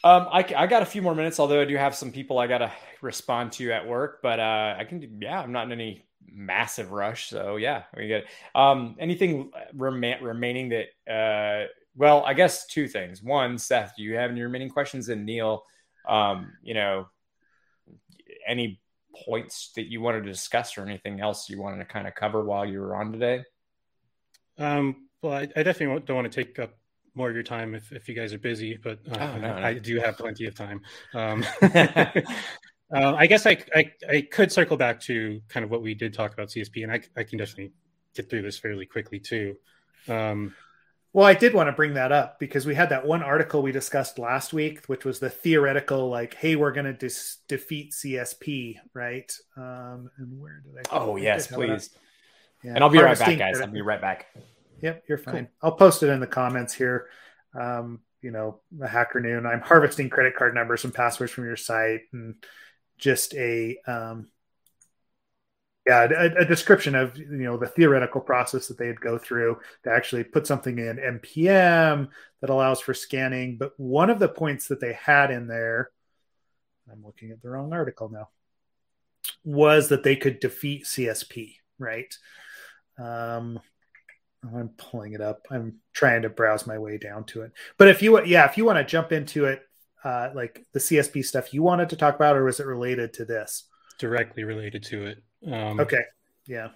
[0.03, 2.47] Um, I, I got a few more minutes, although I do have some people I
[2.47, 2.71] got to
[3.01, 4.19] respond to at work.
[4.23, 8.25] But uh, I can, yeah, I'm not in any massive rush, so yeah, we get.
[8.55, 13.21] Um, anything rem- remaining that uh well, I guess two things.
[13.21, 15.09] One, Seth, do you have any remaining questions?
[15.09, 15.63] And Neil,
[16.07, 17.07] um, you know,
[18.47, 18.79] any
[19.25, 22.43] points that you wanted to discuss or anything else you wanted to kind of cover
[22.43, 23.43] while you were on today?
[24.57, 26.77] Um, well, I, I definitely don't want to take up
[27.15, 29.59] more of your time if, if you guys are busy, but uh, oh, no, I,
[29.59, 29.67] no.
[29.67, 30.81] I, do have plenty of time.
[31.13, 32.21] Um, uh,
[32.91, 36.33] I guess I, I, I could circle back to kind of what we did talk
[36.33, 37.71] about CSP, and I, I can definitely
[38.15, 39.55] get through this fairly quickly too.
[40.07, 40.55] Um,
[41.11, 43.71] well, I did want to bring that up because we had that one article we
[43.71, 48.75] discussed last week, which was the theoretical, like, hey, we're going to dis- defeat CSP,
[48.93, 49.31] right?
[49.57, 50.97] Um, and where did I?
[50.97, 51.89] Oh, yes, please.
[52.63, 52.75] Yeah.
[52.75, 53.59] And I'll be right back, guys.
[53.59, 54.27] I'll be right back.
[54.81, 55.45] Yep, you're fine.
[55.45, 55.47] Cool.
[55.63, 57.07] I'll post it in the comments here.
[57.59, 59.45] Um, you know, the hacker noon.
[59.45, 62.35] I'm harvesting credit card numbers and passwords from your site, and
[62.97, 64.27] just a um,
[65.89, 69.91] yeah, a, a, description of you know the theoretical process that they'd go through to
[69.91, 72.07] actually put something in npm
[72.41, 73.57] that allows for scanning.
[73.57, 75.89] But one of the points that they had in there,
[76.91, 78.29] I'm looking at the wrong article now,
[79.43, 81.55] was that they could defeat CSP.
[81.79, 82.13] Right.
[82.99, 83.59] Um,
[84.43, 85.47] I'm pulling it up.
[85.49, 87.51] I'm trying to browse my way down to it.
[87.79, 89.63] But if you, yeah, if you want to jump into it,
[90.03, 93.25] uh, like the CSP stuff you wanted to talk about, or was it related to
[93.25, 93.63] this?
[93.99, 95.23] Directly related to it.
[95.45, 96.03] Um, okay.
[96.47, 96.69] Yeah.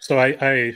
[0.00, 0.74] So I, I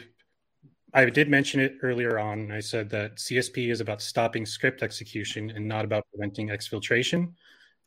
[0.93, 2.51] I did mention it earlier on.
[2.53, 7.33] I said that CSP is about stopping script execution and not about preventing exfiltration.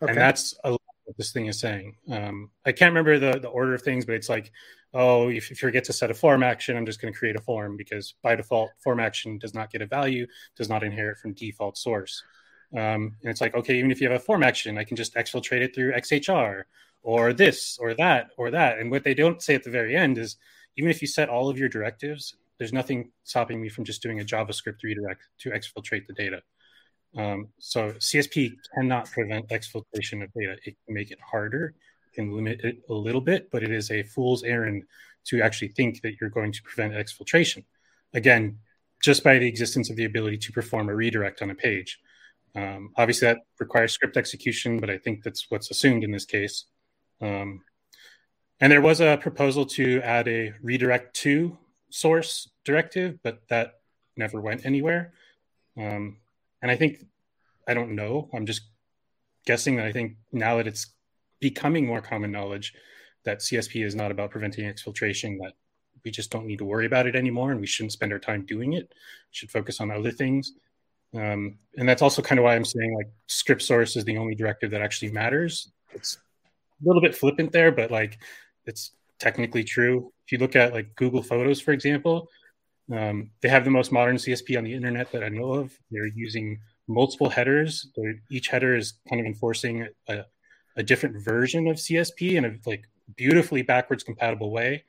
[0.01, 0.11] Okay.
[0.11, 1.95] And that's a lot what this thing is saying.
[2.11, 4.51] Um, I can't remember the, the order of things, but it's like,
[4.93, 7.35] oh, if, if you forget to set a form action, I'm just going to create
[7.35, 11.17] a form because by default, form action does not get a value, does not inherit
[11.17, 12.23] from default source.
[12.73, 15.15] Um, and it's like, okay, even if you have a form action, I can just
[15.15, 16.63] exfiltrate it through XHR
[17.03, 18.79] or this or that or that.
[18.79, 20.37] And what they don't say at the very end is
[20.77, 24.19] even if you set all of your directives, there's nothing stopping me from just doing
[24.19, 26.41] a JavaScript redirect to exfiltrate the data.
[27.17, 30.57] Um, so CSP cannot prevent exfiltration of data.
[30.65, 31.73] It can make it harder,
[32.13, 34.83] can limit it a little bit, but it is a fool's errand
[35.25, 37.63] to actually think that you're going to prevent exfiltration.
[38.13, 38.57] Again,
[39.01, 41.99] just by the existence of the ability to perform a redirect on a page.
[42.55, 46.65] Um, obviously, that requires script execution, but I think that's what's assumed in this case.
[47.21, 47.61] Um,
[48.59, 51.57] and there was a proposal to add a redirect to
[51.89, 53.79] source directive, but that
[54.17, 55.13] never went anywhere.
[55.77, 56.17] Um,
[56.61, 57.05] and I think,
[57.67, 58.61] I don't know, I'm just
[59.45, 60.87] guessing that I think now that it's
[61.39, 62.73] becoming more common knowledge
[63.23, 65.53] that CSP is not about preventing exfiltration, that
[66.03, 68.45] we just don't need to worry about it anymore and we shouldn't spend our time
[68.45, 68.87] doing it.
[68.89, 70.53] We should focus on other things.
[71.13, 74.35] Um, and that's also kind of why I'm saying like script source is the only
[74.35, 75.71] directive that actually matters.
[75.93, 76.17] It's
[76.83, 78.19] little bit flippant there, but like
[78.65, 80.11] it's technically true.
[80.25, 82.29] If you look at like Google Photos, for example,
[82.91, 85.77] um, they have the most modern CSP on the internet that I know of.
[85.91, 87.87] They're using multiple headers.
[87.95, 90.25] They're, each header is kind of enforcing a,
[90.75, 92.85] a, different version of CSP in a like
[93.15, 94.83] beautifully backwards compatible way,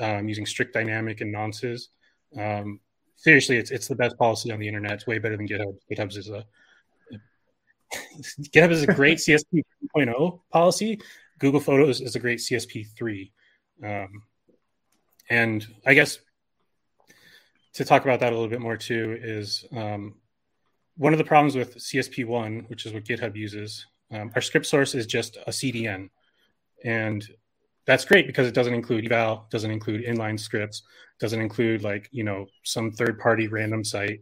[0.00, 1.84] um, using strict dynamic and nonces.
[2.38, 2.80] Um,
[3.16, 4.92] seriously, it's it's the best policy on the internet.
[4.92, 5.76] It's way better than GitHub.
[5.90, 6.44] GitHub's is a
[8.40, 9.64] GitHub is a great CSP
[9.96, 11.00] 3.0 policy.
[11.38, 13.32] Google Photos is a great CSP three,
[13.82, 14.22] um,
[15.30, 16.18] and I guess
[17.74, 20.16] to talk about that a little bit more too is um,
[20.96, 23.86] one of the problems with CSP one, which is what GitHub uses.
[24.12, 26.10] Um, our script source is just a CDN,
[26.84, 27.26] and
[27.86, 30.82] that's great because it doesn't include eval, doesn't include inline scripts,
[31.20, 34.20] doesn't include like you know some third party random site,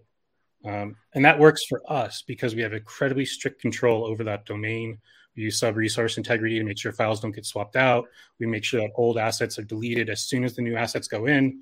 [0.64, 4.98] um, and that works for us because we have incredibly strict control over that domain.
[5.36, 8.06] We use sub resource integrity to make sure files don't get swapped out.
[8.40, 11.26] We make sure that old assets are deleted as soon as the new assets go
[11.26, 11.60] in,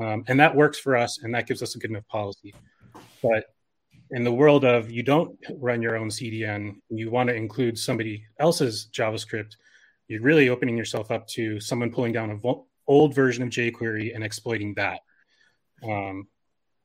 [0.00, 2.54] um, and that works for us, and that gives us a good enough policy.
[3.22, 3.44] But
[4.10, 8.24] in the world of you don't run your own CDN, you want to include somebody
[8.38, 9.54] else's JavaScript
[10.12, 14.14] you're really opening yourself up to someone pulling down an vo- old version of jQuery
[14.14, 15.00] and exploiting that.
[15.82, 16.28] Um,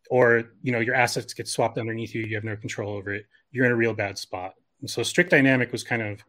[0.09, 3.25] or you know your assets get swapped underneath you, you have no control over it.
[3.51, 4.55] You're in a real bad spot.
[4.81, 6.23] And so Strict Dynamic was kind of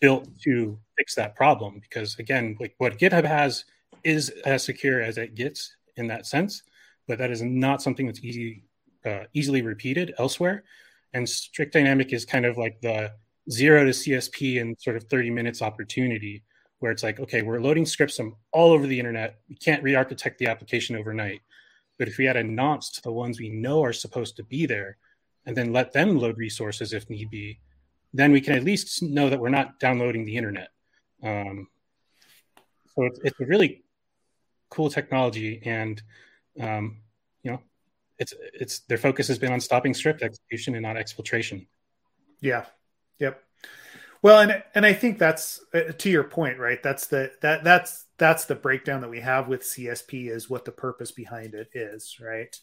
[0.00, 3.64] built to fix that problem because again, like what GitHub has
[4.04, 6.62] is as secure as it gets in that sense,
[7.06, 8.64] but that is not something that's easy
[9.04, 10.64] uh, easily repeated elsewhere.
[11.12, 13.12] And Strict Dynamic is kind of like the
[13.50, 16.44] zero to CSP in sort of 30 minutes opportunity
[16.80, 19.40] where it's like, okay, we're loading scripts from all over the internet.
[19.48, 21.42] We can't re architect the application overnight.
[22.00, 24.64] But if we add a nonce to the ones we know are supposed to be
[24.64, 24.96] there
[25.44, 27.60] and then let them load resources if need be,
[28.14, 30.70] then we can at least know that we're not downloading the internet.
[31.22, 31.68] Um,
[32.94, 33.84] so it's, it's, a really
[34.70, 35.60] cool technology.
[35.66, 36.02] And,
[36.58, 37.02] um,
[37.42, 37.60] you know,
[38.18, 41.66] it's, it's their focus has been on stopping script execution and not exfiltration.
[42.40, 42.64] Yeah,
[43.18, 43.42] Yep.
[44.22, 46.82] Well, and and I think that's uh, to your point, right?
[46.82, 50.70] That's the that that's that's the breakdown that we have with CSP is what the
[50.70, 52.54] purpose behind it is, right?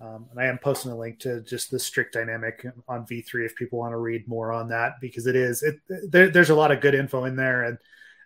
[0.00, 3.56] Um, and I am posting a link to just the strict dynamic on V3 if
[3.56, 6.70] people want to read more on that because it is it there, there's a lot
[6.70, 7.76] of good info in there, and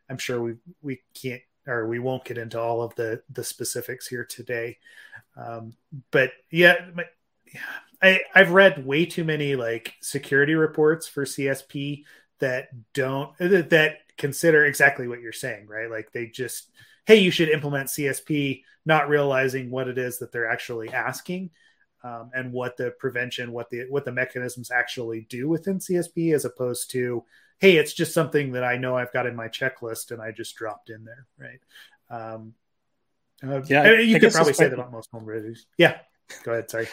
[0.09, 4.07] I'm sure we we can't or we won't get into all of the the specifics
[4.07, 4.77] here today.
[5.37, 5.73] Um,
[6.13, 6.77] but yeah,
[7.53, 7.61] yeah,
[8.01, 12.05] I, I've read way too many like security reports for CSP
[12.41, 15.91] that don't that consider exactly what you're saying, right?
[15.91, 16.71] Like they just,
[17.07, 21.51] hey, you should implement CSP, not realizing what it is that they're actually asking.
[22.03, 26.45] Um, and what the prevention, what the what the mechanisms actually do within CSP, as
[26.45, 27.25] opposed to,
[27.61, 30.55] hey, it's just something that I know I've got in my checklist and I just
[30.55, 31.61] dropped in there, right?
[32.11, 32.53] Um,
[33.43, 35.61] uh, yeah, you I could probably say that about most vulnerabilities.
[35.79, 35.99] Yeah,
[36.43, 36.71] go ahead.
[36.71, 36.89] Sorry.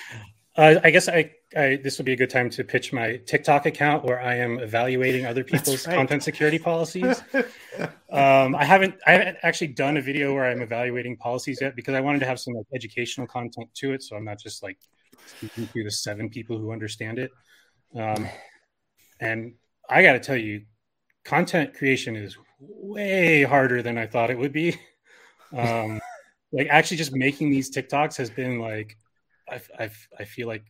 [0.56, 3.65] Uh, I guess I, I, this would be a good time to pitch my TikTok
[3.65, 5.95] account where I am evaluating other people's right.
[5.95, 7.22] content security policies.
[8.10, 11.94] um, I haven't I haven't actually done a video where I'm evaluating policies yet because
[11.94, 14.78] I wanted to have some like educational content to it, so I'm not just like
[15.26, 17.32] speaking to the seven people who understand it.
[17.95, 18.28] Um,
[19.19, 19.56] and
[19.90, 20.64] I got to tell you,
[21.26, 24.78] content creation is way harder than I thought it would be.
[25.53, 25.99] Um,
[26.53, 28.95] like actually, just making these TikToks has been like
[29.49, 30.64] I, I, I feel like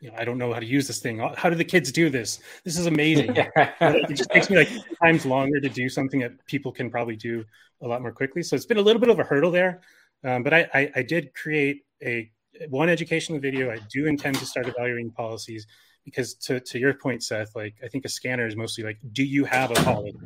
[0.00, 1.18] you know, I don't know how to use this thing.
[1.36, 2.40] How do the kids do this?
[2.64, 3.34] This is amazing.
[3.36, 4.68] it just takes me like
[5.02, 7.44] times longer to do something that people can probably do
[7.82, 8.42] a lot more quickly.
[8.42, 9.80] So it's been a little bit of a hurdle there.
[10.24, 12.30] Um, but I, I, I, did create a
[12.68, 13.70] one educational video.
[13.70, 15.66] I do intend to start evaluating policies
[16.04, 19.22] because to, to your point, Seth, like I think a scanner is mostly like, do
[19.22, 20.16] you have a policy?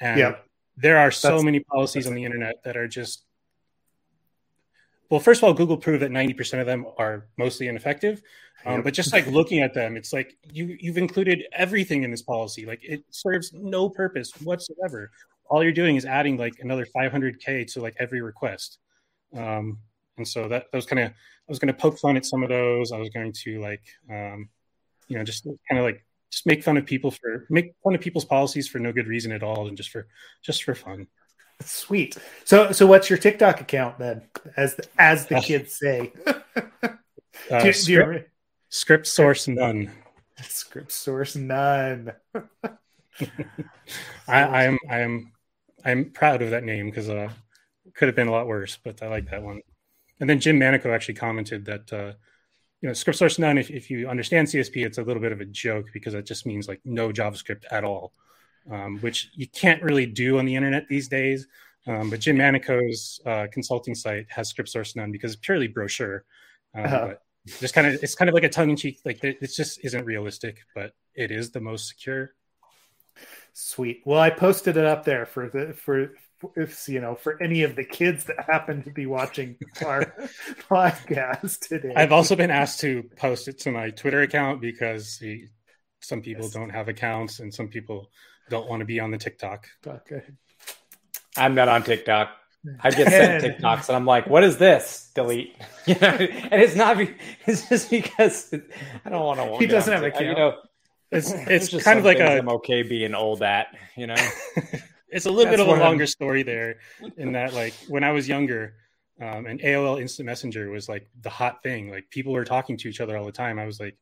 [0.00, 0.36] And yeah.
[0.76, 3.24] there are so that's, many policies on the internet that are just
[5.10, 8.22] well, first of all, Google proved that 90% of them are mostly ineffective.
[8.66, 12.22] Um, but just like looking at them, it's like you you've included everything in this
[12.22, 12.66] policy.
[12.66, 15.10] Like it serves no purpose whatsoever.
[15.48, 18.78] All you're doing is adding like another 500k to like every request.
[19.34, 19.78] Um,
[20.16, 21.14] and so that, that was kind of I
[21.48, 22.90] was going to poke fun at some of those.
[22.90, 24.48] I was going to like um,
[25.06, 28.00] you know just kind of like just make fun of people for make fun of
[28.00, 30.08] people's policies for no good reason at all and just for
[30.42, 31.06] just for fun.
[31.60, 32.16] Sweet.
[32.44, 34.22] So, so what's your TikTok account then?
[34.56, 36.12] As the, as the kids say.
[36.26, 38.24] uh, do, script, you,
[38.68, 39.90] script source none.
[40.42, 42.12] Script source none.
[44.28, 45.32] I, am I'm
[45.84, 47.30] I'm proud of that name because uh,
[47.86, 49.60] it could have been a lot worse, but I like that one.
[50.20, 52.12] And then Jim Manico actually commented that uh,
[52.80, 53.58] you know script source none.
[53.58, 56.46] If, if you understand CSP, it's a little bit of a joke because it just
[56.46, 58.12] means like no JavaScript at all
[58.70, 61.46] um, which you can't really do on the internet these days.
[61.86, 66.24] Um, but Jim Manico's uh, consulting site has script source none because it's purely brochure.
[66.74, 67.06] Um, uh-huh.
[67.08, 67.22] But
[67.60, 69.00] just kind of, it's kind of like a tongue in cheek.
[69.04, 72.34] Like it just isn't realistic, but it is the most secure.
[73.52, 74.02] Sweet.
[74.04, 76.12] Well, I posted it up there for the for
[76.54, 80.04] if you know for any of the kids that happen to be watching our
[80.70, 81.92] podcast today.
[81.96, 85.20] I've also been asked to post it to my Twitter account because
[86.00, 86.52] some people yes.
[86.52, 88.10] don't have accounts and some people
[88.48, 89.66] don't want to be on the TikTok.
[89.86, 90.22] Okay.
[91.36, 92.30] I'm not on TikTok.
[92.80, 95.10] I get sent TikToks and I'm like, what is this?
[95.14, 95.56] Delete.
[95.88, 96.98] You know, and it's not.
[97.46, 98.52] It's just because
[99.06, 99.56] I don't want to.
[99.56, 100.26] He doesn't have a account.
[100.26, 100.56] You know,
[101.10, 102.36] it's it's just kind of like a.
[102.36, 103.68] I'm okay being old at.
[103.96, 104.14] You know.
[105.08, 106.08] it's a little That's bit of a longer I'm...
[106.08, 106.80] story there,
[107.16, 108.74] in that like when I was younger,
[109.18, 111.90] um, and AOL Instant Messenger was like the hot thing.
[111.90, 113.58] Like people were talking to each other all the time.
[113.58, 113.96] I was like,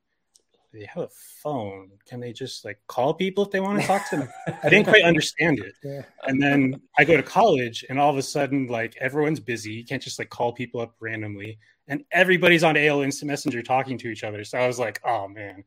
[0.77, 1.09] they have a
[1.43, 1.91] phone.
[2.07, 4.29] Can they just like call people if they want to talk to them?
[4.63, 5.75] I didn't quite understand it.
[5.83, 6.03] Yeah.
[6.25, 9.73] And then I go to college and all of a sudden, like everyone's busy.
[9.73, 11.59] You can't just like call people up randomly.
[11.89, 14.45] And everybody's on AOL Instant Messenger talking to each other.
[14.45, 15.65] So I was like, oh man.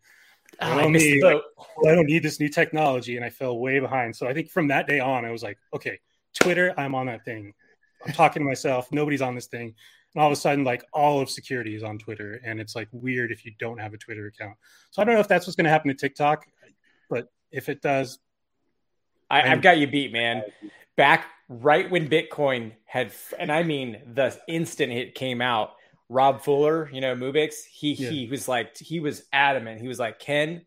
[0.59, 1.39] I don't, need, I
[1.83, 3.15] don't need this new technology.
[3.15, 4.15] And I fell way behind.
[4.15, 5.99] So I think from that day on, I was like, okay,
[6.33, 7.53] Twitter, I'm on that thing.
[8.05, 8.91] I'm talking to myself.
[8.91, 9.75] Nobody's on this thing
[10.13, 12.87] and all of a sudden like all of security is on twitter and it's like
[12.91, 14.55] weird if you don't have a twitter account.
[14.91, 16.45] So i don't know if that's what's going to happen to tiktok
[17.09, 18.19] but if it does
[19.29, 20.43] I, have got you beat man.
[20.97, 25.71] Back right when bitcoin had and i mean the instant it came out
[26.07, 28.09] rob fuller you know mubix he yeah.
[28.09, 29.81] he was like he was adamant.
[29.81, 30.65] He was like ken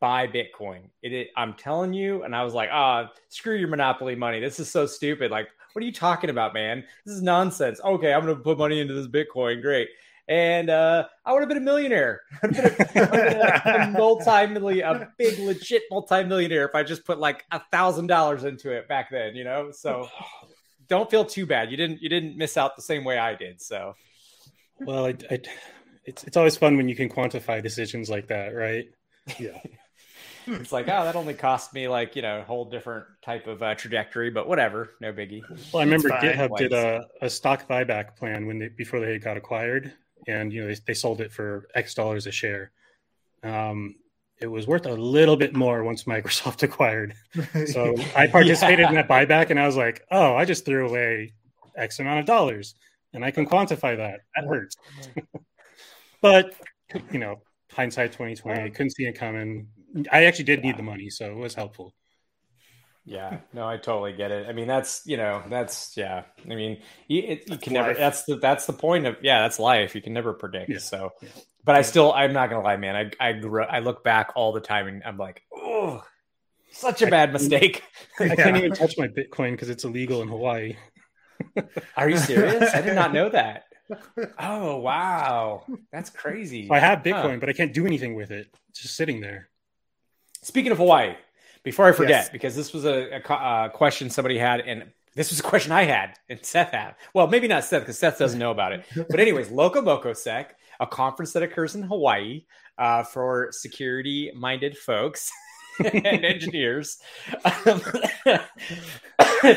[0.00, 0.90] buy bitcoin.
[1.02, 4.40] It, it i'm telling you and i was like ah oh, screw your monopoly money.
[4.40, 5.30] This is so stupid.
[5.30, 6.84] Like what are you talking about, man?
[7.04, 7.80] This is nonsense.
[7.84, 9.60] Okay, I'm going to put money into this Bitcoin.
[9.60, 9.88] Great.
[10.28, 12.22] And uh, I would have been a millionaire.
[12.42, 17.44] I'd have been a, a multi-million, a big legit multi-millionaire if I just put like
[17.50, 19.72] a thousand dollars into it back then, you know.
[19.72, 20.08] So
[20.88, 21.72] don't feel too bad.
[21.72, 23.60] You didn't you didn't miss out the same way I did.
[23.60, 23.96] So
[24.78, 25.40] well, I, I,
[26.04, 28.88] it's it's always fun when you can quantify decisions like that, right?
[29.38, 29.58] Yeah.
[30.46, 33.62] It's like, oh, that only cost me like you know a whole different type of
[33.62, 35.42] uh, trajectory, but whatever, no biggie.
[35.72, 39.36] Well, I remember GitHub did a, a stock buyback plan when they before they got
[39.36, 39.92] acquired,
[40.26, 42.72] and you know they, they sold it for X dollars a share.
[43.42, 43.96] Um,
[44.40, 47.14] it was worth a little bit more once Microsoft acquired.
[47.66, 48.88] So I participated yeah.
[48.88, 51.32] in that buyback, and I was like, oh, I just threw away
[51.76, 52.74] X amount of dollars,
[53.12, 54.20] and I can quantify that.
[54.36, 54.76] That hurts.
[56.20, 56.54] but
[57.12, 57.40] you know,
[57.72, 59.68] hindsight 2020, I couldn't see it coming.
[60.10, 61.94] I actually did need the money, so it was helpful.
[63.06, 64.48] Yeah, no, I totally get it.
[64.48, 66.24] I mean, that's you know, that's yeah.
[66.44, 67.92] I mean, you, it, you can never.
[67.92, 69.42] That's the that's the point of yeah.
[69.42, 69.94] That's life.
[69.94, 70.70] You can never predict.
[70.70, 70.78] Yeah.
[70.78, 71.28] So, yeah.
[71.64, 72.96] but I still, I'm not gonna lie, man.
[72.96, 76.02] I I grew, I look back all the time and I'm like, oh,
[76.72, 77.82] such a bad mistake.
[78.18, 78.34] I yeah.
[78.36, 80.76] can't even touch my Bitcoin because it's illegal in Hawaii.
[81.96, 82.74] Are you serious?
[82.74, 83.64] I did not know that.
[84.38, 86.68] Oh wow, that's crazy.
[86.70, 87.36] I have Bitcoin, huh.
[87.40, 88.48] but I can't do anything with it.
[88.70, 89.50] It's just sitting there.
[90.44, 91.14] Speaking of Hawaii,
[91.62, 92.28] before I forget, yes.
[92.28, 93.20] because this was a, a,
[93.66, 96.96] a, question somebody had, and this was a question I had, and Seth had.
[97.14, 98.84] Well, maybe not Seth, because Seth doesn't know about it.
[99.08, 102.44] But anyways, Loco Moco Sec, a conference that occurs in Hawaii
[102.76, 105.30] uh, for security-minded folks
[105.82, 106.98] and engineers.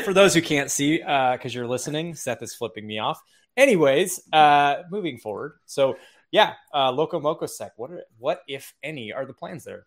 [0.04, 3.20] for those who can't see, because uh, you're listening, Seth is flipping me off.
[3.58, 5.58] Anyways, uh, moving forward.
[5.66, 5.98] So
[6.30, 7.72] yeah, uh, Loco Moco Sec.
[7.76, 9.86] What are, what if any are the plans there?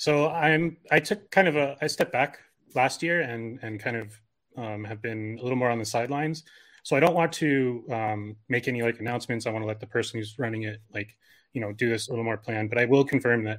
[0.00, 2.38] So I'm I took kind of a I stepped back
[2.74, 4.18] last year and and kind of
[4.56, 6.42] um, have been a little more on the sidelines.
[6.84, 9.46] So I don't want to um, make any like announcements.
[9.46, 11.14] I want to let the person who's running it like
[11.52, 12.70] you know do this a little more planned.
[12.70, 13.58] But I will confirm that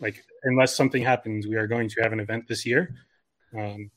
[0.00, 2.92] like unless something happens, we are going to have an event this year.
[3.56, 3.92] Um,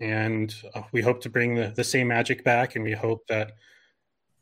[0.00, 3.52] and uh, we hope to bring the, the same magic back and we hope that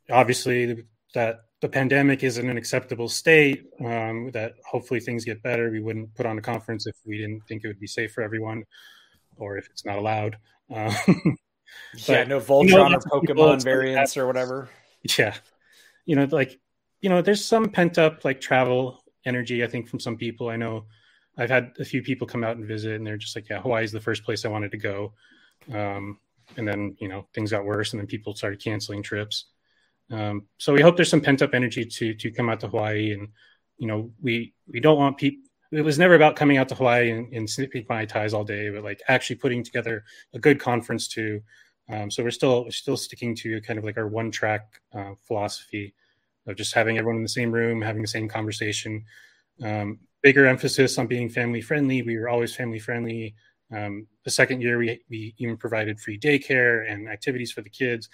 [0.08, 0.84] obviously
[1.14, 5.70] that the pandemic is in an acceptable state, um, that hopefully things get better.
[5.70, 8.22] We wouldn't put on a conference if we didn't think it would be safe for
[8.22, 8.64] everyone,
[9.36, 10.36] or if it's not allowed.
[10.74, 10.94] Um,
[12.06, 14.70] yeah, no Voltron you know, or Pokemon variants or whatever.
[15.18, 15.34] Yeah,
[16.06, 16.58] you know, like
[17.02, 19.62] you know, there's some pent up like travel energy.
[19.62, 20.48] I think from some people.
[20.48, 20.86] I know
[21.36, 23.84] I've had a few people come out and visit, and they're just like, "Yeah, Hawaii
[23.84, 25.12] is the first place I wanted to go."
[25.70, 26.18] Um,
[26.56, 29.46] and then you know things got worse, and then people started canceling trips.
[30.10, 33.12] Um, so we hope there's some pent up energy to to come out to Hawaii,
[33.12, 33.28] and
[33.78, 35.48] you know we we don't want people.
[35.70, 38.68] It was never about coming out to Hawaii and, and snipping mai tais all day,
[38.68, 40.04] but like actually putting together
[40.34, 41.40] a good conference too.
[41.88, 45.12] Um, so we're still we're still sticking to kind of like our one track uh,
[45.26, 45.94] philosophy
[46.46, 49.04] of just having everyone in the same room, having the same conversation.
[49.62, 52.02] Um, bigger emphasis on being family friendly.
[52.02, 53.34] We were always family friendly.
[53.72, 58.08] Um, the second year, we, we even provided free daycare and activities for the kids.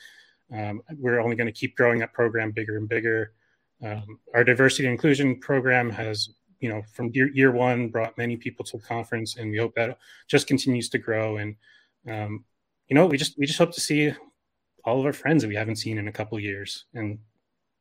[0.53, 3.33] Um, we're only going to keep growing that program bigger and bigger.
[3.85, 6.31] Um, our diversity and inclusion program has,
[6.61, 9.75] you know, from year, year one brought many people to the conference, and we hope
[9.75, 11.37] that just continues to grow.
[11.37, 11.57] And
[12.09, 12.45] um,
[12.89, 14.13] you know, we just we just hope to see
[14.85, 16.87] all of our friends that we haven't seen in a couple years.
[16.95, 17.19] And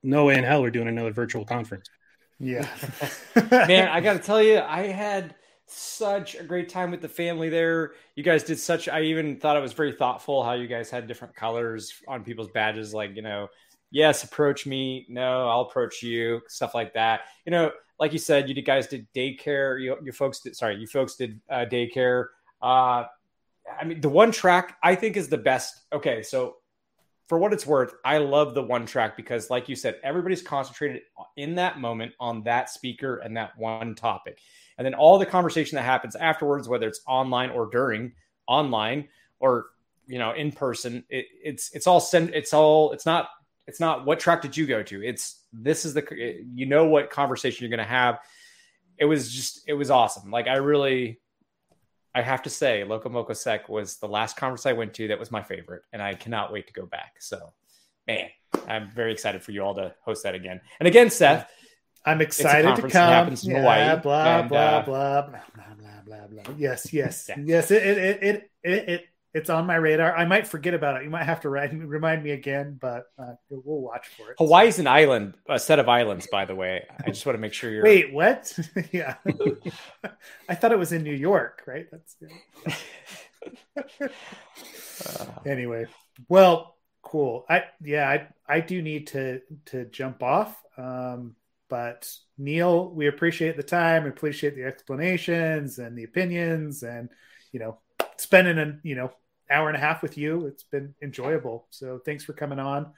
[0.03, 1.89] no way in hell we're doing another virtual conference.
[2.39, 2.67] Yeah.
[3.51, 5.35] Man, I got to tell you, I had
[5.67, 7.93] such a great time with the family there.
[8.15, 11.07] You guys did such, I even thought it was very thoughtful how you guys had
[11.07, 13.49] different colors on people's badges, like, you know,
[13.91, 15.05] yes, approach me.
[15.09, 17.21] No, I'll approach you, stuff like that.
[17.45, 19.81] You know, like you said, you guys did daycare.
[19.81, 22.27] You, folks did, sorry, you folks did uh, daycare.
[22.61, 23.05] Uh,
[23.79, 25.81] I mean, the one track I think is the best.
[25.91, 26.57] Okay, so
[27.27, 31.01] for what it's worth, I love the one track because, like you said, everybody's concentrated
[31.35, 34.39] in that moment on that speaker and that one topic.
[34.77, 38.13] And then all the conversation that happens afterwards, whether it's online or during
[38.47, 39.07] online
[39.39, 39.67] or
[40.05, 43.29] you know in person, it, it's it's all send it's all it's not
[43.65, 45.03] it's not what track did you go to.
[45.03, 48.19] It's this is the you know what conversation you're going to have.
[48.97, 50.31] It was just it was awesome.
[50.31, 51.19] Like I really
[52.17, 55.19] I have to say, Loco Moco Sec was the last conference I went to that
[55.19, 57.13] was my favorite, and I cannot wait to go back.
[57.19, 57.53] So,
[58.07, 58.29] man,
[58.67, 60.59] I'm very excited for you all to host that again.
[60.79, 61.47] And again, Seth,
[62.07, 62.91] I'm excited to come.
[62.91, 66.53] Happens in yeah, Hawaii, blah, and, blah, uh, blah blah blah blah blah blah.
[66.57, 67.35] Yes, yes, yeah.
[67.43, 67.71] yes.
[67.71, 70.15] It it, it it it it's on my radar.
[70.15, 71.03] I might forget about it.
[71.03, 74.37] You might have to write, remind me again, but uh, we'll watch for it.
[74.39, 76.85] Hawaii's an island, a set of islands, by the way.
[77.05, 77.83] I just want to make sure you're.
[77.83, 78.57] Wait, what?
[78.91, 79.15] yeah,
[80.49, 81.87] I thought it was in New York, right?
[81.91, 82.15] That's.
[85.05, 85.85] uh, anyway,
[86.29, 87.45] well, cool.
[87.49, 90.59] I yeah, I I do need to to jump off.
[90.77, 91.35] Um,
[91.69, 97.09] but Neil, we appreciate the time, we appreciate the explanations and the opinions, and
[97.51, 97.79] you know,
[98.17, 99.11] spending a you know
[99.49, 100.45] hour and a half with you.
[100.47, 101.67] It's been enjoyable.
[101.69, 102.91] So thanks for coming on.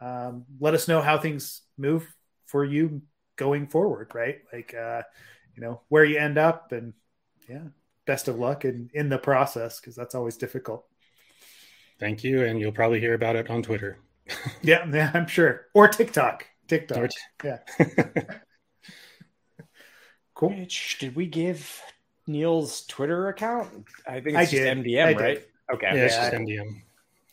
[0.00, 2.06] Um, let us know how things move
[2.46, 3.02] for you
[3.36, 4.40] going forward, right?
[4.52, 5.02] Like, uh,
[5.54, 6.92] you know, where you end up and
[7.48, 7.62] yeah,
[8.06, 9.80] best of luck in, in the process.
[9.80, 10.84] Cause that's always difficult.
[11.98, 12.44] Thank you.
[12.44, 13.98] And you'll probably hear about it on Twitter.
[14.62, 15.66] yeah, yeah, I'm sure.
[15.74, 16.98] Or TikTok, TikTok.
[16.98, 17.58] Or t- yeah.
[20.34, 20.50] cool.
[20.50, 21.80] Mitch, did we give
[22.26, 23.86] Neil's Twitter account?
[24.06, 24.78] I think it's I just did.
[24.78, 25.34] MDM, I right?
[25.34, 25.44] Did.
[25.74, 25.86] Okay.
[25.94, 26.82] Yeah, it's just MDM.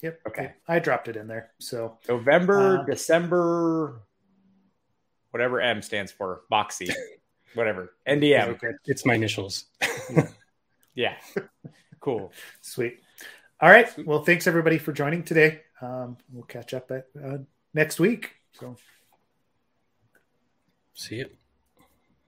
[0.02, 0.20] Yep.
[0.28, 0.54] Okay.
[0.68, 1.52] I dropped it in there.
[1.60, 4.02] So November, uh, December,
[5.32, 6.92] whatever M stands for, Boxy,
[7.54, 7.94] whatever.
[8.08, 8.50] NDM.
[8.50, 8.72] Okay.
[8.86, 9.66] It's my initials.
[10.96, 11.16] yeah.
[12.00, 12.34] Cool.
[12.62, 13.00] Sweet.
[13.60, 13.88] All right.
[14.06, 15.62] Well, thanks everybody for joining today.
[15.82, 17.38] Um, we'll catch up at uh,
[17.76, 18.32] next week.
[18.60, 18.76] So
[20.94, 21.30] see you.